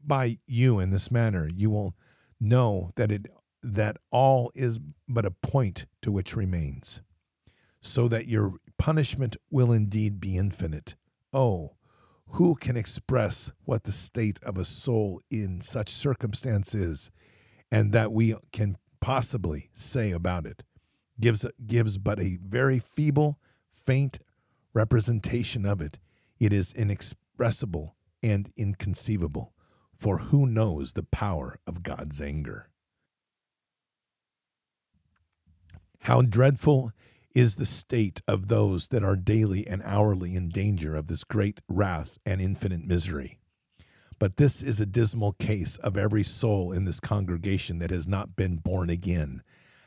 by 0.06 0.38
you 0.46 0.80
in 0.80 0.90
this 0.90 1.10
manner, 1.12 1.48
you 1.48 1.70
will 1.70 1.96
know 2.40 2.92
that 2.96 3.12
it 3.12 3.28
that 3.64 3.98
all 4.12 4.52
is 4.54 4.80
but 5.08 5.26
a 5.26 5.32
point 5.32 5.86
to 6.02 6.12
which 6.12 6.36
remains, 6.36 7.02
so 7.82 8.08
that 8.10 8.28
your 8.28 8.56
punishment 8.78 9.38
will 9.50 9.72
indeed 9.72 10.20
be 10.20 10.38
infinite. 10.38 10.96
Oh, 11.32 11.76
who 12.28 12.56
can 12.56 12.76
express 12.76 13.52
what 13.64 13.84
the 13.84 13.92
state 13.92 14.40
of 14.44 14.58
a 14.58 14.66
soul 14.66 15.22
in 15.30 15.62
such 15.62 15.90
circumstance 15.90 16.76
is, 16.76 17.12
and 17.72 17.92
that 17.94 18.12
we 18.12 18.36
can 18.52 18.78
possibly 19.00 19.70
say 19.74 20.12
about 20.12 20.46
it? 20.46 20.64
Gives, 21.20 21.46
gives 21.66 21.98
but 21.98 22.20
a 22.20 22.38
very 22.44 22.80
feeble, 22.80 23.40
faint 23.72 24.20
representation 24.74 25.66
of 25.66 25.80
it. 25.80 26.00
It 26.40 26.52
is 26.52 26.74
inexpressible 26.74 27.96
and 28.22 28.50
inconceivable, 28.58 29.54
for 29.96 30.18
who 30.18 30.48
knows 30.48 30.94
the 30.94 31.04
power 31.04 31.60
of 31.68 31.84
God's 31.84 32.20
anger? 32.20 32.70
How 36.04 36.22
dreadful 36.22 36.92
is 37.34 37.56
the 37.56 37.66
state 37.66 38.22
of 38.28 38.50
those 38.50 38.90
that 38.90 39.06
are 39.06 39.16
daily 39.16 39.66
and 39.66 39.82
hourly 39.86 40.36
in 40.36 40.50
danger 40.50 40.98
of 40.98 41.08
this 41.08 41.24
great 41.24 41.62
wrath 41.70 42.18
and 42.26 42.42
infinite 42.42 42.86
misery. 42.86 43.40
But 44.20 44.36
this 44.36 44.62
is 44.62 44.82
a 44.82 44.86
dismal 44.86 45.32
case 45.32 45.78
of 45.78 45.96
every 45.96 46.24
soul 46.24 46.74
in 46.74 46.84
this 46.84 47.00
congregation 47.00 47.80
that 47.80 47.90
has 47.90 48.06
not 48.06 48.36
been 48.36 48.58
born 48.58 48.90
again. 48.90 49.44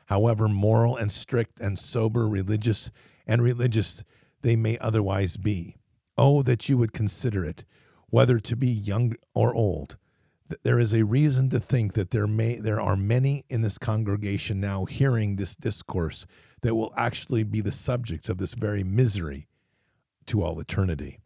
However 0.06 0.48
moral 0.48 0.96
and 0.96 1.12
strict 1.12 1.60
and 1.60 1.78
sober, 1.78 2.26
religious 2.26 2.90
and 3.26 3.42
religious 3.42 4.02
they 4.40 4.56
may 4.56 4.78
otherwise 4.78 5.36
be. 5.36 5.76
Oh, 6.16 6.42
that 6.44 6.66
you 6.66 6.78
would 6.78 6.94
consider 6.94 7.44
it, 7.44 7.66
whether 8.08 8.40
to 8.40 8.56
be 8.56 8.68
young 8.68 9.16
or 9.34 9.54
old, 9.54 9.98
there 10.62 10.78
is 10.78 10.94
a 10.94 11.04
reason 11.04 11.48
to 11.50 11.60
think 11.60 11.94
that 11.94 12.10
there 12.10 12.26
may 12.26 12.58
there 12.58 12.80
are 12.80 12.96
many 12.96 13.44
in 13.48 13.62
this 13.62 13.78
congregation 13.78 14.60
now 14.60 14.84
hearing 14.84 15.36
this 15.36 15.56
discourse 15.56 16.26
that 16.62 16.74
will 16.74 16.92
actually 16.96 17.42
be 17.42 17.60
the 17.60 17.72
subjects 17.72 18.28
of 18.28 18.38
this 18.38 18.54
very 18.54 18.84
misery 18.84 19.46
to 20.26 20.42
all 20.42 20.60
eternity. 20.60 21.18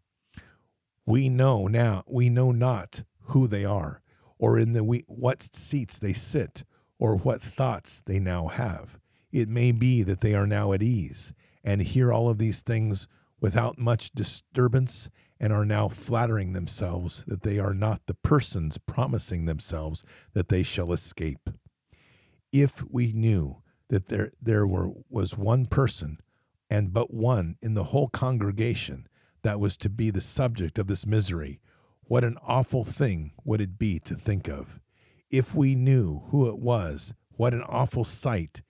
We 1.07 1.29
know 1.29 1.66
now 1.66 2.05
we 2.07 2.29
know 2.29 2.53
not 2.53 3.03
who 3.25 3.47
they 3.47 3.64
are 3.64 4.03
or 4.39 4.59
in 4.59 4.73
the 4.73 4.83
we, 4.83 5.05
what 5.07 5.43
seats 5.55 5.99
they 5.99 6.12
sit 6.12 6.64
or 6.99 7.16
what 7.16 7.43
thoughts 7.43 8.03
they 8.03 8.18
now 8.18 8.49
have. 8.49 8.99
It 9.33 9.49
may 9.49 9.73
be 9.73 10.03
that 10.03 10.21
they 10.21 10.35
are 10.35 10.47
now 10.47 10.73
at 10.73 10.83
ease 10.83 11.33
and 11.62 11.83
hear 11.83 12.12
all 12.12 12.29
of 12.29 12.39
these 12.39 12.62
things 12.62 13.07
without 13.41 13.79
much 13.79 14.11
disturbance 14.11 15.11
and 15.41 15.53
are 15.53 15.64
now 15.64 15.88
flattering 15.88 16.53
themselves 16.53 17.24
that 17.26 17.43
they 17.43 17.59
are 17.59 17.72
not 17.72 18.03
the 18.07 18.14
persons 18.14 18.76
promising 18.76 19.47
themselves 19.47 20.05
that 20.34 20.49
they 20.49 20.62
shall 20.62 20.93
escape. 20.93 21.49
If 22.53 22.84
we 22.91 23.12
knew 23.12 23.62
that 23.88 24.09
there, 24.09 24.32
there 24.41 24.66
were, 24.66 24.91
was 25.09 25.38
one 25.38 25.66
person 25.66 26.18
and 26.68 26.93
but 26.93 27.12
one 27.12 27.57
in 27.62 27.74
the 27.74 27.84
whole 27.84 28.09
congregation 28.09 29.09
that 29.43 29.59
was 29.59 29.76
to 29.78 29.88
be 29.88 30.11
the 30.11 30.20
subject 30.20 30.78
of 30.78 30.86
this 30.86 31.07
misery, 31.07 31.61
what 32.03 32.22
an 32.22 32.36
awful 32.47 32.84
thing 32.84 33.32
would 33.45 33.61
it 33.61 33.78
be 33.78 33.99
to 34.01 34.14
think 34.14 34.49
of. 34.49 34.78
If 35.30 35.55
we 35.55 35.74
knew 35.74 36.24
who 36.30 36.49
it 36.49 36.59
was, 36.59 37.14
what 37.30 37.55
an 37.55 37.62
awful 37.62 38.05
sight 38.05 38.62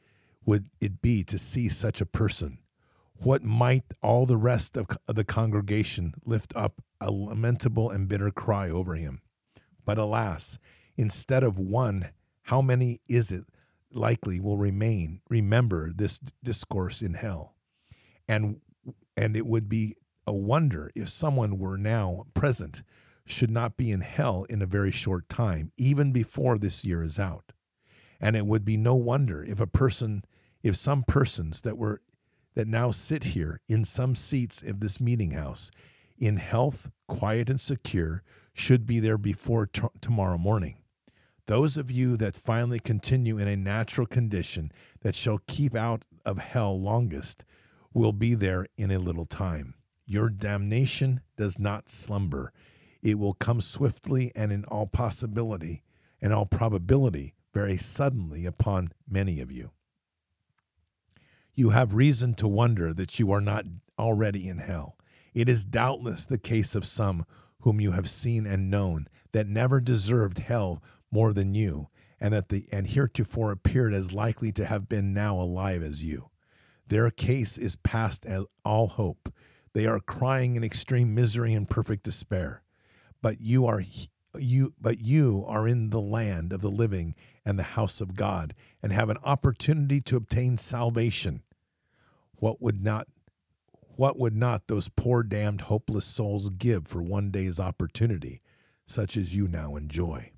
would 0.46 0.70
it 0.80 1.02
be 1.02 1.24
to 1.24 1.38
see 1.38 1.68
such 1.68 2.00
a 2.00 2.06
person 2.06 2.58
what 3.22 3.42
might 3.42 3.84
all 4.02 4.24
the 4.24 4.36
rest 4.36 4.76
of 4.76 4.86
the 5.06 5.24
congregation 5.24 6.14
lift 6.24 6.54
up 6.56 6.82
a 7.00 7.10
lamentable 7.10 7.90
and 7.90 8.08
bitter 8.08 8.30
cry 8.30 8.70
over 8.70 8.94
him? 8.94 9.20
But 9.84 9.98
alas, 9.98 10.58
instead 10.96 11.42
of 11.42 11.58
one, 11.58 12.10
how 12.44 12.62
many 12.62 13.00
is 13.08 13.30
it 13.30 13.44
likely 13.92 14.40
will 14.40 14.56
remain, 14.56 15.20
remember 15.28 15.92
this 15.92 16.18
discourse 16.42 17.02
in 17.02 17.14
hell? 17.14 17.54
And, 18.26 18.60
and 19.16 19.36
it 19.36 19.46
would 19.46 19.68
be 19.68 19.96
a 20.26 20.32
wonder 20.32 20.90
if 20.94 21.08
someone 21.08 21.58
were 21.58 21.76
now 21.76 22.26
present 22.34 22.82
should 23.26 23.50
not 23.50 23.76
be 23.76 23.90
in 23.90 24.00
hell 24.00 24.44
in 24.48 24.62
a 24.62 24.66
very 24.66 24.90
short 24.90 25.28
time, 25.28 25.72
even 25.76 26.12
before 26.12 26.58
this 26.58 26.84
year 26.84 27.02
is 27.02 27.18
out. 27.18 27.52
And 28.20 28.34
it 28.36 28.46
would 28.46 28.64
be 28.64 28.76
no 28.76 28.94
wonder 28.94 29.42
if 29.44 29.60
a 29.60 29.66
person, 29.66 30.24
if 30.62 30.76
some 30.76 31.02
persons 31.02 31.62
that 31.62 31.78
were 31.78 32.00
that 32.60 32.68
now 32.68 32.90
sit 32.90 33.24
here 33.24 33.58
in 33.70 33.86
some 33.86 34.14
seats 34.14 34.60
of 34.60 34.80
this 34.80 35.00
meeting 35.00 35.30
house 35.30 35.70
in 36.18 36.36
health, 36.36 36.90
quiet, 37.08 37.48
and 37.48 37.58
secure 37.58 38.22
should 38.52 38.84
be 38.84 39.00
there 39.00 39.16
before 39.16 39.64
t- 39.64 39.80
tomorrow 40.02 40.36
morning. 40.36 40.76
Those 41.46 41.78
of 41.78 41.90
you 41.90 42.18
that 42.18 42.36
finally 42.36 42.78
continue 42.78 43.38
in 43.38 43.48
a 43.48 43.56
natural 43.56 44.06
condition 44.06 44.72
that 45.00 45.14
shall 45.14 45.40
keep 45.46 45.74
out 45.74 46.04
of 46.26 46.36
hell 46.36 46.78
longest 46.78 47.46
will 47.94 48.12
be 48.12 48.34
there 48.34 48.66
in 48.76 48.90
a 48.90 48.98
little 48.98 49.24
time. 49.24 49.72
Your 50.04 50.28
damnation 50.28 51.22
does 51.38 51.58
not 51.58 51.88
slumber. 51.88 52.52
It 53.02 53.18
will 53.18 53.32
come 53.32 53.62
swiftly 53.62 54.32
and 54.36 54.52
in 54.52 54.66
all 54.66 54.86
possibility 54.86 55.82
and 56.20 56.34
all 56.34 56.44
probability 56.44 57.32
very 57.54 57.78
suddenly 57.78 58.44
upon 58.44 58.90
many 59.08 59.40
of 59.40 59.50
you 59.50 59.70
you 61.54 61.70
have 61.70 61.94
reason 61.94 62.34
to 62.34 62.48
wonder 62.48 62.92
that 62.94 63.18
you 63.18 63.32
are 63.32 63.40
not 63.40 63.64
already 63.98 64.48
in 64.48 64.58
hell. 64.58 64.96
It 65.34 65.48
is 65.48 65.64
doubtless 65.64 66.26
the 66.26 66.38
case 66.38 66.74
of 66.74 66.84
some 66.84 67.24
whom 67.60 67.80
you 67.80 67.92
have 67.92 68.08
seen 68.08 68.46
and 68.46 68.70
known 68.70 69.06
that 69.32 69.46
never 69.46 69.80
deserved 69.80 70.38
hell 70.38 70.82
more 71.10 71.32
than 71.32 71.54
you, 71.54 71.88
and 72.20 72.32
that 72.34 72.48
the 72.48 72.66
and 72.72 72.86
heretofore 72.86 73.50
appeared 73.52 73.92
as 73.94 74.12
likely 74.12 74.52
to 74.52 74.64
have 74.64 74.88
been 74.88 75.12
now 75.12 75.40
alive 75.40 75.82
as 75.82 76.02
you. 76.02 76.30
Their 76.86 77.10
case 77.10 77.58
is 77.58 77.76
past 77.76 78.26
all 78.64 78.88
hope. 78.88 79.32
They 79.72 79.86
are 79.86 80.00
crying 80.00 80.56
in 80.56 80.64
extreme 80.64 81.14
misery 81.14 81.54
and 81.54 81.68
perfect 81.68 82.02
despair. 82.02 82.62
But 83.22 83.40
you 83.40 83.66
are 83.66 83.80
you 84.38 84.74
but 84.80 85.00
you 85.00 85.44
are 85.46 85.66
in 85.66 85.90
the 85.90 86.00
land 86.00 86.52
of 86.52 86.60
the 86.60 86.70
living 86.70 87.14
and 87.44 87.58
the 87.58 87.64
house 87.64 88.00
of 88.00 88.14
God 88.14 88.54
and 88.82 88.92
have 88.92 89.10
an 89.10 89.18
opportunity 89.24 90.00
to 90.02 90.16
obtain 90.16 90.56
salvation. 90.56 91.42
What 92.36 92.62
would 92.62 92.82
not 92.82 93.08
what 93.96 94.18
would 94.18 94.36
not 94.36 94.66
those 94.66 94.88
poor 94.88 95.22
damned 95.22 95.62
hopeless 95.62 96.06
souls 96.06 96.48
give 96.48 96.86
for 96.86 97.02
one 97.02 97.30
day's 97.30 97.60
opportunity 97.60 98.40
such 98.86 99.16
as 99.16 99.34
you 99.34 99.46
now 99.46 99.76
enjoy? 99.76 100.32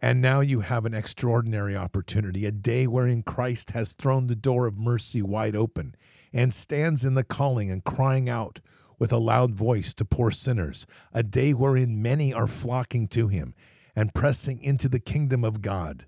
And 0.00 0.20
now 0.20 0.40
you 0.40 0.60
have 0.60 0.84
an 0.84 0.94
extraordinary 0.94 1.76
opportunity, 1.76 2.44
a 2.44 2.50
day 2.50 2.88
wherein 2.88 3.22
Christ 3.22 3.70
has 3.70 3.92
thrown 3.92 4.26
the 4.26 4.34
door 4.34 4.66
of 4.66 4.76
mercy 4.76 5.22
wide 5.22 5.54
open 5.54 5.94
and 6.32 6.52
stands 6.52 7.04
in 7.04 7.14
the 7.14 7.22
calling 7.22 7.70
and 7.70 7.84
crying 7.84 8.28
out 8.28 8.58
with 9.02 9.12
a 9.12 9.18
loud 9.18 9.52
voice 9.52 9.92
to 9.94 10.04
poor 10.04 10.30
sinners, 10.30 10.86
a 11.12 11.24
day 11.24 11.52
wherein 11.52 12.00
many 12.00 12.32
are 12.32 12.46
flocking 12.46 13.08
to 13.08 13.26
him 13.26 13.52
and 13.96 14.14
pressing 14.14 14.62
into 14.62 14.88
the 14.88 15.00
kingdom 15.00 15.42
of 15.42 15.60
God. 15.60 16.06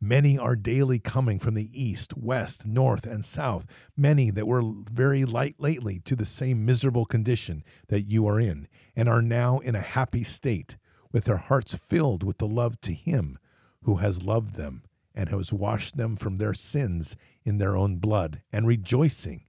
Many 0.00 0.36
are 0.36 0.56
daily 0.56 0.98
coming 0.98 1.38
from 1.38 1.54
the 1.54 1.70
east, 1.72 2.16
west, 2.16 2.66
north, 2.66 3.06
and 3.06 3.24
south, 3.24 3.88
many 3.96 4.32
that 4.32 4.48
were 4.48 4.64
very 4.90 5.24
light 5.24 5.54
lately 5.60 6.00
to 6.00 6.16
the 6.16 6.24
same 6.24 6.66
miserable 6.66 7.04
condition 7.04 7.62
that 7.86 8.08
you 8.08 8.26
are 8.26 8.40
in, 8.40 8.66
and 8.96 9.08
are 9.08 9.22
now 9.22 9.60
in 9.60 9.76
a 9.76 9.80
happy 9.80 10.24
state, 10.24 10.76
with 11.12 11.26
their 11.26 11.36
hearts 11.36 11.76
filled 11.76 12.24
with 12.24 12.38
the 12.38 12.48
love 12.48 12.80
to 12.80 12.94
him 12.94 13.38
who 13.82 13.98
has 13.98 14.24
loved 14.24 14.56
them 14.56 14.82
and 15.14 15.28
has 15.28 15.52
washed 15.52 15.96
them 15.96 16.16
from 16.16 16.34
their 16.34 16.52
sins 16.52 17.16
in 17.44 17.58
their 17.58 17.76
own 17.76 17.98
blood, 17.98 18.42
and 18.52 18.66
rejoicing 18.66 19.44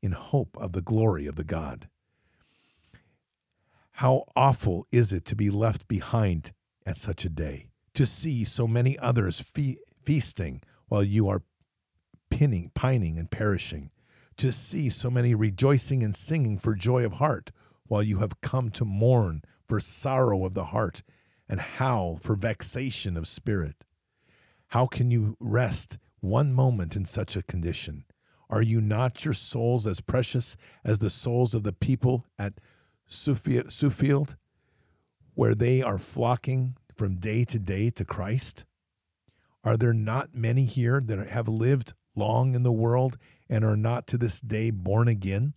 in 0.00 0.12
hope 0.12 0.56
of 0.56 0.72
the 0.72 0.80
glory 0.80 1.26
of 1.26 1.36
the 1.36 1.44
God. 1.44 1.90
How 3.92 4.24
awful 4.34 4.86
is 4.90 5.12
it 5.12 5.24
to 5.26 5.36
be 5.36 5.50
left 5.50 5.86
behind 5.88 6.52
at 6.86 6.96
such 6.96 7.24
a 7.24 7.28
day, 7.28 7.68
to 7.94 8.06
see 8.06 8.44
so 8.44 8.66
many 8.66 8.98
others 8.98 9.40
fe- 9.40 9.78
feasting 10.02 10.62
while 10.88 11.02
you 11.02 11.28
are 11.28 11.42
pinning, 12.30 12.70
pining 12.74 13.18
and 13.18 13.30
perishing, 13.30 13.90
to 14.36 14.50
see 14.50 14.88
so 14.88 15.10
many 15.10 15.34
rejoicing 15.34 16.02
and 16.02 16.16
singing 16.16 16.58
for 16.58 16.74
joy 16.74 17.04
of 17.04 17.14
heart 17.14 17.50
while 17.86 18.02
you 18.02 18.18
have 18.18 18.40
come 18.40 18.70
to 18.70 18.84
mourn 18.84 19.42
for 19.66 19.80
sorrow 19.80 20.44
of 20.44 20.54
the 20.54 20.66
heart 20.66 21.02
and 21.48 21.60
howl 21.60 22.16
for 22.16 22.36
vexation 22.36 23.16
of 23.16 23.26
spirit. 23.26 23.84
How 24.68 24.86
can 24.86 25.10
you 25.10 25.36
rest 25.40 25.98
one 26.20 26.52
moment 26.52 26.96
in 26.96 27.04
such 27.04 27.36
a 27.36 27.42
condition? 27.42 28.04
Are 28.48 28.62
you 28.62 28.80
not 28.80 29.24
your 29.24 29.34
souls 29.34 29.86
as 29.86 30.00
precious 30.00 30.56
as 30.84 31.00
the 31.00 31.10
souls 31.10 31.54
of 31.54 31.64
the 31.64 31.72
people 31.72 32.26
at 32.38 32.54
Suffield, 33.10 34.36
where 35.34 35.54
they 35.54 35.82
are 35.82 35.98
flocking 35.98 36.76
from 36.94 37.16
day 37.16 37.44
to 37.44 37.58
day 37.58 37.90
to 37.90 38.04
Christ? 38.04 38.64
Are 39.64 39.76
there 39.76 39.92
not 39.92 40.34
many 40.34 40.64
here 40.64 41.00
that 41.04 41.28
have 41.28 41.48
lived 41.48 41.94
long 42.14 42.54
in 42.54 42.62
the 42.62 42.72
world 42.72 43.18
and 43.48 43.64
are 43.64 43.76
not 43.76 44.06
to 44.08 44.18
this 44.18 44.40
day 44.40 44.70
born 44.70 45.08
again? 45.08 45.54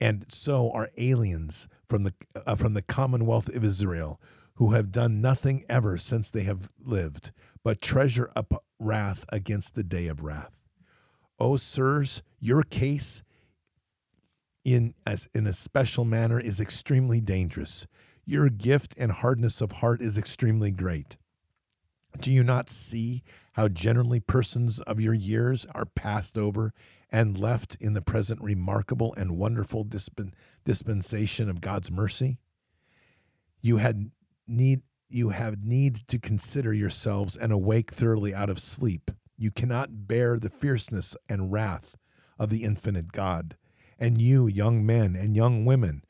And 0.00 0.26
so 0.28 0.70
are 0.72 0.90
aliens 0.98 1.68
from 1.86 2.02
the, 2.02 2.12
uh, 2.34 2.54
from 2.54 2.74
the 2.74 2.82
commonwealth 2.82 3.48
of 3.48 3.64
Israel 3.64 4.20
who 4.54 4.72
have 4.72 4.92
done 4.92 5.20
nothing 5.20 5.64
ever 5.68 5.96
since 5.96 6.30
they 6.30 6.42
have 6.42 6.70
lived, 6.82 7.30
but 7.62 7.80
treasure 7.80 8.30
up 8.34 8.64
wrath 8.78 9.24
against 9.28 9.74
the 9.74 9.84
day 9.84 10.06
of 10.06 10.22
wrath. 10.22 10.62
O 11.38 11.56
sirs, 11.56 12.22
your 12.40 12.62
case 12.62 13.22
in 14.66 14.94
as 15.06 15.28
in 15.32 15.46
a 15.46 15.52
special 15.52 16.04
manner 16.04 16.40
is 16.40 16.60
extremely 16.60 17.20
dangerous. 17.20 17.86
Your 18.24 18.50
gift 18.50 18.94
and 18.98 19.12
hardness 19.12 19.60
of 19.60 19.70
heart 19.70 20.02
is 20.02 20.18
extremely 20.18 20.72
great. 20.72 21.16
Do 22.20 22.32
you 22.32 22.42
not 22.42 22.68
see 22.68 23.22
how 23.52 23.68
generally 23.68 24.18
persons 24.18 24.80
of 24.80 24.98
your 24.98 25.14
years 25.14 25.66
are 25.72 25.86
passed 25.86 26.36
over 26.36 26.72
and 27.12 27.38
left 27.38 27.76
in 27.76 27.92
the 27.92 28.02
present 28.02 28.42
remarkable 28.42 29.14
and 29.16 29.38
wonderful 29.38 29.84
dispen- 29.84 30.32
dispensation 30.64 31.48
of 31.48 31.60
God's 31.60 31.92
mercy? 31.92 32.38
You 33.62 33.76
had 33.76 34.10
need 34.48 34.82
you 35.08 35.28
have 35.28 35.62
need 35.62 36.08
to 36.08 36.18
consider 36.18 36.74
yourselves 36.74 37.36
and 37.36 37.52
awake 37.52 37.92
thoroughly 37.92 38.34
out 38.34 38.50
of 38.50 38.58
sleep. 38.58 39.12
You 39.38 39.52
cannot 39.52 40.08
bear 40.08 40.40
the 40.40 40.48
fierceness 40.48 41.14
and 41.28 41.52
wrath 41.52 41.96
of 42.36 42.50
the 42.50 42.64
infinite 42.64 43.12
God. 43.12 43.56
And 43.98 44.20
you, 44.20 44.46
young 44.46 44.84
men 44.84 45.16
and 45.16 45.36
young 45.36 45.64
women, 45.64 46.04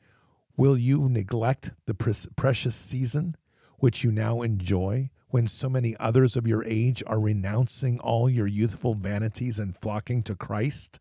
will 0.55 0.77
you 0.77 1.07
neglect 1.09 1.71
the 1.85 1.93
precious 2.35 2.75
season 2.75 3.35
which 3.77 4.03
you 4.03 4.11
now 4.11 4.41
enjoy 4.41 5.09
when 5.29 5.47
so 5.47 5.69
many 5.69 5.95
others 5.99 6.35
of 6.35 6.47
your 6.47 6.63
age 6.65 7.03
are 7.05 7.19
renouncing 7.19 7.99
all 7.99 8.29
your 8.29 8.47
youthful 8.47 8.93
vanities 8.93 9.59
and 9.59 9.75
flocking 9.75 10.21
to 10.23 10.35
Christ? 10.35 10.99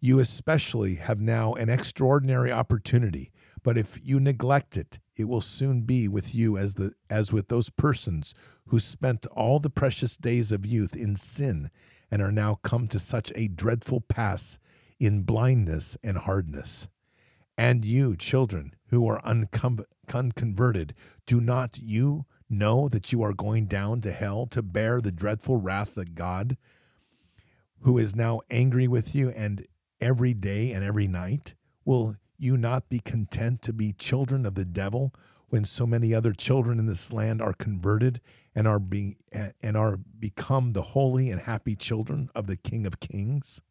You 0.00 0.18
especially 0.18 0.96
have 0.96 1.20
now 1.20 1.54
an 1.54 1.68
extraordinary 1.68 2.52
opportunity 2.52 3.32
but 3.66 3.76
if 3.76 3.98
you 4.00 4.20
neglect 4.20 4.76
it, 4.76 5.00
it 5.16 5.24
will 5.24 5.40
soon 5.40 5.80
be 5.80 6.06
with 6.06 6.32
you 6.32 6.56
as 6.56 6.76
the 6.76 6.92
as 7.10 7.32
with 7.32 7.48
those 7.48 7.68
persons 7.68 8.32
who 8.66 8.78
spent 8.78 9.26
all 9.26 9.58
the 9.58 9.68
precious 9.68 10.16
days 10.16 10.52
of 10.52 10.64
youth 10.64 10.94
in 10.94 11.16
sin 11.16 11.70
and 12.08 12.22
are 12.22 12.30
now 12.30 12.60
come 12.62 12.86
to 12.86 13.00
such 13.00 13.32
a 13.34 13.48
dreadful 13.48 14.00
pass 14.00 14.60
in 14.98 15.22
blindness 15.22 15.96
and 16.02 16.18
hardness. 16.18 16.88
And 17.58 17.84
you, 17.84 18.16
children, 18.16 18.74
who 18.88 19.08
are 19.08 19.24
unconverted, 19.24 20.94
do 21.26 21.40
not 21.40 21.78
you 21.78 22.26
know 22.48 22.88
that 22.88 23.12
you 23.12 23.22
are 23.22 23.32
going 23.32 23.66
down 23.66 24.00
to 24.02 24.12
hell 24.12 24.46
to 24.46 24.62
bear 24.62 25.00
the 25.00 25.10
dreadful 25.10 25.56
wrath 25.56 25.96
of 25.96 26.14
God, 26.14 26.56
who 27.80 27.98
is 27.98 28.14
now 28.14 28.40
angry 28.50 28.86
with 28.86 29.14
you 29.14 29.30
and 29.30 29.66
every 30.00 30.34
day 30.34 30.72
and 30.72 30.84
every 30.84 31.08
night? 31.08 31.54
Will 31.84 32.16
you 32.38 32.56
not 32.56 32.88
be 32.88 32.98
content 32.98 33.62
to 33.62 33.72
be 33.72 33.92
children 33.92 34.44
of 34.44 34.54
the 34.54 34.64
devil 34.64 35.14
when 35.48 35.64
so 35.64 35.86
many 35.86 36.12
other 36.12 36.32
children 36.32 36.78
in 36.78 36.86
this 36.86 37.12
land 37.12 37.40
are 37.40 37.54
converted 37.54 38.20
and 38.54 38.66
are 38.68 38.80
being 38.80 39.16
and 39.62 39.76
are 39.76 39.96
become 39.96 40.72
the 40.72 40.82
holy 40.82 41.30
and 41.30 41.42
happy 41.42 41.74
children 41.76 42.28
of 42.34 42.46
the 42.46 42.56
King 42.56 42.86
of 42.86 43.00
Kings? 43.00 43.62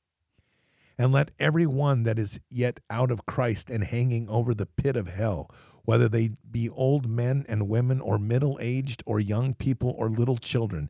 And 0.98 1.12
let 1.12 1.32
every 1.40 1.66
one 1.66 2.04
that 2.04 2.18
is 2.18 2.40
yet 2.50 2.80
out 2.90 3.12
of 3.12 3.26
Christ 3.26 3.70
and 3.70 3.84
hanging 3.84 4.30
over 4.30 4.54
the 4.54 4.66
pit 4.66 4.96
of 4.96 5.08
hell, 5.08 5.52
whether 5.84 6.08
they 6.08 6.32
be 6.50 6.70
old 6.70 7.08
men 7.08 7.46
and 7.50 7.68
women, 7.68 8.00
or 8.00 8.18
middle 8.18 8.58
aged, 8.62 9.04
or 9.06 9.20
young 9.20 9.54
people, 9.54 9.94
or 9.98 10.10
little 10.10 10.38
children, 10.38 10.90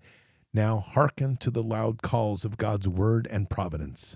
now 0.54 0.78
hearken 0.80 1.36
to 1.38 1.52
the 1.52 1.64
loud 1.64 2.02
calls 2.02 2.46
of 2.46 2.58
God's 2.58 2.88
word 2.88 3.28
and 3.30 3.50
providence. 3.50 4.16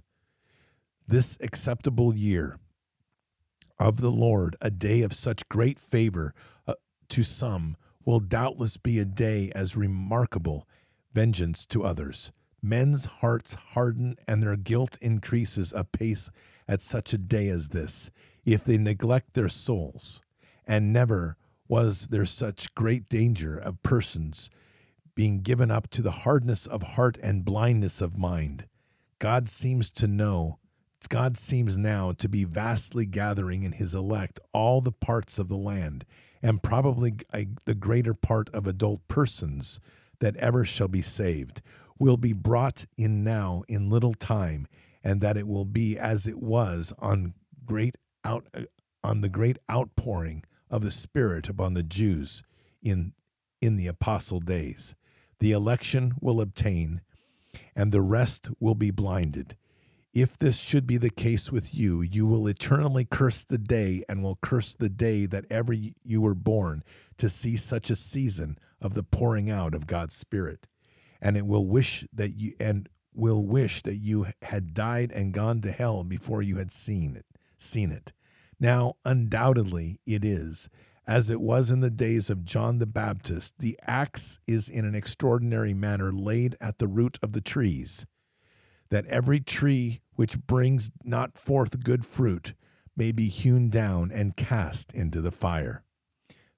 This 1.08 1.38
acceptable 1.42 2.16
year, 2.16 2.60
of 3.80 4.02
the 4.02 4.12
Lord, 4.12 4.56
a 4.62 4.70
day 4.70 5.02
of 5.02 5.14
such 5.14 5.48
great 5.50 5.80
favor 5.80 6.34
uh, 6.68 6.76
to 7.10 7.24
some, 7.24 7.78
will 8.06 8.20
doubtless 8.20 8.78
be 8.78 9.00
a 9.00 9.06
day 9.06 9.52
as 9.56 9.76
remarkable 9.76 10.68
vengeance 11.14 11.66
to 11.68 11.84
others. 11.84 12.32
Men's 12.62 13.06
hearts 13.06 13.56
harden 13.56 14.16
and 14.28 14.44
their 14.44 14.58
guilt 14.58 14.98
increases 15.02 15.74
apace 15.74 16.30
at 16.68 16.82
such 16.82 17.14
a 17.14 17.18
day 17.18 17.50
as 17.50 17.70
this, 17.70 18.12
if 18.46 18.64
they 18.64 18.78
neglect 18.78 19.34
their 19.34 19.50
souls. 19.50 20.22
And 20.68 20.94
never 20.94 21.38
was 21.68 22.08
there 22.08 22.26
such 22.26 22.74
great 22.76 23.10
danger 23.10 23.58
of 23.58 23.82
persons 23.84 24.50
being 25.16 25.42
given 25.42 25.70
up 25.72 25.90
to 25.90 26.02
the 26.02 26.12
hardness 26.12 26.66
of 26.66 26.82
heart 26.82 27.18
and 27.22 27.44
blindness 27.44 28.02
of 28.02 28.18
mind. 28.18 28.66
God 29.20 29.50
seems 29.50 29.90
to 29.92 30.08
know 30.08 30.60
God 31.10 31.38
seems 31.38 31.78
now 31.78 32.12
to 32.14 32.30
be 32.30 32.44
vastly 32.44 33.06
gathering 33.06 33.64
in 33.64 33.72
his 33.74 33.96
elect 33.96 34.40
all 34.54 34.80
the 34.80 34.92
parts 34.92 35.40
of 35.40 35.48
the 35.48 35.58
land, 35.58 36.06
and 36.42 36.62
probably 36.62 37.16
a, 37.34 37.48
the 37.66 37.74
greater 37.74 38.14
part 38.14 38.50
of 38.50 38.68
adult 38.68 39.08
persons 39.08 39.80
that 40.20 40.36
ever 40.38 40.64
shall 40.64 40.88
be 40.88 41.02
saved 41.02 41.62
will 42.00 42.18
be 42.18 42.34
brought 42.34 42.86
in 42.98 43.24
now 43.24 43.64
in 43.68 43.90
little 43.90 44.14
time, 44.14 44.68
and 45.04 45.22
that 45.22 45.38
it 45.38 45.48
will 45.48 45.66
be 45.66 45.98
as 45.98 46.26
it 46.26 46.40
was 46.42 46.94
on 47.00 47.34
great 47.66 47.96
out 48.24 48.48
on 49.04 49.22
the 49.22 49.30
great 49.30 49.58
outpouring 49.70 50.44
of 50.70 50.82
the 50.82 50.92
Spirit 50.92 51.48
upon 51.50 51.74
the 51.74 51.84
Jews 51.84 52.44
in 52.82 53.14
in 53.62 53.76
the 53.76 53.88
apostle 53.88 54.40
days. 54.40 54.96
The 55.40 55.52
election 55.52 56.14
will 56.20 56.42
obtain, 56.42 57.02
and 57.76 57.92
the 57.92 58.02
rest 58.02 58.50
will 58.60 58.76
be 58.76 58.92
blinded 58.92 59.56
if 60.14 60.38
this 60.38 60.60
should 60.60 60.88
be 60.88 60.98
the 60.98 61.10
case 61.10 61.52
with 61.52 61.74
you, 61.74 62.02
you 62.02 62.26
will 62.26 62.48
eternally 62.48 63.06
curse 63.06 63.46
the 63.46 63.58
day 63.58 64.04
and 64.10 64.24
will 64.24 64.40
curse 64.42 64.74
the 64.74 64.90
day 64.90 65.26
that 65.28 65.46
ever 65.50 65.74
you 65.74 66.22
were 66.22 66.36
born 66.36 66.84
to 67.18 67.30
see 67.30 67.56
such 67.56 67.90
a 67.90 67.96
season 67.96 68.58
of 68.82 68.96
the 68.96 69.04
pouring 69.04 69.50
out 69.50 69.76
of 69.76 69.88
God's 69.88 70.16
Spirit. 70.16 70.68
And 71.22 71.36
it 71.38 71.46
will 71.46 71.66
wish 71.66 72.06
that 72.14 72.38
you 72.38 72.54
and 72.60 72.88
will 73.14 73.46
wish 73.46 73.82
that 73.82 73.98
you 73.98 74.28
had 74.44 74.74
died 74.74 75.12
and 75.12 75.34
gone 75.34 75.62
to 75.62 75.72
hell 75.72 76.04
before 76.04 76.42
you 76.42 76.58
had 76.58 76.72
seen 76.72 77.16
it 77.16 77.26
seen 77.62 77.92
it. 77.92 78.14
Now 78.60 78.96
undoubtedly 79.06 80.00
it 80.06 80.26
is, 80.26 80.70
as 81.08 81.30
it 81.30 81.42
was 81.42 81.72
in 81.72 81.80
the 81.80 81.90
days 81.90 82.30
of 82.30 82.46
John 82.46 82.80
the 82.80 82.86
Baptist, 82.86 83.60
the 83.60 83.78
axe 83.86 84.40
is 84.48 84.70
in 84.70 84.86
an 84.86 84.96
extraordinary 84.96 85.74
manner 85.74 86.12
laid 86.12 86.56
at 86.62 86.80
the 86.80 86.88
root 86.88 87.18
of 87.22 87.34
the 87.34 87.42
trees 87.42 88.06
that 88.90 89.06
every 89.06 89.40
tree 89.40 90.02
which 90.16 90.40
brings 90.40 90.92
not 91.04 91.38
forth 91.38 91.84
good 91.84 92.06
fruit 92.06 92.54
may 92.98 93.12
be 93.12 93.28
hewn 93.28 93.70
down 93.70 94.12
and 94.12 94.36
cast 94.36 94.92
into 94.94 95.22
the 95.22 95.32
fire. 95.32 95.84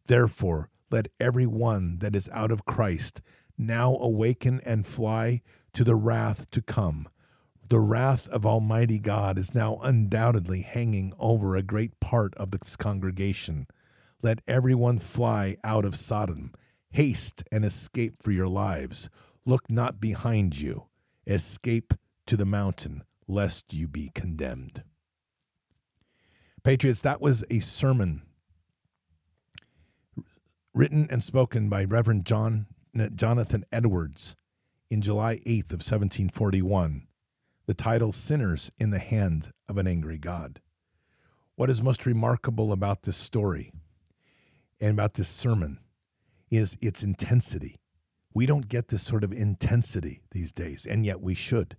Therefore, 0.08 0.70
let 0.90 1.08
every 1.20 1.46
one 1.46 2.00
that 2.00 2.16
is 2.16 2.30
out 2.34 2.52
of 2.52 2.66
Christ 2.66 3.22
now 3.58 3.96
awaken 3.98 4.62
and 4.66 4.86
fly 4.86 5.42
to 5.74 5.84
the 5.84 5.96
wrath 5.96 6.50
to 6.52 6.62
come. 6.62 7.08
The 7.70 7.80
wrath 7.80 8.28
of 8.30 8.46
Almighty 8.46 9.00
God 9.00 9.38
is 9.38 9.56
now 9.56 9.78
undoubtedly 9.78 10.62
hanging 10.62 11.14
over 11.18 11.56
a 11.56 11.64
great 11.64 12.00
part 12.00 12.36
of 12.36 12.52
this 12.52 12.76
congregation. 12.76 13.68
Let 14.22 14.42
everyone 14.48 15.00
fly 15.00 15.56
out 15.64 15.86
of 15.86 15.96
Sodom. 15.96 16.52
Haste 16.92 17.44
and 17.52 17.64
escape 17.64 18.16
for 18.22 18.32
your 18.32 18.50
lives. 18.50 19.10
Look 19.46 19.70
not 19.70 20.02
behind 20.02 20.60
you. 20.60 20.88
Escape 21.26 21.94
to 22.28 22.36
the 22.36 22.46
mountain, 22.46 23.04
lest 23.28 23.74
you 23.74 23.88
be 23.88 24.12
condemned. 24.14 24.84
Patriots, 26.64 27.02
that 27.02 27.22
was 27.22 27.44
a 27.50 27.60
sermon 27.60 28.22
written 30.74 31.08
and 31.10 31.24
spoken 31.24 31.70
by 31.70 31.84
Reverend 31.84 32.26
John 32.26 32.68
Jonathan 33.16 33.64
Edwards 33.72 34.36
in 34.90 35.02
July 35.02 35.36
8th 35.46 35.72
of 35.72 35.80
1741. 35.80 37.08
The 37.66 37.74
title 37.74 38.12
Sinners 38.12 38.70
in 38.78 38.90
the 38.90 39.00
Hand 39.00 39.52
of 39.70 39.78
an 39.78 39.88
Angry 39.88 40.18
God. 40.18 40.60
What 41.56 41.70
is 41.70 41.82
most 41.82 42.06
remarkable 42.06 42.74
about 42.74 43.04
this 43.04 43.16
story 43.16 43.72
and 44.82 44.92
about 44.92 45.14
this 45.14 45.30
sermon 45.30 45.80
is 46.50 46.78
its 46.82 47.02
intensity. 47.02 47.80
We 48.34 48.46
don't 48.46 48.68
get 48.68 48.90
this 48.90 49.04
sort 49.04 49.24
of 49.24 49.32
intensity 49.32 50.24
these 50.32 50.52
days, 50.52 50.86
and 50.86 51.06
yet 51.06 51.22
we 51.22 51.34
should. 51.34 51.78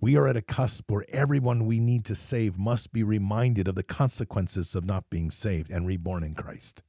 We 0.00 0.16
are 0.16 0.26
at 0.26 0.36
a 0.36 0.42
cusp 0.42 0.90
where 0.90 1.04
everyone 1.10 1.66
we 1.66 1.78
need 1.78 2.04
to 2.06 2.16
save 2.16 2.58
must 2.58 2.92
be 2.92 3.04
reminded 3.04 3.68
of 3.68 3.76
the 3.76 3.84
consequences 3.84 4.74
of 4.74 4.84
not 4.84 5.08
being 5.08 5.30
saved 5.30 5.70
and 5.70 5.86
reborn 5.86 6.24
in 6.24 6.34
Christ. 6.34 6.82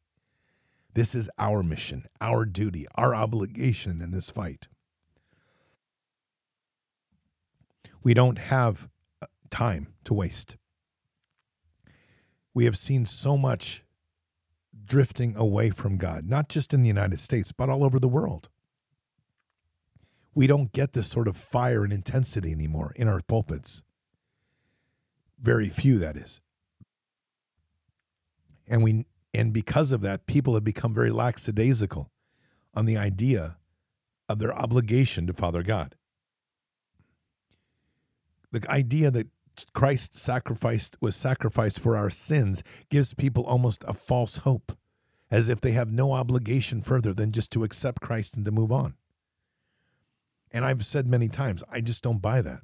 This 0.93 1.15
is 1.15 1.29
our 1.37 1.63
mission, 1.63 2.05
our 2.19 2.45
duty, 2.45 2.85
our 2.95 3.15
obligation 3.15 4.01
in 4.01 4.11
this 4.11 4.29
fight. 4.29 4.67
We 8.03 8.13
don't 8.13 8.37
have 8.37 8.89
uh, 9.21 9.27
time 9.49 9.93
to 10.05 10.13
waste. 10.13 10.57
We 12.53 12.65
have 12.65 12.77
seen 12.77 13.05
so 13.05 13.37
much 13.37 13.83
drifting 14.85 15.35
away 15.37 15.69
from 15.69 15.97
God, 15.97 16.25
not 16.27 16.49
just 16.49 16.73
in 16.73 16.81
the 16.81 16.87
United 16.87 17.19
States, 17.19 17.51
but 17.51 17.69
all 17.69 17.83
over 17.83 17.99
the 17.99 18.09
world. 18.09 18.49
We 20.33 20.47
don't 20.47 20.73
get 20.73 20.93
this 20.93 21.07
sort 21.07 21.27
of 21.27 21.37
fire 21.37 21.83
and 21.83 21.93
intensity 21.93 22.51
anymore 22.51 22.93
in 22.95 23.07
our 23.07 23.21
pulpits. 23.21 23.83
Very 25.39 25.69
few, 25.69 25.97
that 25.99 26.17
is. 26.17 26.41
And 28.67 28.83
we 28.83 29.05
and 29.33 29.53
because 29.53 29.91
of 29.91 30.01
that, 30.01 30.25
people 30.25 30.53
have 30.55 30.63
become 30.63 30.93
very 30.93 31.11
lackadaisical 31.11 32.11
on 32.73 32.85
the 32.85 32.97
idea 32.97 33.57
of 34.27 34.39
their 34.39 34.53
obligation 34.53 35.27
to 35.27 35.33
Father 35.33 35.63
God. 35.63 35.95
The 38.51 38.69
idea 38.69 39.11
that 39.11 39.27
Christ 39.73 40.17
sacrificed 40.17 40.97
was 41.01 41.15
sacrificed 41.15 41.79
for 41.79 41.95
our 41.95 42.09
sins 42.09 42.63
gives 42.89 43.13
people 43.13 43.43
almost 43.43 43.83
a 43.87 43.93
false 43.93 44.37
hope, 44.37 44.77
as 45.29 45.47
if 45.49 45.61
they 45.61 45.71
have 45.71 45.91
no 45.91 46.11
obligation 46.11 46.81
further 46.81 47.13
than 47.13 47.31
just 47.31 47.51
to 47.51 47.63
accept 47.63 48.01
Christ 48.01 48.35
and 48.35 48.45
to 48.45 48.51
move 48.51 48.71
on. 48.71 48.95
And 50.51 50.65
I've 50.65 50.85
said 50.85 51.07
many 51.07 51.29
times, 51.29 51.63
I 51.71 51.79
just 51.79 52.03
don't 52.03 52.21
buy 52.21 52.41
that. 52.41 52.61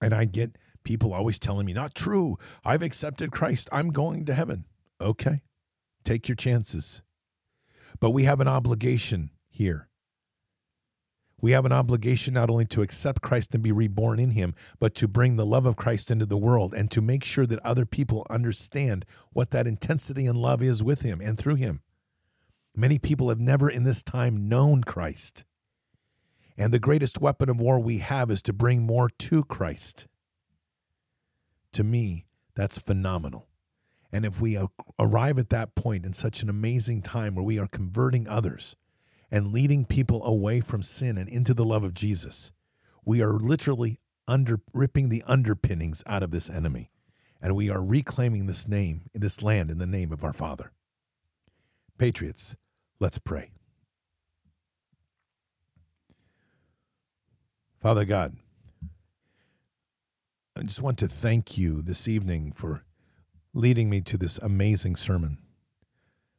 And 0.00 0.14
I 0.14 0.24
get 0.24 0.56
people 0.84 1.12
always 1.12 1.38
telling 1.38 1.66
me, 1.66 1.74
not 1.74 1.94
true. 1.94 2.36
I've 2.64 2.82
accepted 2.82 3.32
Christ. 3.32 3.68
I'm 3.72 3.90
going 3.90 4.24
to 4.26 4.34
heaven. 4.34 4.64
Okay, 5.00 5.42
take 6.04 6.28
your 6.28 6.36
chances. 6.36 7.02
But 8.00 8.10
we 8.10 8.24
have 8.24 8.40
an 8.40 8.48
obligation 8.48 9.30
here. 9.48 9.88
We 11.40 11.52
have 11.52 11.66
an 11.66 11.72
obligation 11.72 12.34
not 12.34 12.48
only 12.48 12.64
to 12.66 12.82
accept 12.82 13.20
Christ 13.20 13.54
and 13.54 13.62
be 13.62 13.72
reborn 13.72 14.18
in 14.18 14.30
Him, 14.30 14.54
but 14.78 14.94
to 14.96 15.06
bring 15.06 15.36
the 15.36 15.44
love 15.44 15.66
of 15.66 15.76
Christ 15.76 16.10
into 16.10 16.24
the 16.24 16.36
world 16.36 16.72
and 16.72 16.90
to 16.90 17.02
make 17.02 17.24
sure 17.24 17.46
that 17.46 17.64
other 17.64 17.84
people 17.84 18.26
understand 18.30 19.04
what 19.32 19.50
that 19.50 19.66
intensity 19.66 20.26
and 20.26 20.38
love 20.38 20.62
is 20.62 20.82
with 20.82 21.02
Him 21.02 21.20
and 21.20 21.36
through 21.36 21.56
Him. 21.56 21.82
Many 22.74 22.98
people 22.98 23.28
have 23.28 23.38
never 23.38 23.68
in 23.68 23.84
this 23.84 24.02
time 24.02 24.48
known 24.48 24.82
Christ. 24.82 25.44
And 26.58 26.72
the 26.72 26.78
greatest 26.78 27.20
weapon 27.20 27.50
of 27.50 27.60
war 27.60 27.78
we 27.78 27.98
have 27.98 28.30
is 28.30 28.40
to 28.42 28.52
bring 28.54 28.82
more 28.82 29.10
to 29.10 29.44
Christ. 29.44 30.06
To 31.72 31.84
me, 31.84 32.26
that's 32.54 32.78
phenomenal. 32.78 33.48
And 34.12 34.24
if 34.24 34.40
we 34.40 34.58
arrive 34.98 35.38
at 35.38 35.50
that 35.50 35.74
point 35.74 36.06
in 36.06 36.12
such 36.12 36.42
an 36.42 36.48
amazing 36.48 37.02
time 37.02 37.34
where 37.34 37.44
we 37.44 37.58
are 37.58 37.66
converting 37.66 38.28
others 38.28 38.76
and 39.30 39.52
leading 39.52 39.84
people 39.84 40.24
away 40.24 40.60
from 40.60 40.82
sin 40.82 41.18
and 41.18 41.28
into 41.28 41.52
the 41.52 41.64
love 41.64 41.84
of 41.84 41.94
Jesus, 41.94 42.52
we 43.04 43.20
are 43.20 43.34
literally 43.34 43.98
under 44.28 44.60
ripping 44.72 45.08
the 45.08 45.22
underpinnings 45.26 46.02
out 46.06 46.22
of 46.22 46.30
this 46.30 46.48
enemy. 46.48 46.90
And 47.42 47.54
we 47.54 47.68
are 47.68 47.84
reclaiming 47.84 48.46
this 48.46 48.66
name, 48.66 49.10
this 49.12 49.42
land 49.42 49.70
in 49.70 49.78
the 49.78 49.86
name 49.86 50.12
of 50.12 50.24
our 50.24 50.32
Father. 50.32 50.72
Patriots, 51.98 52.56
let's 52.98 53.18
pray. 53.18 53.50
Father 57.80 58.04
God, 58.04 58.36
I 60.56 60.62
just 60.62 60.80
want 60.80 60.98
to 60.98 61.08
thank 61.08 61.58
you 61.58 61.82
this 61.82 62.08
evening 62.08 62.52
for 62.52 62.85
leading 63.56 63.88
me 63.88 64.02
to 64.02 64.18
this 64.18 64.36
amazing 64.38 64.94
sermon. 64.94 65.38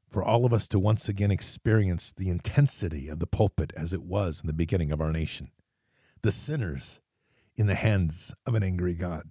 For 0.07 0.23
all 0.23 0.45
of 0.45 0.53
us 0.53 0.67
to 0.67 0.77
once 0.77 1.09
again 1.09 1.31
experience 1.31 2.11
the 2.11 2.29
intensity 2.29 3.09
of 3.09 3.17
the 3.17 3.25
pulpit 3.25 3.73
as 3.75 3.91
it 3.91 4.03
was 4.03 4.41
in 4.41 4.47
the 4.47 4.53
beginning 4.53 4.91
of 4.91 5.01
our 5.01 5.11
nation, 5.11 5.49
the 6.21 6.31
sinners 6.31 6.99
in 7.55 7.65
the 7.65 7.75
hands 7.75 8.35
of 8.45 8.53
an 8.53 8.61
angry 8.61 8.93
God. 8.93 9.23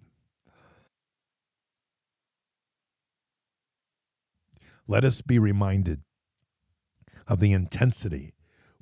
Let 4.89 5.05
us 5.05 5.22
be 5.22 5.39
reminded 5.39 6.03
of 7.28 7.39
the 7.39 7.53
intensity 7.53 8.34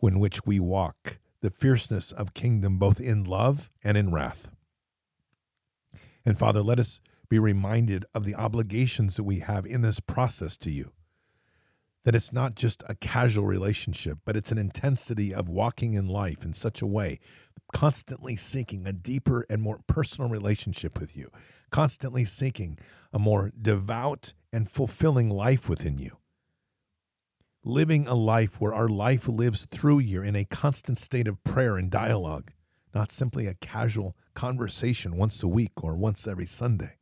in 0.03 0.19
which 0.19 0.47
we 0.47 0.59
walk, 0.59 1.19
the 1.43 1.51
fierceness 1.51 2.11
of 2.11 2.33
kingdom 2.33 2.79
both 2.79 3.01
in 3.01 3.25
love 3.25 3.71
and 3.83 3.99
in 3.99 4.13
wrath. 4.13 4.51
And 6.25 6.39
Father, 6.39 6.63
let 6.63 6.79
us 6.79 7.01
be 7.29 7.39
reminded 7.39 8.05
of 8.15 8.25
the 8.25 8.35
obligations 8.35 9.17
that 9.17 9.25
we 9.25 9.41
have 9.41 9.67
in 9.67 9.81
this 9.81 10.01
process 10.01 10.57
to 10.59 10.71
you. 10.71 10.93
That 12.05 12.15
it's 12.15 12.33
not 12.33 12.55
just 12.55 12.83
a 12.89 12.95
casual 12.95 13.47
relationship, 13.47 14.19
but 14.25 14.37
it's 14.37 14.53
an 14.53 14.59
intensity 14.59 15.33
of 15.33 15.49
walking 15.49 15.95
in 15.95 16.07
life 16.07 16.45
in 16.45 16.53
such 16.53 16.83
a 16.83 16.87
way, 16.87 17.19
constantly 17.73 18.37
seeking 18.37 18.87
a 18.87 18.93
deeper 18.93 19.47
and 19.49 19.63
more 19.63 19.81
personal 19.87 20.29
relationship 20.29 21.01
with 21.01 21.17
you, 21.17 21.31
constantly 21.71 22.25
seeking 22.25 22.79
a 23.13 23.19
more 23.19 23.53
devout 23.61 24.35
and 24.53 24.71
fulfilling 24.71 25.31
life 25.31 25.69
within 25.69 25.99
you. 25.99 26.19
Living 27.65 28.07
a 28.07 28.15
life 28.15 28.61
where 28.61 28.75
our 28.75 28.89
life 28.89 29.27
lives 29.27 29.67
through 29.71 29.99
you 29.99 30.23
in 30.23 30.37
a 30.37 30.45
constant 30.45 30.99
state 30.99 31.27
of 31.27 31.43
prayer 31.43 31.79
and 31.79 31.91
dialogue, 31.91 32.53
not 32.95 33.11
simply 33.11 33.47
a 33.47 33.55
casual 33.55 34.15
conversation 34.35 35.17
once 35.17 35.43
a 35.43 35.49
week 35.49 35.83
or 35.83 35.97
once 35.97 36.29
every 36.29 36.45
Sunday. 36.45 36.99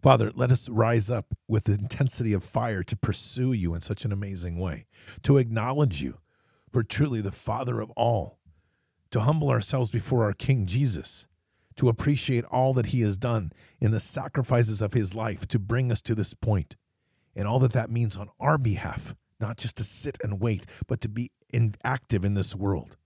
Father, 0.00 0.30
let 0.32 0.52
us 0.52 0.68
rise 0.68 1.10
up 1.10 1.26
with 1.48 1.64
the 1.64 1.72
intensity 1.72 2.32
of 2.32 2.44
fire 2.44 2.84
to 2.84 2.96
pursue 2.96 3.52
you 3.52 3.74
in 3.74 3.80
such 3.80 4.04
an 4.04 4.12
amazing 4.12 4.56
way, 4.56 4.86
to 5.22 5.38
acknowledge 5.38 6.00
you 6.00 6.18
for 6.70 6.84
truly 6.84 7.20
the 7.20 7.32
Father 7.32 7.80
of 7.80 7.90
all, 7.90 8.38
to 9.10 9.20
humble 9.20 9.50
ourselves 9.50 9.90
before 9.90 10.22
our 10.22 10.32
King 10.32 10.66
Jesus, 10.66 11.26
to 11.74 11.88
appreciate 11.88 12.44
all 12.44 12.72
that 12.74 12.86
he 12.86 13.00
has 13.00 13.18
done 13.18 13.50
in 13.80 13.90
the 13.90 13.98
sacrifices 13.98 14.80
of 14.80 14.92
his 14.92 15.16
life 15.16 15.48
to 15.48 15.58
bring 15.58 15.90
us 15.90 16.00
to 16.02 16.14
this 16.14 16.32
point, 16.32 16.76
and 17.34 17.48
all 17.48 17.58
that 17.58 17.72
that 17.72 17.90
means 17.90 18.16
on 18.16 18.28
our 18.38 18.56
behalf, 18.56 19.16
not 19.40 19.56
just 19.56 19.76
to 19.78 19.84
sit 19.84 20.16
and 20.22 20.40
wait, 20.40 20.64
but 20.86 21.00
to 21.00 21.08
be 21.08 21.32
active 21.82 22.24
in 22.24 22.34
this 22.34 22.54
world, 22.54 22.96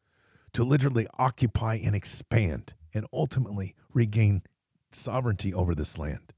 to 0.52 0.62
literally 0.62 1.06
occupy 1.18 1.78
and 1.82 1.96
expand, 1.96 2.74
and 2.92 3.06
ultimately 3.14 3.74
regain 3.94 4.42
sovereignty 4.90 5.54
over 5.54 5.74
this 5.74 5.96
land 5.96 6.31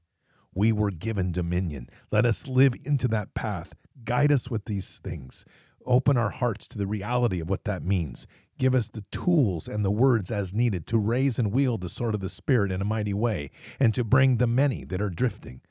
we 0.55 0.71
were 0.71 0.89
given 0.89 1.31
dominion. 1.31 1.89
Let 2.11 2.25
us 2.25 2.47
live 2.47 2.73
into 2.83 3.07
that 3.09 3.33
path. 3.35 3.73
Guide 4.03 4.31
us 4.31 4.49
with 4.49 4.65
these 4.65 4.99
things. 5.03 5.45
Open 5.85 6.17
our 6.17 6.29
hearts 6.29 6.67
to 6.69 6.77
the 6.77 6.87
reality 6.87 7.39
of 7.39 7.49
what 7.49 7.65
that 7.65 7.83
means. 7.83 8.25
Give 8.57 8.73
us 8.73 8.89
the 8.89 9.03
tools 9.11 9.67
and 9.67 9.83
the 9.83 9.91
words 9.91 10.31
as 10.31 10.53
needed 10.53 10.87
to 10.87 10.97
raise 10.97 11.37
and 11.37 11.51
wield 11.51 11.81
the 11.81 11.89
sword 11.89 12.15
of 12.15 12.21
the 12.21 12.29
Spirit 12.29 12.71
in 12.71 12.81
a 12.81 12.85
mighty 12.85 13.13
way 13.13 13.51
and 13.79 13.93
to 13.93 14.03
bring 14.03 14.37
the 14.37 14.47
many 14.47 14.85
that 14.85 15.01
are 15.01 15.09
drifting 15.09 15.61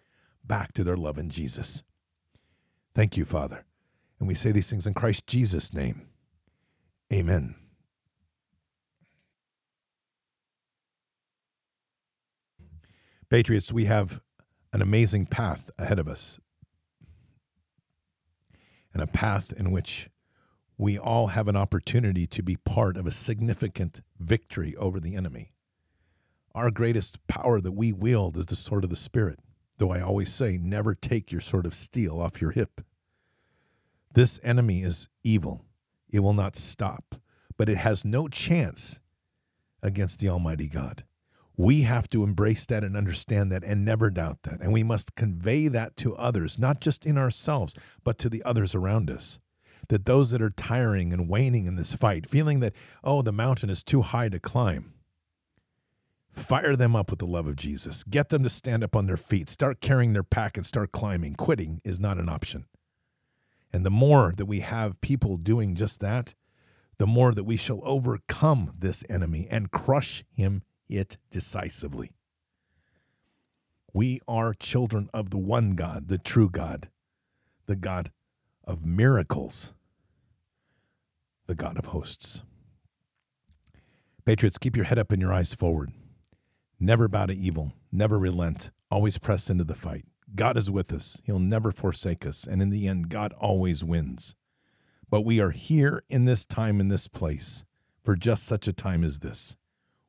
back 0.45 0.73
to 0.75 0.85
their 0.85 0.97
love 0.97 1.19
in 1.19 1.31
Jesus. 1.31 1.83
Thank 2.95 3.17
you, 3.17 3.25
Father. 3.25 3.65
And 4.21 4.29
we 4.29 4.35
say 4.35 4.53
these 4.53 4.71
things 4.71 4.87
in 4.87 4.95
Christ 4.95 5.27
Jesus' 5.27 5.73
name. 5.73 6.03
Amen. 7.13 7.57
Patriots, 13.31 13.73
we 13.73 13.87
have 13.87 14.21
an 14.75 14.83
amazing 14.83 15.25
path 15.25 15.71
ahead 15.79 16.01
of 16.01 16.09
us, 16.09 16.41
and 18.93 19.01
a 19.01 19.07
path 19.07 19.53
in 19.53 19.71
which 19.71 20.11
we 20.77 20.99
all 20.99 21.29
have 21.29 21.47
an 21.47 21.55
opportunity 21.55 22.27
to 22.27 22.43
be 22.43 22.57
part 22.57 22.97
of 22.97 23.07
a 23.07 23.13
significant 23.13 24.03
victory 24.19 24.75
over 24.75 24.99
the 24.99 25.15
enemy. 25.15 25.53
Our 26.57 26.73
greatest 26.73 27.25
power 27.29 27.61
that 27.61 27.71
we 27.71 27.93
wield 27.93 28.37
is 28.37 28.47
the 28.47 28.57
sword 28.57 28.83
of 28.83 28.91
the 28.91 28.97
Spirit, 28.97 29.39
though 29.79 29.93
I 29.93 30.01
always 30.01 30.35
say, 30.35 30.59
never 30.59 30.93
take 30.93 31.31
your 31.31 31.41
sword 31.41 31.67
of 31.67 31.75
steel 31.75 32.21
off 32.21 32.41
your 32.41 32.51
hip. 32.51 32.81
This 34.13 34.41
enemy 34.43 34.83
is 34.83 35.07
evil. 35.23 35.65
It 36.13 36.19
will 36.19 36.35
not 36.35 36.57
stop, 36.57 37.15
but 37.57 37.69
it 37.69 37.77
has 37.77 38.05
no 38.05 38.27
chance 38.27 38.99
against 39.85 40.19
the 40.19 40.31
Almighty 40.31 40.69
God. 40.69 41.05
We 41.57 41.83
have 41.83 42.09
to 42.09 42.25
embrace 42.25 42.67
that 42.67 42.83
and 42.83 42.97
understand 42.97 43.53
that 43.53 43.63
and 43.63 43.85
never 43.85 44.11
doubt 44.11 44.43
that. 44.43 44.61
And 44.61 44.73
we 44.73 44.83
must 44.83 45.15
convey 45.15 45.69
that 45.69 45.97
to 45.99 46.17
others, 46.17 46.59
not 46.59 46.81
just 46.81 47.07
in 47.07 47.17
ourselves, 47.17 47.75
but 48.03 48.19
to 48.19 48.29
the 48.29 48.43
others 48.45 48.75
around 48.75 49.11
us. 49.11 49.39
That 49.89 50.07
those 50.07 50.31
that 50.31 50.43
are 50.43 50.51
tiring 50.51 51.13
and 51.13 51.29
waning 51.29 51.67
in 51.67 51.77
this 51.77 51.95
fight, 51.95 52.29
feeling 52.29 52.61
that, 52.61 52.75
oh, 53.05 53.23
the 53.23 53.33
mountain 53.33 53.71
is 53.71 53.85
too 53.85 54.03
high 54.03 54.31
to 54.31 54.41
climb, 54.41 54.95
fire 56.33 56.75
them 56.75 56.97
up 56.97 57.11
with 57.11 57.21
the 57.21 57.27
love 57.27 57.47
of 57.47 57.57
Jesus. 57.57 58.03
Get 58.03 58.31
them 58.31 58.43
to 58.43 58.49
stand 58.49 58.83
up 58.83 58.97
on 58.97 59.07
their 59.07 59.17
feet, 59.17 59.49
start 59.49 59.81
carrying 59.81 60.15
their 60.15 60.23
pack, 60.23 60.57
and 60.57 60.67
start 60.67 60.91
climbing. 60.91 61.35
Quitting 61.35 61.81
is 61.85 62.01
not 62.01 62.19
an 62.19 62.29
option. 62.29 62.65
And 63.73 63.85
the 63.85 63.91
more 63.91 64.33
that 64.37 64.47
we 64.47 64.61
have 64.61 65.01
people 65.01 65.37
doing 65.37 65.75
just 65.75 66.01
that, 66.01 66.35
the 66.99 67.07
more 67.07 67.33
that 67.33 67.45
we 67.45 67.57
shall 67.57 67.81
overcome 67.85 68.73
this 68.79 69.05
enemy 69.09 69.47
and 69.51 69.71
crush 69.71 70.25
him 70.33 70.63
it 70.89 71.19
decisively. 71.31 72.13
We 73.93 74.21
are 74.27 74.55
children 74.55 75.09
of 75.15 75.31
the 75.31 75.39
one 75.39 75.73
God, 75.73 76.09
the 76.09 76.19
true 76.19 76.51
God, 76.51 76.91
the 77.67 77.77
God 77.77 78.11
of 78.65 78.85
miracles, 78.85 79.73
the 81.47 81.55
God 81.55 81.79
of 81.79 81.87
hosts. 81.87 82.43
Patriots, 84.25 84.59
keep 84.59 84.75
your 84.75 84.87
head 84.87 84.99
up 84.99 85.13
and 85.13 85.21
your 85.21 85.33
eyes 85.33 85.55
forward. 85.55 85.93
Never 86.81 87.09
bow 87.09 87.27
to 87.27 87.35
evil, 87.35 87.73
never 87.93 88.19
relent, 88.19 88.71
always 88.91 89.19
press 89.19 89.49
into 89.49 89.65
the 89.65 89.75
fight. 89.75 90.07
God 90.35 90.57
is 90.57 90.71
with 90.71 90.93
us, 90.93 91.21
He'll 91.25 91.39
never 91.39 91.71
forsake 91.71 92.27
us, 92.27 92.47
and 92.47 92.61
in 92.61 92.71
the 92.71 92.89
end, 92.89 93.09
God 93.09 93.33
always 93.35 93.85
wins. 93.85 94.35
But 95.09 95.21
we 95.21 95.41
are 95.41 95.51
here 95.51 96.03
in 96.09 96.25
this 96.25 96.45
time, 96.45 96.81
in 96.81 96.89
this 96.89 97.07
place, 97.07 97.65
for 98.03 98.17
just 98.17 98.45
such 98.45 98.67
a 98.67 98.73
time 98.73 99.05
as 99.05 99.21
this. 99.21 99.57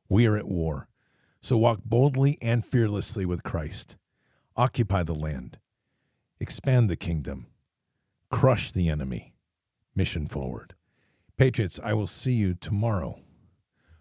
We 0.08 0.26
are 0.26 0.36
at 0.36 0.48
war. 0.48 0.88
So 1.40 1.56
walk 1.56 1.80
boldly 1.84 2.38
and 2.42 2.64
fearlessly 2.64 3.24
with 3.24 3.42
Christ. 3.42 3.96
Occupy 4.56 5.02
the 5.02 5.14
land. 5.14 5.58
Expand 6.40 6.90
the 6.90 6.96
kingdom. 6.96 7.46
Crush 8.30 8.72
the 8.72 8.88
enemy. 8.88 9.34
Mission 9.94 10.26
forward. 10.26 10.74
Patriots, 11.36 11.78
I 11.82 11.92
will 11.92 12.06
see 12.06 12.32
you 12.32 12.54
tomorrow 12.54 13.20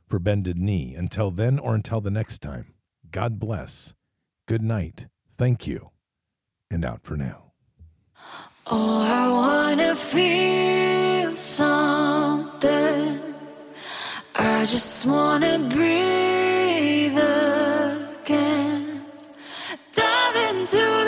for 0.07 0.19
Bended 0.19 0.57
Knee. 0.57 0.95
Until 0.95 1.31
then 1.31 1.59
or 1.59 1.75
until 1.75 2.01
the 2.01 2.11
next 2.11 2.39
time, 2.39 2.73
God 3.11 3.39
bless. 3.39 3.93
Good 4.47 4.61
night. 4.61 5.07
Thank 5.31 5.67
you. 5.67 5.91
And 6.71 6.83
out 6.85 7.03
for 7.03 7.15
now. 7.15 7.51
Oh, 8.67 9.01
I 9.01 9.29
want 9.29 9.79
to 9.81 9.95
feel 9.95 11.37
something. 11.37 13.34
I 14.37 14.65
just 14.65 15.05
wanna 15.05 15.59
breathe 15.59 17.17
again. 17.17 19.05
Dive 19.93 20.35
into 20.35 21.04